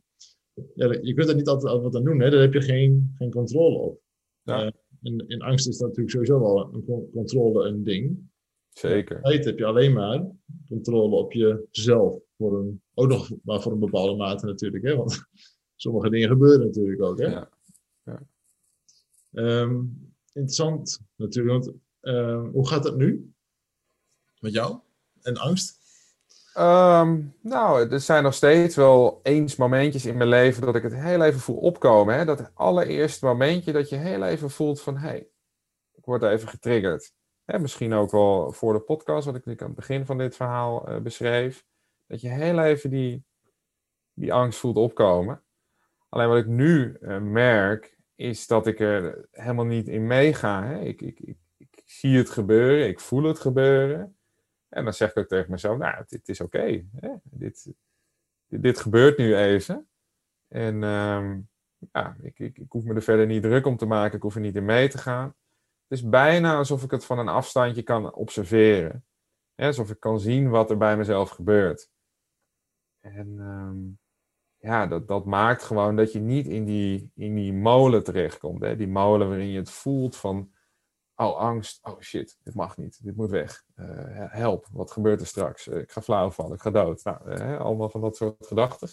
ja, 0.75 0.99
je 1.03 1.15
kunt 1.15 1.29
er 1.29 1.35
niet 1.35 1.49
altijd 1.49 1.83
wat 1.83 1.97
aan 1.97 2.05
doen. 2.05 2.21
Hè? 2.21 2.31
Daar 2.31 2.41
heb 2.41 2.53
je 2.53 2.63
geen, 2.63 3.15
geen 3.19 3.31
controle 3.31 3.79
op. 3.79 4.01
Ja. 4.43 4.65
Uh, 4.65 4.71
in, 5.03 5.25
in 5.29 5.43
angst 5.43 5.69
is 5.69 5.79
dat 5.79 5.89
natuurlijk 5.89 6.15
sowieso 6.15 6.41
wel 6.41 6.75
een 6.75 7.11
controle 7.13 7.69
een 7.69 7.85
ding. 7.85 8.31
Zeker. 8.69 9.17
In 9.17 9.23
feite 9.23 9.49
heb 9.49 9.59
je 9.59 9.65
alleen 9.65 9.93
maar 9.93 10.27
controle 10.69 11.17
op 11.17 11.33
jezelf. 11.33 12.21
Voor 12.37 12.59
een, 12.59 12.83
ook 12.95 13.09
nog 13.09 13.31
maar 13.43 13.63
voor 13.63 13.73
een 13.73 13.79
bepaalde 13.79 14.17
mate 14.17 14.47
natuurlijk. 14.47 14.85
Hè? 14.85 14.97
Want 14.97 15.25
sommige 15.77 16.11
dingen 16.11 16.29
gebeuren 16.29 16.67
natuurlijk 16.67 17.03
ook. 17.03 17.19
Hè? 17.19 17.27
Ja. 17.27 17.51
ja. 18.05 18.23
Um, 19.31 20.13
interessant 20.33 21.01
natuurlijk. 21.17 21.65
Want, 21.65 21.77
uh, 22.03 22.49
hoe 22.51 22.69
gaat 22.69 22.85
het 22.85 22.97
nu? 22.97 23.33
Met 24.41 24.53
jou? 24.53 24.79
En 25.23 25.37
angst? 25.37 25.82
Um, 26.59 27.35
nou, 27.41 27.91
er 27.91 28.01
zijn 28.01 28.23
nog 28.23 28.35
steeds 28.35 28.77
wel 28.77 29.21
eens 29.23 29.57
momentjes 29.57 30.07
in 30.07 30.17
mijn 30.17 30.29
leven 30.29 30.63
dat 30.63 30.75
ik 30.75 30.83
het 30.83 30.95
heel 30.95 31.23
even 31.23 31.41
voel 31.41 31.57
opkomen. 31.57 32.15
Hè? 32.15 32.25
Dat 32.25 32.51
allereerste 32.55 33.27
momentje 33.27 33.73
dat 33.73 33.89
je 33.89 33.97
heel 33.97 34.25
even 34.25 34.51
voelt 34.51 34.81
van, 34.81 34.97
hé, 34.97 35.09
hey, 35.09 35.29
ik 35.93 36.05
word 36.05 36.23
even 36.23 36.49
getriggerd. 36.49 37.13
Hè, 37.45 37.59
misschien 37.59 37.93
ook 37.93 38.11
wel 38.11 38.53
voor 38.53 38.73
de 38.73 38.81
podcast, 38.81 39.27
wat 39.27 39.37
ik 39.37 39.61
aan 39.61 39.67
het 39.67 39.77
begin 39.77 40.07
van 40.07 40.19
dit 40.19 40.37
verhaal 40.37 40.89
uh, 40.89 40.97
beschreef. 40.97 41.65
Dat 42.07 42.21
je 42.21 42.29
heel 42.29 42.59
even 42.59 42.91
die, 42.91 43.25
die 44.13 44.33
angst 44.33 44.59
voelt 44.59 44.77
opkomen. 44.77 45.43
Alleen 46.09 46.29
wat 46.29 46.39
ik 46.39 46.47
nu 46.47 46.97
uh, 47.01 47.19
merk, 47.19 47.97
is 48.15 48.47
dat 48.47 48.67
ik 48.67 48.81
er 48.81 49.29
helemaal 49.31 49.65
niet 49.65 49.89
in 49.89 50.07
meega. 50.07 50.75
Ik, 50.75 51.03
ik, 51.03 51.21
ik 51.57 51.83
zie 51.85 52.17
het 52.17 52.31
gebeuren, 52.31 52.89
ik 52.89 53.01
voel 53.01 53.23
het 53.23 53.39
gebeuren. 53.39 54.17
En 54.73 54.85
dan 54.85 54.93
zeg 54.93 55.11
ik 55.11 55.17
ook 55.19 55.27
tegen 55.27 55.51
mezelf, 55.51 55.79
nou, 55.79 56.05
dit 56.07 56.29
is 56.29 56.41
oké. 56.41 56.85
Dit, 57.23 57.73
dit, 58.47 58.81
gebeurt 58.81 59.19
nu 59.19 59.37
even. 59.37 59.89
En 60.49 60.83
um, 60.83 61.49
ja, 61.93 62.17
ik, 62.23 62.39
ik, 62.39 62.59
ik 62.59 62.73
hoef 62.73 62.85
me 62.85 62.95
er 62.95 63.03
verder 63.03 63.27
niet 63.27 63.43
druk 63.43 63.67
om 63.67 63.77
te 63.77 63.87
maken. 63.87 64.17
Ik 64.17 64.23
hoef 64.23 64.35
er 64.35 64.41
niet 64.41 64.57
in 64.57 64.65
mee 64.65 64.89
te 64.89 64.99
gaan. 64.99 65.35
Het 65.89 65.99
is 65.99 66.09
bijna 66.09 66.57
alsof 66.57 66.83
ik 66.83 66.91
het 66.91 67.05
van 67.05 67.19
een 67.19 67.29
afstandje 67.29 67.83
kan 67.83 68.15
observeren. 68.15 69.05
Ja, 69.55 69.67
alsof 69.67 69.91
ik 69.91 70.01
kan 70.01 70.21
zien 70.21 70.49
wat 70.49 70.71
er 70.71 70.77
bij 70.77 70.97
mezelf 70.97 71.31
gebeurt. 71.31 71.91
En 73.01 73.39
um, 73.39 73.99
ja, 74.57 74.87
dat, 74.87 75.09
dat 75.09 75.25
maakt 75.25 75.63
gewoon 75.63 75.97
dat 75.97 76.13
je 76.13 76.21
niet 76.21 76.47
in 76.47 76.65
die, 76.65 77.11
in 77.15 77.35
die 77.35 77.53
molen 77.53 78.05
terechtkomt. 78.05 78.61
Hè? 78.61 78.77
Die 78.77 78.89
molen 78.89 79.29
waarin 79.29 79.51
je 79.51 79.59
het 79.59 79.71
voelt 79.71 80.17
van 80.17 80.52
Oh, 81.23 81.37
angst. 81.37 81.79
Oh 81.83 82.01
shit, 82.01 82.39
dit 82.43 82.55
mag 82.55 82.77
niet. 82.77 83.05
Dit 83.05 83.17
moet 83.17 83.31
weg. 83.31 83.65
Uh, 83.77 83.87
help, 84.33 84.67
wat 84.71 84.91
gebeurt 84.91 85.21
er 85.21 85.27
straks? 85.27 85.67
Uh, 85.67 85.79
ik 85.79 85.91
ga 85.91 86.03
flauw 86.03 86.31
vallen, 86.31 86.55
ik 86.55 86.61
ga 86.61 86.71
dood. 86.71 87.05
Nou, 87.05 87.31
uh, 87.31 87.61
allemaal 87.61 87.89
van 87.89 88.01
dat 88.01 88.17
soort 88.17 88.47
gedachten. 88.47 88.89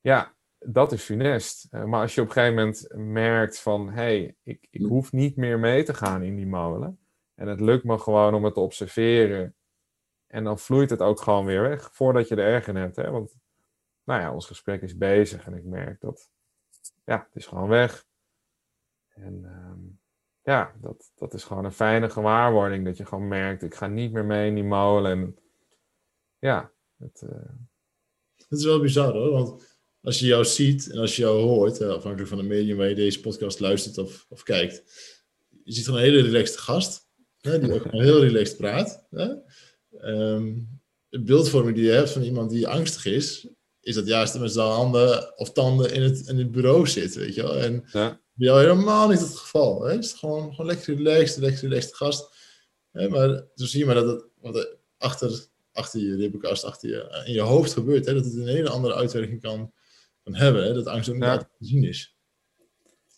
Ja, 0.00 0.34
dat 0.58 0.92
is 0.92 1.02
funest. 1.02 1.72
maar 1.72 2.00
als 2.00 2.14
je 2.14 2.20
op 2.20 2.26
een 2.26 2.32
gegeven 2.32 2.54
moment 2.54 2.86
merkt 2.94 3.60
van... 3.60 3.88
hé, 3.88 3.92
hey, 3.92 4.36
ik, 4.42 4.66
ik 4.70 4.82
hoef 4.82 5.12
niet 5.12 5.36
meer 5.36 5.58
mee 5.58 5.82
te 5.82 5.94
gaan 5.94 6.22
in 6.22 6.36
die 6.36 6.46
molen. 6.46 6.98
En 7.34 7.48
het 7.48 7.60
lukt 7.60 7.84
me 7.84 7.98
gewoon 7.98 8.34
om 8.34 8.44
het 8.44 8.54
te 8.54 8.60
observeren. 8.60 9.56
En 10.26 10.44
dan 10.44 10.58
vloeit 10.58 10.90
het 10.90 11.00
ook 11.00 11.20
gewoon 11.20 11.44
weer 11.44 11.62
weg, 11.62 11.94
voordat 11.94 12.28
je 12.28 12.36
er 12.36 12.52
erg 12.54 12.68
in 12.68 12.76
hebt. 12.76 12.96
Hè? 12.96 13.10
Want, 13.10 13.36
nou 14.04 14.20
ja, 14.20 14.32
ons 14.32 14.46
gesprek 14.46 14.82
is 14.82 14.96
bezig 14.96 15.46
en 15.46 15.54
ik 15.54 15.64
merk 15.64 16.00
dat... 16.00 16.30
Ja, 17.04 17.18
het 17.26 17.36
is 17.36 17.46
gewoon 17.46 17.68
weg. 17.68 18.04
En... 19.08 19.44
Um, 19.44 20.00
ja, 20.42 20.74
dat, 20.80 21.12
dat 21.14 21.34
is 21.34 21.44
gewoon 21.44 21.64
een 21.64 21.72
fijne 21.72 22.10
gewaarwording. 22.10 22.84
Dat 22.84 22.96
je 22.96 23.06
gewoon 23.06 23.28
merkt, 23.28 23.62
ik 23.62 23.74
ga 23.74 23.86
niet 23.86 24.12
meer 24.12 24.24
mee 24.24 24.48
in 24.48 24.54
die 24.54 24.64
molen. 24.64 25.10
En 25.10 25.36
ja, 26.38 26.72
het, 26.98 27.22
uh... 27.24 27.30
het 28.36 28.58
is 28.58 28.64
wel 28.64 28.80
bizar 28.80 29.12
hoor. 29.12 29.30
Want 29.30 29.76
als 30.00 30.18
je 30.18 30.26
jou 30.26 30.44
ziet 30.44 30.90
en 30.90 30.98
als 30.98 31.16
je 31.16 31.22
jou 31.22 31.40
hoort, 31.40 31.82
afhankelijk 31.82 32.28
van 32.28 32.38
de 32.38 32.44
medium 32.44 32.76
waar 32.76 32.88
je 32.88 32.94
deze 32.94 33.20
podcast 33.20 33.60
luistert 33.60 33.98
of, 33.98 34.26
of 34.28 34.42
kijkt, 34.42 34.82
je 35.64 35.72
ziet 35.72 35.84
gewoon 35.84 36.00
een 36.00 36.06
hele 36.06 36.22
relaxed 36.22 36.58
gast, 36.58 37.08
hè, 37.40 37.58
die 37.58 37.74
ook 37.74 37.90
heel 37.90 38.20
relaxed 38.20 38.56
praat. 38.56 39.06
Hè. 39.10 39.34
Um, 40.00 40.80
de 41.08 41.22
beeldvorming 41.22 41.76
die 41.76 41.84
je 41.84 41.90
hebt 41.90 42.10
van 42.10 42.22
iemand 42.22 42.50
die 42.50 42.68
angstig 42.68 43.04
is, 43.04 43.48
is 43.82 43.94
dat 43.94 44.06
juist 44.06 44.38
met 44.38 44.52
zijn 44.52 44.66
handen 44.68 45.38
of 45.38 45.52
tanden 45.52 45.92
in 45.94 46.02
het, 46.02 46.28
in 46.28 46.38
het 46.38 46.50
bureau 46.50 46.86
zit, 46.86 47.14
weet 47.14 47.34
je 47.34 47.42
wel. 47.42 47.56
En 47.56 47.84
ja 47.92 48.20
bij 48.34 48.46
jou 48.46 48.60
helemaal 48.60 49.08
niet 49.08 49.20
het 49.20 49.36
geval. 49.36 49.82
Hè? 49.82 49.92
Het 49.92 50.04
is 50.04 50.12
gewoon, 50.12 50.50
gewoon 50.50 50.66
lekker 50.66 50.96
relaxed, 50.96 51.36
lekker 51.42 51.68
relaxed 51.68 51.94
gast. 51.94 52.34
Hè? 52.92 53.08
Maar 53.08 53.28
zo 53.54 53.64
zie 53.64 53.78
je 53.78 53.86
maar 53.86 53.94
dat 53.94 54.06
het 54.06 54.24
wat 54.40 54.56
er 54.56 54.76
achter, 54.98 55.46
achter 55.72 56.00
je 56.00 56.16
ribbenkast, 56.16 56.64
achter 56.64 56.88
je, 56.88 57.22
in 57.26 57.32
je 57.32 57.40
hoofd 57.40 57.72
gebeurt. 57.72 58.06
Hè? 58.06 58.14
Dat 58.14 58.24
het 58.24 58.34
een 58.34 58.46
hele 58.46 58.70
andere 58.70 58.94
uitwerking 58.94 59.40
kan, 59.40 59.72
kan 60.22 60.34
hebben. 60.34 60.64
Hè? 60.64 60.74
Dat 60.74 60.86
angst 60.86 61.08
ook 61.08 61.14
niet 61.14 61.24
Ja. 61.24 61.38
te 61.38 61.46
zien 61.58 61.84
is. 61.84 62.16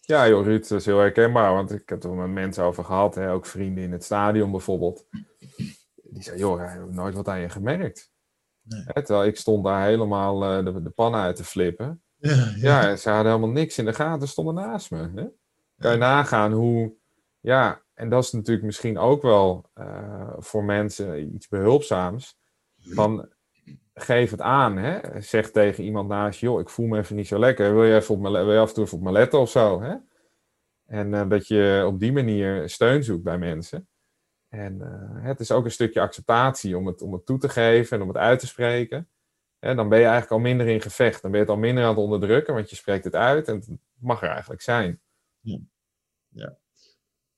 Ja, 0.00 0.28
joh, 0.28 0.44
Ruud, 0.44 0.68
dat 0.68 0.78
is 0.80 0.86
heel 0.86 0.98
herkenbaar. 0.98 1.52
Want 1.54 1.72
ik 1.72 1.88
heb 1.88 2.04
er 2.04 2.10
met 2.10 2.28
mensen 2.28 2.64
over 2.64 2.84
gehad, 2.84 3.14
hè, 3.14 3.32
ook 3.32 3.46
vrienden 3.46 3.84
in 3.84 3.92
het 3.92 4.04
stadion 4.04 4.50
bijvoorbeeld. 4.50 5.06
Die 6.02 6.22
zeiden, 6.22 6.46
joh, 6.46 6.62
ik 6.62 6.68
heb 6.68 6.90
nooit 6.90 7.14
wat 7.14 7.28
aan 7.28 7.40
je 7.40 7.48
gemerkt. 7.48 8.12
Nee. 8.64 8.84
Terwijl 8.84 9.24
ik 9.24 9.36
stond 9.36 9.64
daar 9.64 9.86
helemaal 9.86 10.44
eh, 10.44 10.64
de, 10.64 10.82
de 10.82 10.90
pannen 10.90 11.20
uit 11.20 11.36
te 11.36 11.44
flippen. 11.44 12.02
Ja, 12.16 12.52
Ja, 12.56 12.88
en 12.88 12.98
ze 12.98 13.10
hadden 13.10 13.32
helemaal 13.32 13.54
niks 13.54 13.78
in 13.78 13.84
de 13.84 13.94
gaten, 13.94 14.28
stonden 14.28 14.54
naast 14.54 14.90
me. 14.90 15.10
Hè? 15.14 15.26
Kan 15.78 15.92
je 15.92 15.98
nagaan 15.98 16.52
hoe, 16.52 16.92
ja, 17.40 17.82
en 17.94 18.08
dat 18.08 18.24
is 18.24 18.32
natuurlijk 18.32 18.66
misschien 18.66 18.98
ook 18.98 19.22
wel 19.22 19.70
eh, 19.74 20.32
voor 20.38 20.64
mensen 20.64 21.34
iets 21.34 21.48
behulpzaams. 21.48 22.38
Van, 22.78 23.28
geef 23.94 24.30
het 24.30 24.40
aan, 24.40 24.76
hè? 24.76 25.20
zeg 25.20 25.50
tegen 25.50 25.84
iemand 25.84 26.08
naast 26.08 26.40
je, 26.40 26.46
joh, 26.46 26.60
ik 26.60 26.68
voel 26.68 26.86
me 26.86 26.98
even 26.98 27.16
niet 27.16 27.26
zo 27.26 27.38
lekker, 27.38 27.74
wil 27.74 27.84
je, 27.84 27.94
even 27.94 28.14
op 28.14 28.20
me, 28.20 28.30
wil 28.30 28.52
je 28.52 28.58
af 28.58 28.68
en 28.68 28.74
toe 28.74 28.84
even 28.84 28.98
op 28.98 29.04
me 29.04 29.12
letten 29.12 29.38
of 29.38 29.50
zo? 29.50 29.82
Hè? 29.82 29.94
En 30.86 31.14
eh, 31.14 31.28
dat 31.28 31.46
je 31.46 31.84
op 31.86 32.00
die 32.00 32.12
manier 32.12 32.68
steun 32.68 33.04
zoekt 33.04 33.22
bij 33.22 33.38
mensen. 33.38 33.88
En 34.54 34.80
eh, 34.80 35.24
het 35.24 35.40
is 35.40 35.50
ook 35.50 35.64
een 35.64 35.70
stukje 35.70 36.00
acceptatie 36.00 36.76
om 36.76 36.86
het, 36.86 37.02
om 37.02 37.12
het 37.12 37.26
toe 37.26 37.38
te 37.38 37.48
geven 37.48 37.96
en 37.96 38.02
om 38.02 38.08
het 38.08 38.16
uit 38.16 38.38
te 38.38 38.46
spreken. 38.46 39.08
Hè, 39.58 39.74
dan 39.74 39.88
ben 39.88 39.98
je 39.98 40.04
eigenlijk 40.04 40.32
al 40.32 40.48
minder 40.48 40.66
in 40.66 40.80
gevecht. 40.80 41.22
Dan 41.22 41.30
ben 41.30 41.40
je 41.40 41.46
het 41.46 41.54
al 41.54 41.60
minder 41.60 41.84
aan 41.84 41.88
het 41.88 41.98
onderdrukken, 41.98 42.54
want 42.54 42.70
je 42.70 42.76
spreekt 42.76 43.04
het 43.04 43.14
uit 43.14 43.48
en 43.48 43.54
het 43.54 43.68
mag 43.98 44.22
er 44.22 44.28
eigenlijk 44.28 44.62
zijn. 44.62 45.00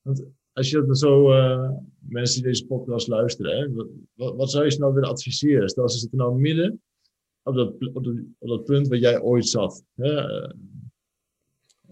Want 0.03 0.25
als 0.53 0.71
je 0.71 0.85
dat 0.87 0.99
zo, 0.99 1.33
eh, 1.33 1.71
mensen 1.99 2.43
die 2.43 2.51
deze 2.51 2.67
podcast 2.67 3.09
luisteren, 3.09 3.59
hè, 3.59 3.73
wat, 4.15 4.37
wat, 4.37 4.51
zou 4.51 4.65
je 4.65 4.71
ze 4.71 4.79
nou 4.79 4.95
willen 4.95 5.09
adviseren? 5.09 5.69
Stel, 5.69 5.89
ze 5.89 5.99
zitten 5.99 6.19
nou 6.19 6.39
midden 6.39 6.83
op 7.43 7.55
dat, 7.55 7.75
op 7.95 8.05
dat, 8.05 8.15
op 8.39 8.49
dat 8.49 8.65
punt 8.65 8.89
waar 8.89 8.99
jij 8.99 9.21
ooit 9.21 9.49
zat. 9.49 9.85
Hè? 9.95 10.15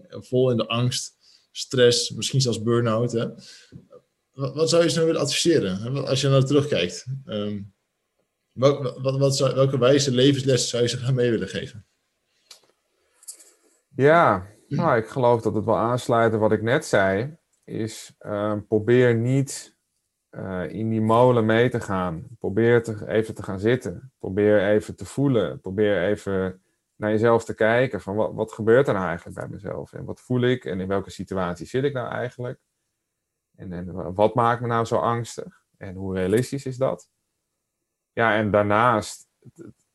eh, 0.07 0.21
vol 0.21 0.51
in 0.51 0.57
de 0.57 0.67
angst, 0.67 1.17
stress, 1.51 2.11
misschien 2.11 2.41
zelfs 2.41 2.61
burn-out. 2.61 3.11
Hè? 3.11 3.27
Wat, 4.35 4.69
zou 4.69 4.83
je 4.83 4.89
ze 4.89 4.95
nou 4.95 5.07
willen 5.07 5.21
adviseren 5.21 6.05
als 6.07 6.21
je 6.21 6.29
naar 6.29 6.43
terugkijkt? 6.43 7.05
Um, 7.25 7.73
wat, 8.51 8.99
wat, 9.01 9.17
wat 9.17 9.35
zou, 9.35 9.55
welke 9.55 9.77
wijze 9.77 10.11
levenslessen 10.11 10.69
zou 10.69 10.83
je 10.83 10.89
ze 10.89 10.97
gaan 10.97 11.13
mee 11.13 11.31
willen 11.31 11.47
geven? 11.47 11.85
Ja, 13.95 14.47
nou, 14.67 14.97
ik 14.97 15.07
geloof 15.07 15.41
dat 15.41 15.55
het 15.55 15.65
wel 15.65 15.77
aansluit 15.77 16.35
wat 16.35 16.51
ik 16.51 16.61
net 16.61 16.85
zei. 16.85 17.37
Is 17.63 18.15
uh, 18.19 18.55
probeer 18.67 19.15
niet 19.15 19.77
uh, 20.31 20.69
in 20.69 20.89
die 20.89 21.01
molen 21.01 21.45
mee 21.45 21.69
te 21.69 21.79
gaan. 21.79 22.27
Probeer 22.39 23.07
even 23.07 23.33
te 23.33 23.43
gaan 23.43 23.59
zitten. 23.59 24.13
Probeer 24.19 24.67
even 24.67 24.95
te 24.95 25.05
voelen. 25.05 25.61
Probeer 25.61 26.03
even 26.03 26.61
naar 26.95 27.11
jezelf 27.11 27.45
te 27.45 27.53
kijken. 27.53 28.01
Van 28.01 28.15
wat, 28.15 28.33
wat 28.33 28.51
gebeurt 28.51 28.87
er 28.87 28.93
nou 28.93 29.05
eigenlijk 29.05 29.37
bij 29.37 29.47
mezelf? 29.47 29.93
En 29.93 30.05
wat 30.05 30.21
voel 30.21 30.41
ik? 30.41 30.65
En 30.65 30.79
in 30.79 30.87
welke 30.87 31.09
situatie 31.09 31.65
zit 31.65 31.83
ik 31.83 31.93
nou 31.93 32.11
eigenlijk? 32.11 32.59
En, 33.55 33.73
en 33.73 34.13
wat 34.13 34.35
maakt 34.35 34.61
me 34.61 34.67
nou 34.67 34.85
zo 34.85 34.95
angstig? 34.95 35.63
En 35.77 35.95
hoe 35.95 36.13
realistisch 36.13 36.65
is 36.65 36.77
dat? 36.77 37.09
Ja, 38.13 38.35
en 38.35 38.51
daarnaast, 38.51 39.27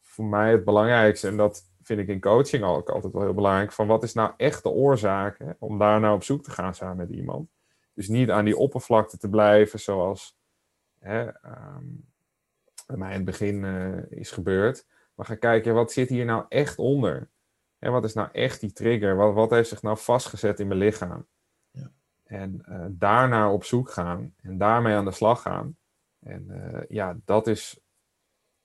voor 0.01 0.25
mij 0.25 0.51
het 0.51 0.65
belangrijkste, 0.65 1.29
en 1.29 1.37
dat 1.37 1.71
vind 1.83 2.01
ik 2.01 2.09
in 2.09 2.21
coaching 2.21 2.65
ook 2.65 2.91
altijd 2.91 3.13
wel 3.13 3.23
heel 3.23 3.35
belangrijk, 3.35 3.73
van 3.73 3.87
wat 3.87 4.03
is 4.03 4.13
nou 4.13 4.33
echt 4.37 4.63
de 4.63 4.69
oorzaak? 4.69 5.57
Om 5.59 5.79
daar 5.79 6.01
nou 6.01 6.15
op 6.15 6.23
zoek 6.23 6.43
te 6.43 6.51
gaan 6.51 6.75
samen 6.75 6.97
met 6.97 7.11
iemand. 7.11 7.51
Dus 7.95 8.09
niet 8.09 8.31
aan 8.31 8.45
die 8.45 8.57
oppervlakte 8.57 9.19
te 9.19 9.29
blijven 9.29 9.81
zoals 9.81 10.39
hè, 10.99 11.29
ehm, 11.29 11.85
bij 12.87 12.97
mij 12.97 13.09
in 13.09 13.17
het 13.17 13.25
begin 13.25 13.63
uh, 13.65 14.11
is 14.11 14.31
gebeurd. 14.31 14.87
Maar 15.15 15.27
ga 15.27 15.35
kijken, 15.35 15.75
wat 15.75 15.93
zit 15.93 16.09
hier 16.09 16.25
nou 16.25 16.45
echt 16.49 16.79
onder? 16.79 17.29
En 17.79 17.93
wat 17.93 18.05
is 18.05 18.15
nou 18.15 18.29
echt 18.33 18.61
die 18.61 18.73
trigger? 18.73 19.17
Wat, 19.17 19.35
wat 19.35 19.51
heeft 19.51 19.69
zich 19.69 19.83
nou 19.83 19.99
vastgezet 19.99 20.61
in 20.61 20.67
mijn 20.67 20.81
lichaam? 20.81 21.27
En 22.31 22.63
uh, 22.69 22.85
daarnaar 22.91 23.53
op 23.53 23.65
zoek 23.65 23.91
gaan 23.91 24.35
en 24.43 24.59
daarmee 24.59 24.95
aan 24.95 25.05
de 25.05 25.13
slag 25.13 25.43
gaan. 25.43 25.77
En 26.21 26.47
uh, 26.49 26.81
ja, 26.89 27.19
dat 27.25 27.47
is 27.47 27.79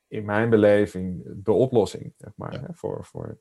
in 0.08 0.26
mijn 0.26 0.50
beleving 0.50 1.24
de 1.44 1.52
oplossing, 1.52 2.14
zeg 2.18 2.32
maar, 2.36 2.62
hè, 2.62 2.74
voor, 2.74 3.06
voor, 3.06 3.40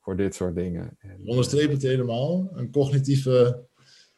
voor 0.00 0.16
dit 0.16 0.34
soort 0.34 0.54
dingen. 0.54 0.96
En, 0.98 1.20
Onderstreep 1.24 1.70
het 1.70 1.82
helemaal. 1.82 2.50
Een 2.52 2.70
cognitieve 2.70 3.66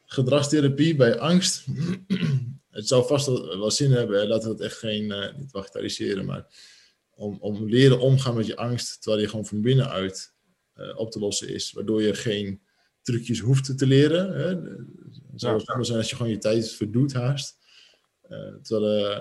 gedragstherapie 0.05 0.95
bij 0.95 1.19
angst. 1.19 1.65
het 2.69 2.87
zou 2.87 3.05
vast 3.05 3.27
wel 3.27 3.71
zin 3.71 3.91
hebben, 3.91 4.27
laten 4.27 4.47
we 4.47 4.53
het 4.53 4.63
echt 4.63 4.77
geen, 4.77 5.03
uh, 5.03 5.37
niet 5.37 5.51
bagatelliseren, 5.51 6.25
maar 6.25 6.45
om, 7.09 7.37
om 7.39 7.69
leren 7.69 7.99
omgaan 7.99 8.35
met 8.35 8.45
je 8.45 8.55
angst, 8.55 9.01
terwijl 9.01 9.21
die 9.21 9.29
gewoon 9.29 9.45
van 9.45 9.61
binnenuit 9.61 10.33
uh, 10.75 10.99
op 10.99 11.11
te 11.11 11.19
lossen 11.19 11.49
is, 11.49 11.71
waardoor 11.71 12.01
je 12.01 12.13
geen 12.13 12.61
trucjes 13.07 13.39
hoeft 13.39 13.77
te 13.77 13.87
leren. 13.87 14.37
Hè. 14.37 14.47
Het 15.31 15.41
zou 15.41 15.63
ja. 15.65 15.83
zijn 15.83 15.97
als 15.97 16.09
je 16.09 16.15
gewoon 16.15 16.31
je 16.31 16.37
tijd 16.37 16.71
verdoet 16.71 17.13
haast. 17.13 17.57
Uh, 18.29 18.55
terwijl 18.61 19.17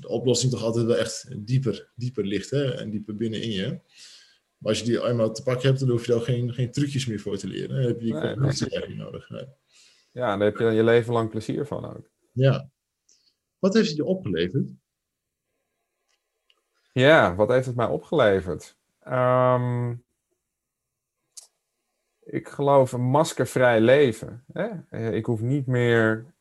de 0.00 0.08
oplossing 0.08 0.52
toch 0.52 0.62
altijd 0.62 0.86
wel 0.86 0.96
echt 0.96 1.46
dieper, 1.46 1.90
dieper 1.94 2.24
ligt 2.24 2.50
hè, 2.50 2.74
en 2.74 2.90
dieper 2.90 3.16
binnenin 3.16 3.50
je. 3.50 3.68
Maar 4.58 4.68
als 4.72 4.78
je 4.78 4.84
die 4.84 5.04
eenmaal 5.06 5.32
te 5.32 5.42
pakken 5.42 5.68
hebt, 5.68 5.80
dan 5.80 5.88
hoef 5.88 6.06
je 6.06 6.12
daar 6.12 6.20
geen, 6.20 6.54
geen 6.54 6.72
trucjes 6.72 7.06
meer 7.06 7.20
voor 7.20 7.36
te 7.36 7.46
leren. 7.46 7.68
Dan 7.68 7.84
heb 7.84 8.00
je 8.00 8.04
die 8.04 8.14
nee, 8.14 8.96
nodig. 8.96 9.28
Nee. 9.28 9.46
Ja, 10.12 10.36
daar 10.36 10.46
heb 10.46 10.56
je 10.56 10.64
dan 10.64 10.74
je 10.74 10.84
leven 10.84 11.12
lang 11.12 11.30
plezier 11.30 11.66
van 11.66 11.96
ook. 11.96 12.10
Ja. 12.32 12.70
Wat 13.58 13.74
heeft 13.74 13.88
het 13.88 13.96
je 13.96 14.04
opgeleverd? 14.04 14.70
Ja, 16.92 17.34
wat 17.34 17.48
heeft 17.48 17.66
het 17.66 17.76
mij 17.76 17.86
opgeleverd? 17.86 18.76
Um, 19.08 20.04
ik 22.30 22.48
geloof 22.48 22.92
een 22.92 23.10
maskervrij 23.10 23.80
leven. 23.80 24.44
Hè? 24.52 25.10
Ik 25.12 25.26
hoef 25.26 25.40
niet 25.40 25.66
meer. 25.66 26.34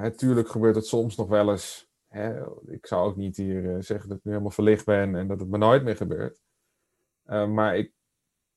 Natuurlijk 0.00 0.48
gebeurt 0.48 0.74
het 0.74 0.86
soms 0.86 1.16
nog 1.16 1.28
wel 1.28 1.50
eens. 1.50 1.90
Hè? 2.06 2.42
Ik 2.70 2.86
zou 2.86 3.08
ook 3.08 3.16
niet 3.16 3.36
hier 3.36 3.62
uh, 3.62 3.76
zeggen 3.80 4.08
dat 4.08 4.18
ik 4.18 4.24
nu 4.24 4.30
helemaal 4.30 4.52
verlicht 4.52 4.84
ben 4.84 5.14
en 5.14 5.28
dat 5.28 5.40
het 5.40 5.48
me 5.48 5.58
nooit 5.58 5.82
meer 5.82 5.96
gebeurt. 5.96 6.42
Maar 7.28 7.76
ik 7.76 7.92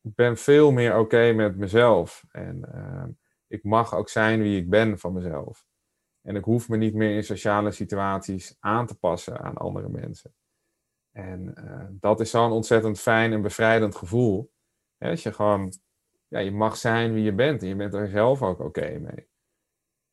ben 0.02 0.38
veel 0.38 0.72
meer 0.72 0.98
oké 0.98 1.34
met 1.34 1.58
mezelf. 1.58 2.26
En 2.32 3.18
ik 3.48 3.64
mag 3.64 3.94
ook 3.94 4.10
zijn 4.10 4.42
wie 4.42 4.62
ik 4.62 4.70
ben 4.70 5.00
van 5.00 5.14
mezelf. 5.14 5.68
En 6.22 6.36
ik 6.36 6.44
hoef 6.44 6.70
me 6.70 6.78
niet 6.78 6.94
meer 6.94 7.16
in 7.16 7.24
sociale 7.24 7.72
situaties 7.72 8.56
aan 8.60 8.86
te 8.86 8.98
passen 8.98 9.40
aan 9.40 9.58
andere 9.58 9.90
mensen. 9.90 10.34
En 11.12 11.54
dat 12.00 12.20
is 12.20 12.30
zo'n 12.30 12.52
ontzettend 12.52 13.00
fijn 13.00 13.34
en 13.34 13.42
bevrijdend 13.42 13.96
gevoel. 13.96 14.52
Hè, 14.98 15.10
als 15.10 15.24
je 15.24 15.34
gewoon, 15.34 15.74
ja, 16.30 16.40
je 16.40 16.52
mag 16.52 16.78
zijn 16.78 17.14
wie 17.14 17.24
je 17.24 17.34
bent 17.34 17.62
en 17.62 17.68
je 17.68 17.76
bent 17.76 17.94
er 17.94 18.10
zelf 18.10 18.42
ook 18.42 18.60
oké 18.60 19.00
mee. 19.00 19.28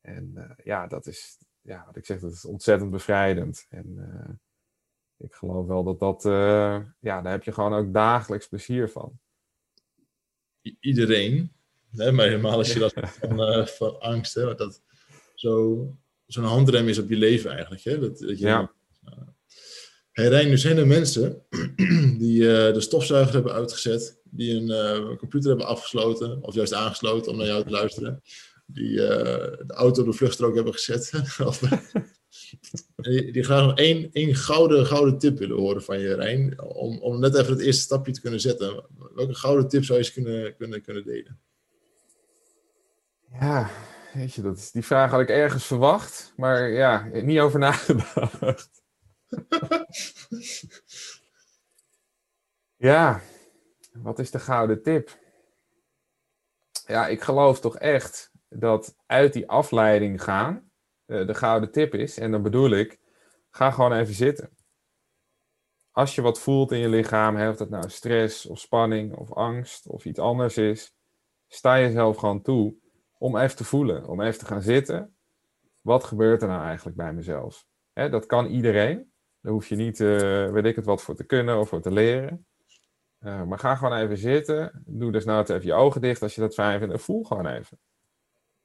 En 0.01 0.33
uh, 0.35 0.51
ja, 0.63 0.87
dat 0.87 1.07
is, 1.07 1.37
ja, 1.61 1.83
wat 1.85 1.95
ik 1.95 2.05
zeg, 2.05 2.19
dat 2.19 2.31
is 2.31 2.45
ontzettend 2.45 2.91
bevrijdend. 2.91 3.65
En 3.69 3.85
uh, 3.97 4.35
ik 5.17 5.33
geloof 5.33 5.67
wel 5.67 5.83
dat 5.83 5.99
dat, 5.99 6.23
ja, 6.99 7.21
daar 7.21 7.31
heb 7.31 7.43
je 7.43 7.51
gewoon 7.51 7.73
ook 7.73 7.93
dagelijks 7.93 8.47
plezier 8.47 8.89
van. 8.89 9.19
I 10.61 10.77
iedereen, 10.79 11.53
hè, 11.91 12.11
maar 12.11 12.25
helemaal 12.25 12.57
als 12.57 12.73
je 12.73 12.79
dat 12.79 12.93
van, 13.19 13.67
van 13.67 13.99
angst, 13.99 14.33
hè, 14.33 14.55
dat 14.55 14.81
zo, 15.35 15.85
zo'n 16.25 16.43
handrem 16.43 16.87
is 16.87 16.97
op 16.97 17.09
je 17.09 17.15
leven 17.15 17.51
eigenlijk. 17.51 17.83
Hè, 17.83 17.99
dat, 17.99 18.19
dat 18.19 18.39
je 18.39 18.45
ja. 18.45 18.75
Hey 20.11 20.27
Rijn, 20.27 20.47
nu 20.47 20.57
zijn 20.57 20.77
er 20.77 20.87
mensen 20.87 21.45
die 22.23 22.39
de 22.39 22.81
stofzuiger 22.81 23.33
hebben 23.33 23.53
uitgezet, 23.53 24.16
die 24.31 24.55
een 24.55 24.69
uh, 24.69 25.17
computer 25.17 25.49
hebben 25.49 25.67
afgesloten, 25.67 26.43
of 26.43 26.53
juist 26.53 26.73
aangesloten 26.73 27.31
om 27.31 27.37
naar 27.37 27.47
jou 27.47 27.63
te 27.63 27.69
luisteren, 27.69 28.21
die 28.65 28.91
uh, 28.91 29.07
de 29.65 29.73
auto 29.73 30.01
op 30.01 30.07
de 30.07 30.13
vluchtstrook 30.13 30.55
hebben 30.55 30.73
gezet. 30.73 31.11
die, 32.95 33.31
die 33.31 33.43
graag 33.43 33.65
nog 33.65 33.77
één, 33.77 34.09
één 34.11 34.35
gouden, 34.35 34.85
gouden 34.85 35.17
tip 35.17 35.37
willen 35.37 35.57
horen 35.57 35.83
van 35.83 35.99
je, 35.99 36.15
Rijn, 36.15 36.61
om, 36.61 36.99
om 36.99 37.19
net 37.19 37.35
even 37.35 37.51
het 37.51 37.61
eerste 37.61 37.81
stapje 37.81 38.11
te 38.11 38.21
kunnen 38.21 38.39
zetten. 38.39 38.85
Welke 39.15 39.33
gouden 39.33 39.67
tip 39.67 39.83
zou 39.83 39.99
je 39.99 40.05
eens 40.05 40.13
kunnen, 40.13 40.55
kunnen, 40.55 40.81
kunnen 40.81 41.03
delen? 41.03 41.39
Ja, 43.39 43.69
weet 44.13 44.33
je, 44.33 44.41
dat 44.41 44.57
is, 44.57 44.71
die 44.71 44.85
vraag 44.85 45.11
had 45.11 45.19
ik 45.19 45.29
ergens 45.29 45.65
verwacht, 45.65 46.33
maar 46.35 46.69
ja, 46.69 47.09
niet 47.13 47.39
over 47.39 47.59
nagedacht. 47.59 48.69
ja, 52.77 53.21
wat 54.01 54.19
is 54.19 54.31
de 54.31 54.39
gouden 54.39 54.83
tip? 54.83 55.17
Ja, 56.85 57.07
ik 57.07 57.21
geloof 57.21 57.59
toch 57.59 57.77
echt 57.77 58.31
dat 58.49 58.95
uit 59.05 59.33
die 59.33 59.49
afleiding 59.49 60.23
gaan 60.23 60.71
uh, 61.07 61.27
de 61.27 61.33
gouden 61.33 61.71
tip 61.71 61.93
is. 61.93 62.17
En 62.17 62.31
dan 62.31 62.41
bedoel 62.41 62.69
ik, 62.69 62.99
ga 63.49 63.71
gewoon 63.71 63.93
even 63.93 64.13
zitten. 64.13 64.49
Als 65.91 66.15
je 66.15 66.21
wat 66.21 66.39
voelt 66.39 66.71
in 66.71 66.77
je 66.77 66.89
lichaam, 66.89 67.49
of 67.49 67.55
dat 67.55 67.69
nou 67.69 67.89
stress 67.89 68.45
of 68.45 68.59
spanning 68.59 69.15
of 69.15 69.33
angst 69.33 69.87
of 69.87 70.05
iets 70.05 70.19
anders 70.19 70.57
is, 70.57 70.95
sta 71.47 71.79
jezelf 71.79 72.17
gewoon 72.17 72.41
toe 72.41 72.75
om 73.17 73.37
even 73.37 73.57
te 73.57 73.63
voelen, 73.63 74.07
om 74.07 74.21
even 74.21 74.39
te 74.39 74.45
gaan 74.45 74.61
zitten. 74.61 75.17
Wat 75.81 76.03
gebeurt 76.03 76.41
er 76.41 76.47
nou 76.47 76.63
eigenlijk 76.63 76.97
bij 76.97 77.13
mezelf? 77.13 77.65
Dat 77.93 78.25
kan 78.25 78.45
iedereen. 78.45 79.11
Daar 79.41 79.51
hoef 79.51 79.67
je 79.67 79.75
niet, 79.75 79.99
uh, 79.99 80.49
weet 80.49 80.65
ik 80.65 80.75
het 80.75 80.85
wat, 80.85 81.01
voor 81.01 81.15
te 81.15 81.23
kunnen 81.23 81.59
of 81.59 81.69
voor 81.69 81.81
te 81.81 81.91
leren. 81.91 82.46
Uh, 83.27 83.43
maar 83.43 83.59
ga 83.59 83.75
gewoon 83.75 83.97
even 83.97 84.17
zitten. 84.17 84.83
Doe 84.85 85.11
dus 85.11 85.25
nou 85.25 85.43
even 85.43 85.65
je 85.65 85.73
ogen 85.73 86.01
dicht 86.01 86.21
als 86.21 86.35
je 86.35 86.41
dat 86.41 86.53
fijn 86.53 86.79
vindt. 86.79 86.93
En 86.93 86.99
voel 86.99 87.23
gewoon 87.23 87.45
even. 87.47 87.79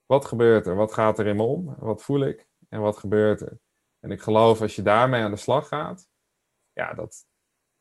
Wat 0.06 0.24
gebeurt 0.24 0.66
er? 0.66 0.74
Wat 0.74 0.92
gaat 0.92 1.18
er 1.18 1.26
in 1.26 1.36
me 1.36 1.42
om? 1.42 1.74
Wat 1.78 2.02
voel 2.02 2.20
ik? 2.20 2.48
En 2.68 2.80
wat 2.80 2.96
gebeurt 2.96 3.40
er? 3.40 3.60
En 4.00 4.10
ik 4.10 4.20
geloof 4.20 4.60
als 4.60 4.76
je 4.76 4.82
daarmee 4.82 5.22
aan 5.22 5.30
de 5.30 5.36
slag 5.36 5.68
gaat, 5.68 6.08
ja, 6.72 6.94
dat, 6.94 7.26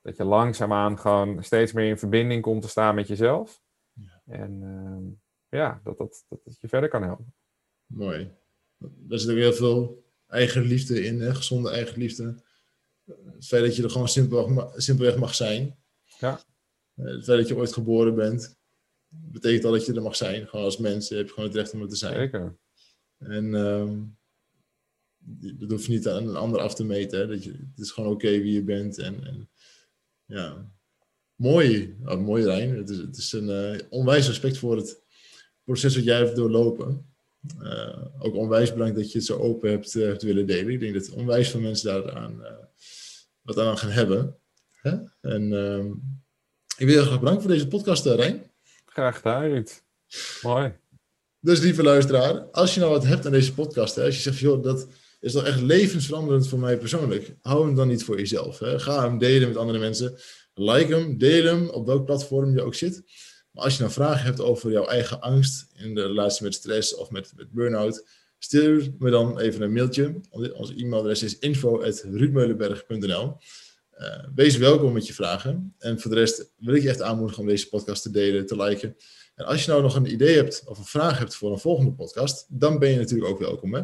dat 0.02 0.18
je 0.18 0.24
langzaamaan 0.24 1.00
gewoon 1.00 1.44
steeds 1.44 1.72
meer 1.72 1.90
in 1.90 1.98
verbinding 1.98 2.42
komt 2.42 2.62
te 2.62 2.70
staan 2.70 2.96
met 2.96 3.08
jezelf. 3.08 3.62
Ja. 3.94 4.22
En 4.26 4.62
uh, 4.62 5.60
ja, 5.60 5.82
dat, 5.84 5.98
dat, 5.98 6.26
dat, 6.28 6.44
dat 6.44 6.60
je 6.60 6.68
verder 6.68 6.90
kan 6.90 7.04
helpen. 7.04 7.34
Mooi. 7.86 8.32
Er 9.10 9.20
zit 9.20 9.30
ook 9.30 9.38
heel 9.38 9.54
veel 9.54 10.04
eigen 10.28 10.62
liefde 10.62 11.04
in, 11.04 11.22
hè? 11.22 11.36
gezonde 11.36 11.70
eigen 11.72 11.98
liefde 11.98 12.36
het 13.06 13.46
feit 13.46 13.64
dat 13.64 13.76
je 13.76 13.84
er 13.84 13.90
gewoon 13.90 14.08
simpelweg, 14.08 14.72
simpelweg 14.76 15.18
mag 15.18 15.36
zijn. 15.36 15.78
Ja. 16.20 16.40
Eh, 17.02 17.12
het 17.14 17.24
feit 17.24 17.40
dat 17.40 17.48
je 17.48 17.56
ooit 17.56 17.74
geboren 17.74 18.16
bent, 18.16 18.60
betekent 19.08 19.66
al 19.66 19.72
dat 19.72 19.86
je 19.86 19.94
er 19.94 20.02
mag 20.02 20.16
zijn. 20.16 20.48
Gewoon 20.48 20.66
als 20.66 20.78
mens 20.78 21.10
heb 21.10 21.28
je 21.28 21.34
gewoon 21.34 21.50
het 21.50 21.58
recht 21.58 21.74
om 21.74 21.82
er 21.82 21.88
te 21.88 21.96
zijn. 21.96 22.16
Zeker. 22.16 22.58
En 23.18 23.54
um, 23.54 24.18
dat 25.58 25.72
hoef 25.72 25.86
je 25.86 25.92
niet 25.92 26.08
aan 26.08 26.28
een 26.28 26.36
ander 26.36 26.60
af 26.60 26.76
te 26.76 26.84
meten. 26.84 27.20
Hè? 27.20 27.28
Dat 27.28 27.44
je, 27.44 27.52
het 27.52 27.80
is 27.80 27.92
gewoon 27.92 28.14
oké 28.14 28.30
wie 28.30 28.54
je 28.54 28.64
bent. 28.64 28.98
En, 28.98 29.24
en 29.26 29.50
ja, 30.26 30.72
mooi. 31.36 31.98
Oh, 32.06 32.20
mooi 32.20 32.44
Rijn. 32.44 32.76
Het 32.78 32.90
is, 32.90 32.98
het 32.98 33.18
is 33.18 33.32
een 33.32 33.74
uh, 33.74 33.80
onwijs 33.90 34.28
respect 34.28 34.58
voor 34.58 34.76
het 34.76 35.04
proces 35.64 35.96
wat 35.96 36.04
jij 36.04 36.18
hebt 36.18 36.36
doorlopen. 36.36 37.14
Uh, 37.62 38.06
ook 38.20 38.36
onwijs 38.36 38.72
bedankt 38.72 38.96
dat 38.96 39.12
je 39.12 39.18
het 39.18 39.28
zo 39.28 39.38
open 39.38 39.70
hebt, 39.70 39.96
uh, 39.96 40.06
hebt 40.06 40.22
willen 40.22 40.48
delen. 40.48 40.74
Ik 40.74 40.80
denk 40.80 40.94
dat 40.94 41.10
onwijs 41.10 41.50
veel 41.50 41.60
mensen 41.60 41.92
daaraan 41.92 42.42
wat 43.42 43.58
aan 43.60 43.78
gaan 43.78 43.90
hebben. 43.90 44.38
Hè? 44.72 44.98
En 45.22 45.52
uh, 45.52 45.92
ik 46.82 46.88
wil 46.88 46.96
je 46.96 47.06
graag 47.06 47.20
bedanken 47.20 47.42
voor 47.42 47.52
deze 47.52 47.68
podcast, 47.68 48.06
eh, 48.06 48.16
Rijn. 48.16 48.52
Graag 48.86 49.16
gedaan, 49.16 49.44
Ruud. 49.44 49.82
Mooi. 50.42 50.74
Dus 51.40 51.60
lieve 51.60 51.84
luisteraar, 51.84 52.40
als 52.40 52.74
je 52.74 52.80
nou 52.80 52.92
wat 52.92 53.06
hebt 53.06 53.26
aan 53.26 53.32
deze 53.32 53.54
podcast, 53.54 53.96
hè, 53.96 54.04
als 54.04 54.16
je 54.16 54.22
zegt, 54.22 54.38
joh, 54.38 54.64
dat 54.64 54.88
is 55.20 55.32
toch 55.32 55.46
echt 55.46 55.62
levensveranderend 55.62 56.48
voor 56.48 56.60
mij 56.60 56.78
persoonlijk, 56.78 57.36
hou 57.42 57.66
hem 57.66 57.76
dan 57.76 57.88
niet 57.88 58.04
voor 58.04 58.18
jezelf. 58.18 58.60
Hè. 58.60 58.80
Ga 58.80 59.02
hem 59.02 59.18
delen 59.18 59.48
met 59.48 59.58
andere 59.58 59.80
mensen. 59.80 60.18
Like 60.54 60.96
hem, 60.96 61.18
deel 61.18 61.46
hem, 61.46 61.70
op 61.70 61.86
welk 61.86 62.06
platform 62.06 62.54
je 62.54 62.62
ook 62.62 62.76
zit. 62.76 63.04
Maar 63.52 63.64
als 63.64 63.74
je 63.74 63.82
nou 63.82 63.94
vragen 63.94 64.26
hebt 64.26 64.42
over 64.42 64.72
jouw 64.72 64.86
eigen 64.86 65.22
angst 65.22 65.68
in 65.76 65.96
de 65.96 66.06
relatie 66.06 66.44
met 66.44 66.54
stress 66.54 66.96
of 66.96 67.12
met, 67.12 67.34
met 67.36 67.52
burn-out, 67.52 68.08
stuur 68.38 68.94
me 69.00 69.10
dan 69.10 69.40
even 69.40 69.62
een 69.62 69.74
mailtje. 69.74 70.22
Onze 70.54 70.76
e-mailadres 70.76 71.24
is 71.24 71.40
info.ruudmeulenberg.nl 71.40 73.38
Wees 74.36 74.58
welkom 74.58 74.94
met 74.94 75.08
je 75.08 75.14
vragen. 75.14 75.74
En 75.78 76.00
voor 76.00 76.12
de 76.12 76.18
rest 76.18 76.52
wil 76.58 76.76
ik 76.76 76.82
je 76.82 76.90
echt 76.90 77.02
aanmoedigen 77.02 77.42
om 77.42 77.48
deze 77.48 77.70
podcast 77.70 78.02
te 78.02 78.12
delen, 78.12 78.46
te 78.46 78.64
liken. 78.64 78.96
En 79.36 79.46
als 79.46 79.66
je 79.66 79.72
nou 79.72 79.82
nog 79.82 79.96
een 79.96 80.12
idee 80.12 80.36
hebt 80.36 80.64
of 80.66 80.78
een 80.78 80.86
vraag 80.86 81.20
hebt 81.20 81.36
voor 81.36 81.52
een 81.52 81.60
volgende 81.60 81.92
podcast, 81.92 82.46
dan 82.50 82.80
ben 82.80 82.90
je 82.90 82.98
natuurlijk 82.98 83.30
ook 83.30 83.40
welkom. 83.40 83.74
Hè? 83.74 83.82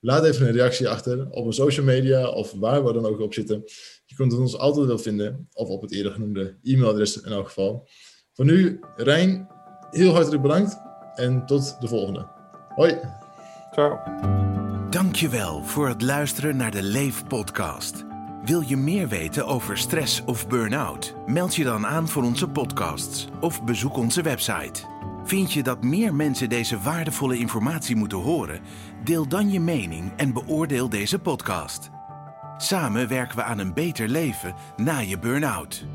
Laat 0.00 0.24
even 0.24 0.46
een 0.46 0.52
reactie 0.52 0.88
achter 0.88 1.30
op 1.30 1.46
een 1.46 1.52
social 1.52 1.86
media 1.86 2.28
of 2.28 2.52
waar 2.52 2.84
we 2.84 2.92
dan 2.92 3.06
ook 3.06 3.20
op 3.20 3.34
zitten. 3.34 3.62
Je 4.06 4.14
kunt 4.14 4.32
ons 4.32 4.58
altijd 4.58 4.86
wel 4.86 4.98
vinden, 4.98 5.48
of 5.52 5.68
op 5.68 5.82
het 5.82 5.92
eerder 5.92 6.12
genoemde 6.12 6.56
e-mailadres 6.62 7.20
in 7.20 7.32
elk 7.32 7.46
geval. 7.46 7.88
Voor 8.32 8.44
nu, 8.44 8.80
Rijn, 8.96 9.48
heel 9.90 10.12
hartelijk 10.12 10.42
bedankt 10.42 10.76
en 11.14 11.46
tot 11.46 11.80
de 11.80 11.88
volgende. 11.88 12.26
Hoi. 12.74 12.98
Ciao. 13.72 13.98
Dankjewel 14.90 15.64
voor 15.64 15.88
het 15.88 16.02
luisteren 16.02 16.56
naar 16.56 16.70
de 16.70 16.82
Leef 16.82 17.26
podcast. 17.26 18.11
Wil 18.44 18.60
je 18.60 18.76
meer 18.76 19.08
weten 19.08 19.46
over 19.46 19.78
stress 19.78 20.24
of 20.24 20.48
burn-out? 20.48 21.14
Meld 21.26 21.54
je 21.54 21.64
dan 21.64 21.86
aan 21.86 22.08
voor 22.08 22.22
onze 22.22 22.48
podcasts 22.48 23.28
of 23.40 23.64
bezoek 23.64 23.96
onze 23.96 24.22
website. 24.22 24.82
Vind 25.24 25.52
je 25.52 25.62
dat 25.62 25.82
meer 25.82 26.14
mensen 26.14 26.48
deze 26.48 26.80
waardevolle 26.80 27.38
informatie 27.38 27.96
moeten 27.96 28.18
horen? 28.18 28.60
Deel 29.04 29.28
dan 29.28 29.50
je 29.50 29.60
mening 29.60 30.12
en 30.16 30.32
beoordeel 30.32 30.88
deze 30.88 31.18
podcast. 31.18 31.90
Samen 32.56 33.08
werken 33.08 33.36
we 33.36 33.42
aan 33.42 33.58
een 33.58 33.74
beter 33.74 34.08
leven 34.08 34.54
na 34.76 34.98
je 34.98 35.18
burn-out. 35.18 35.86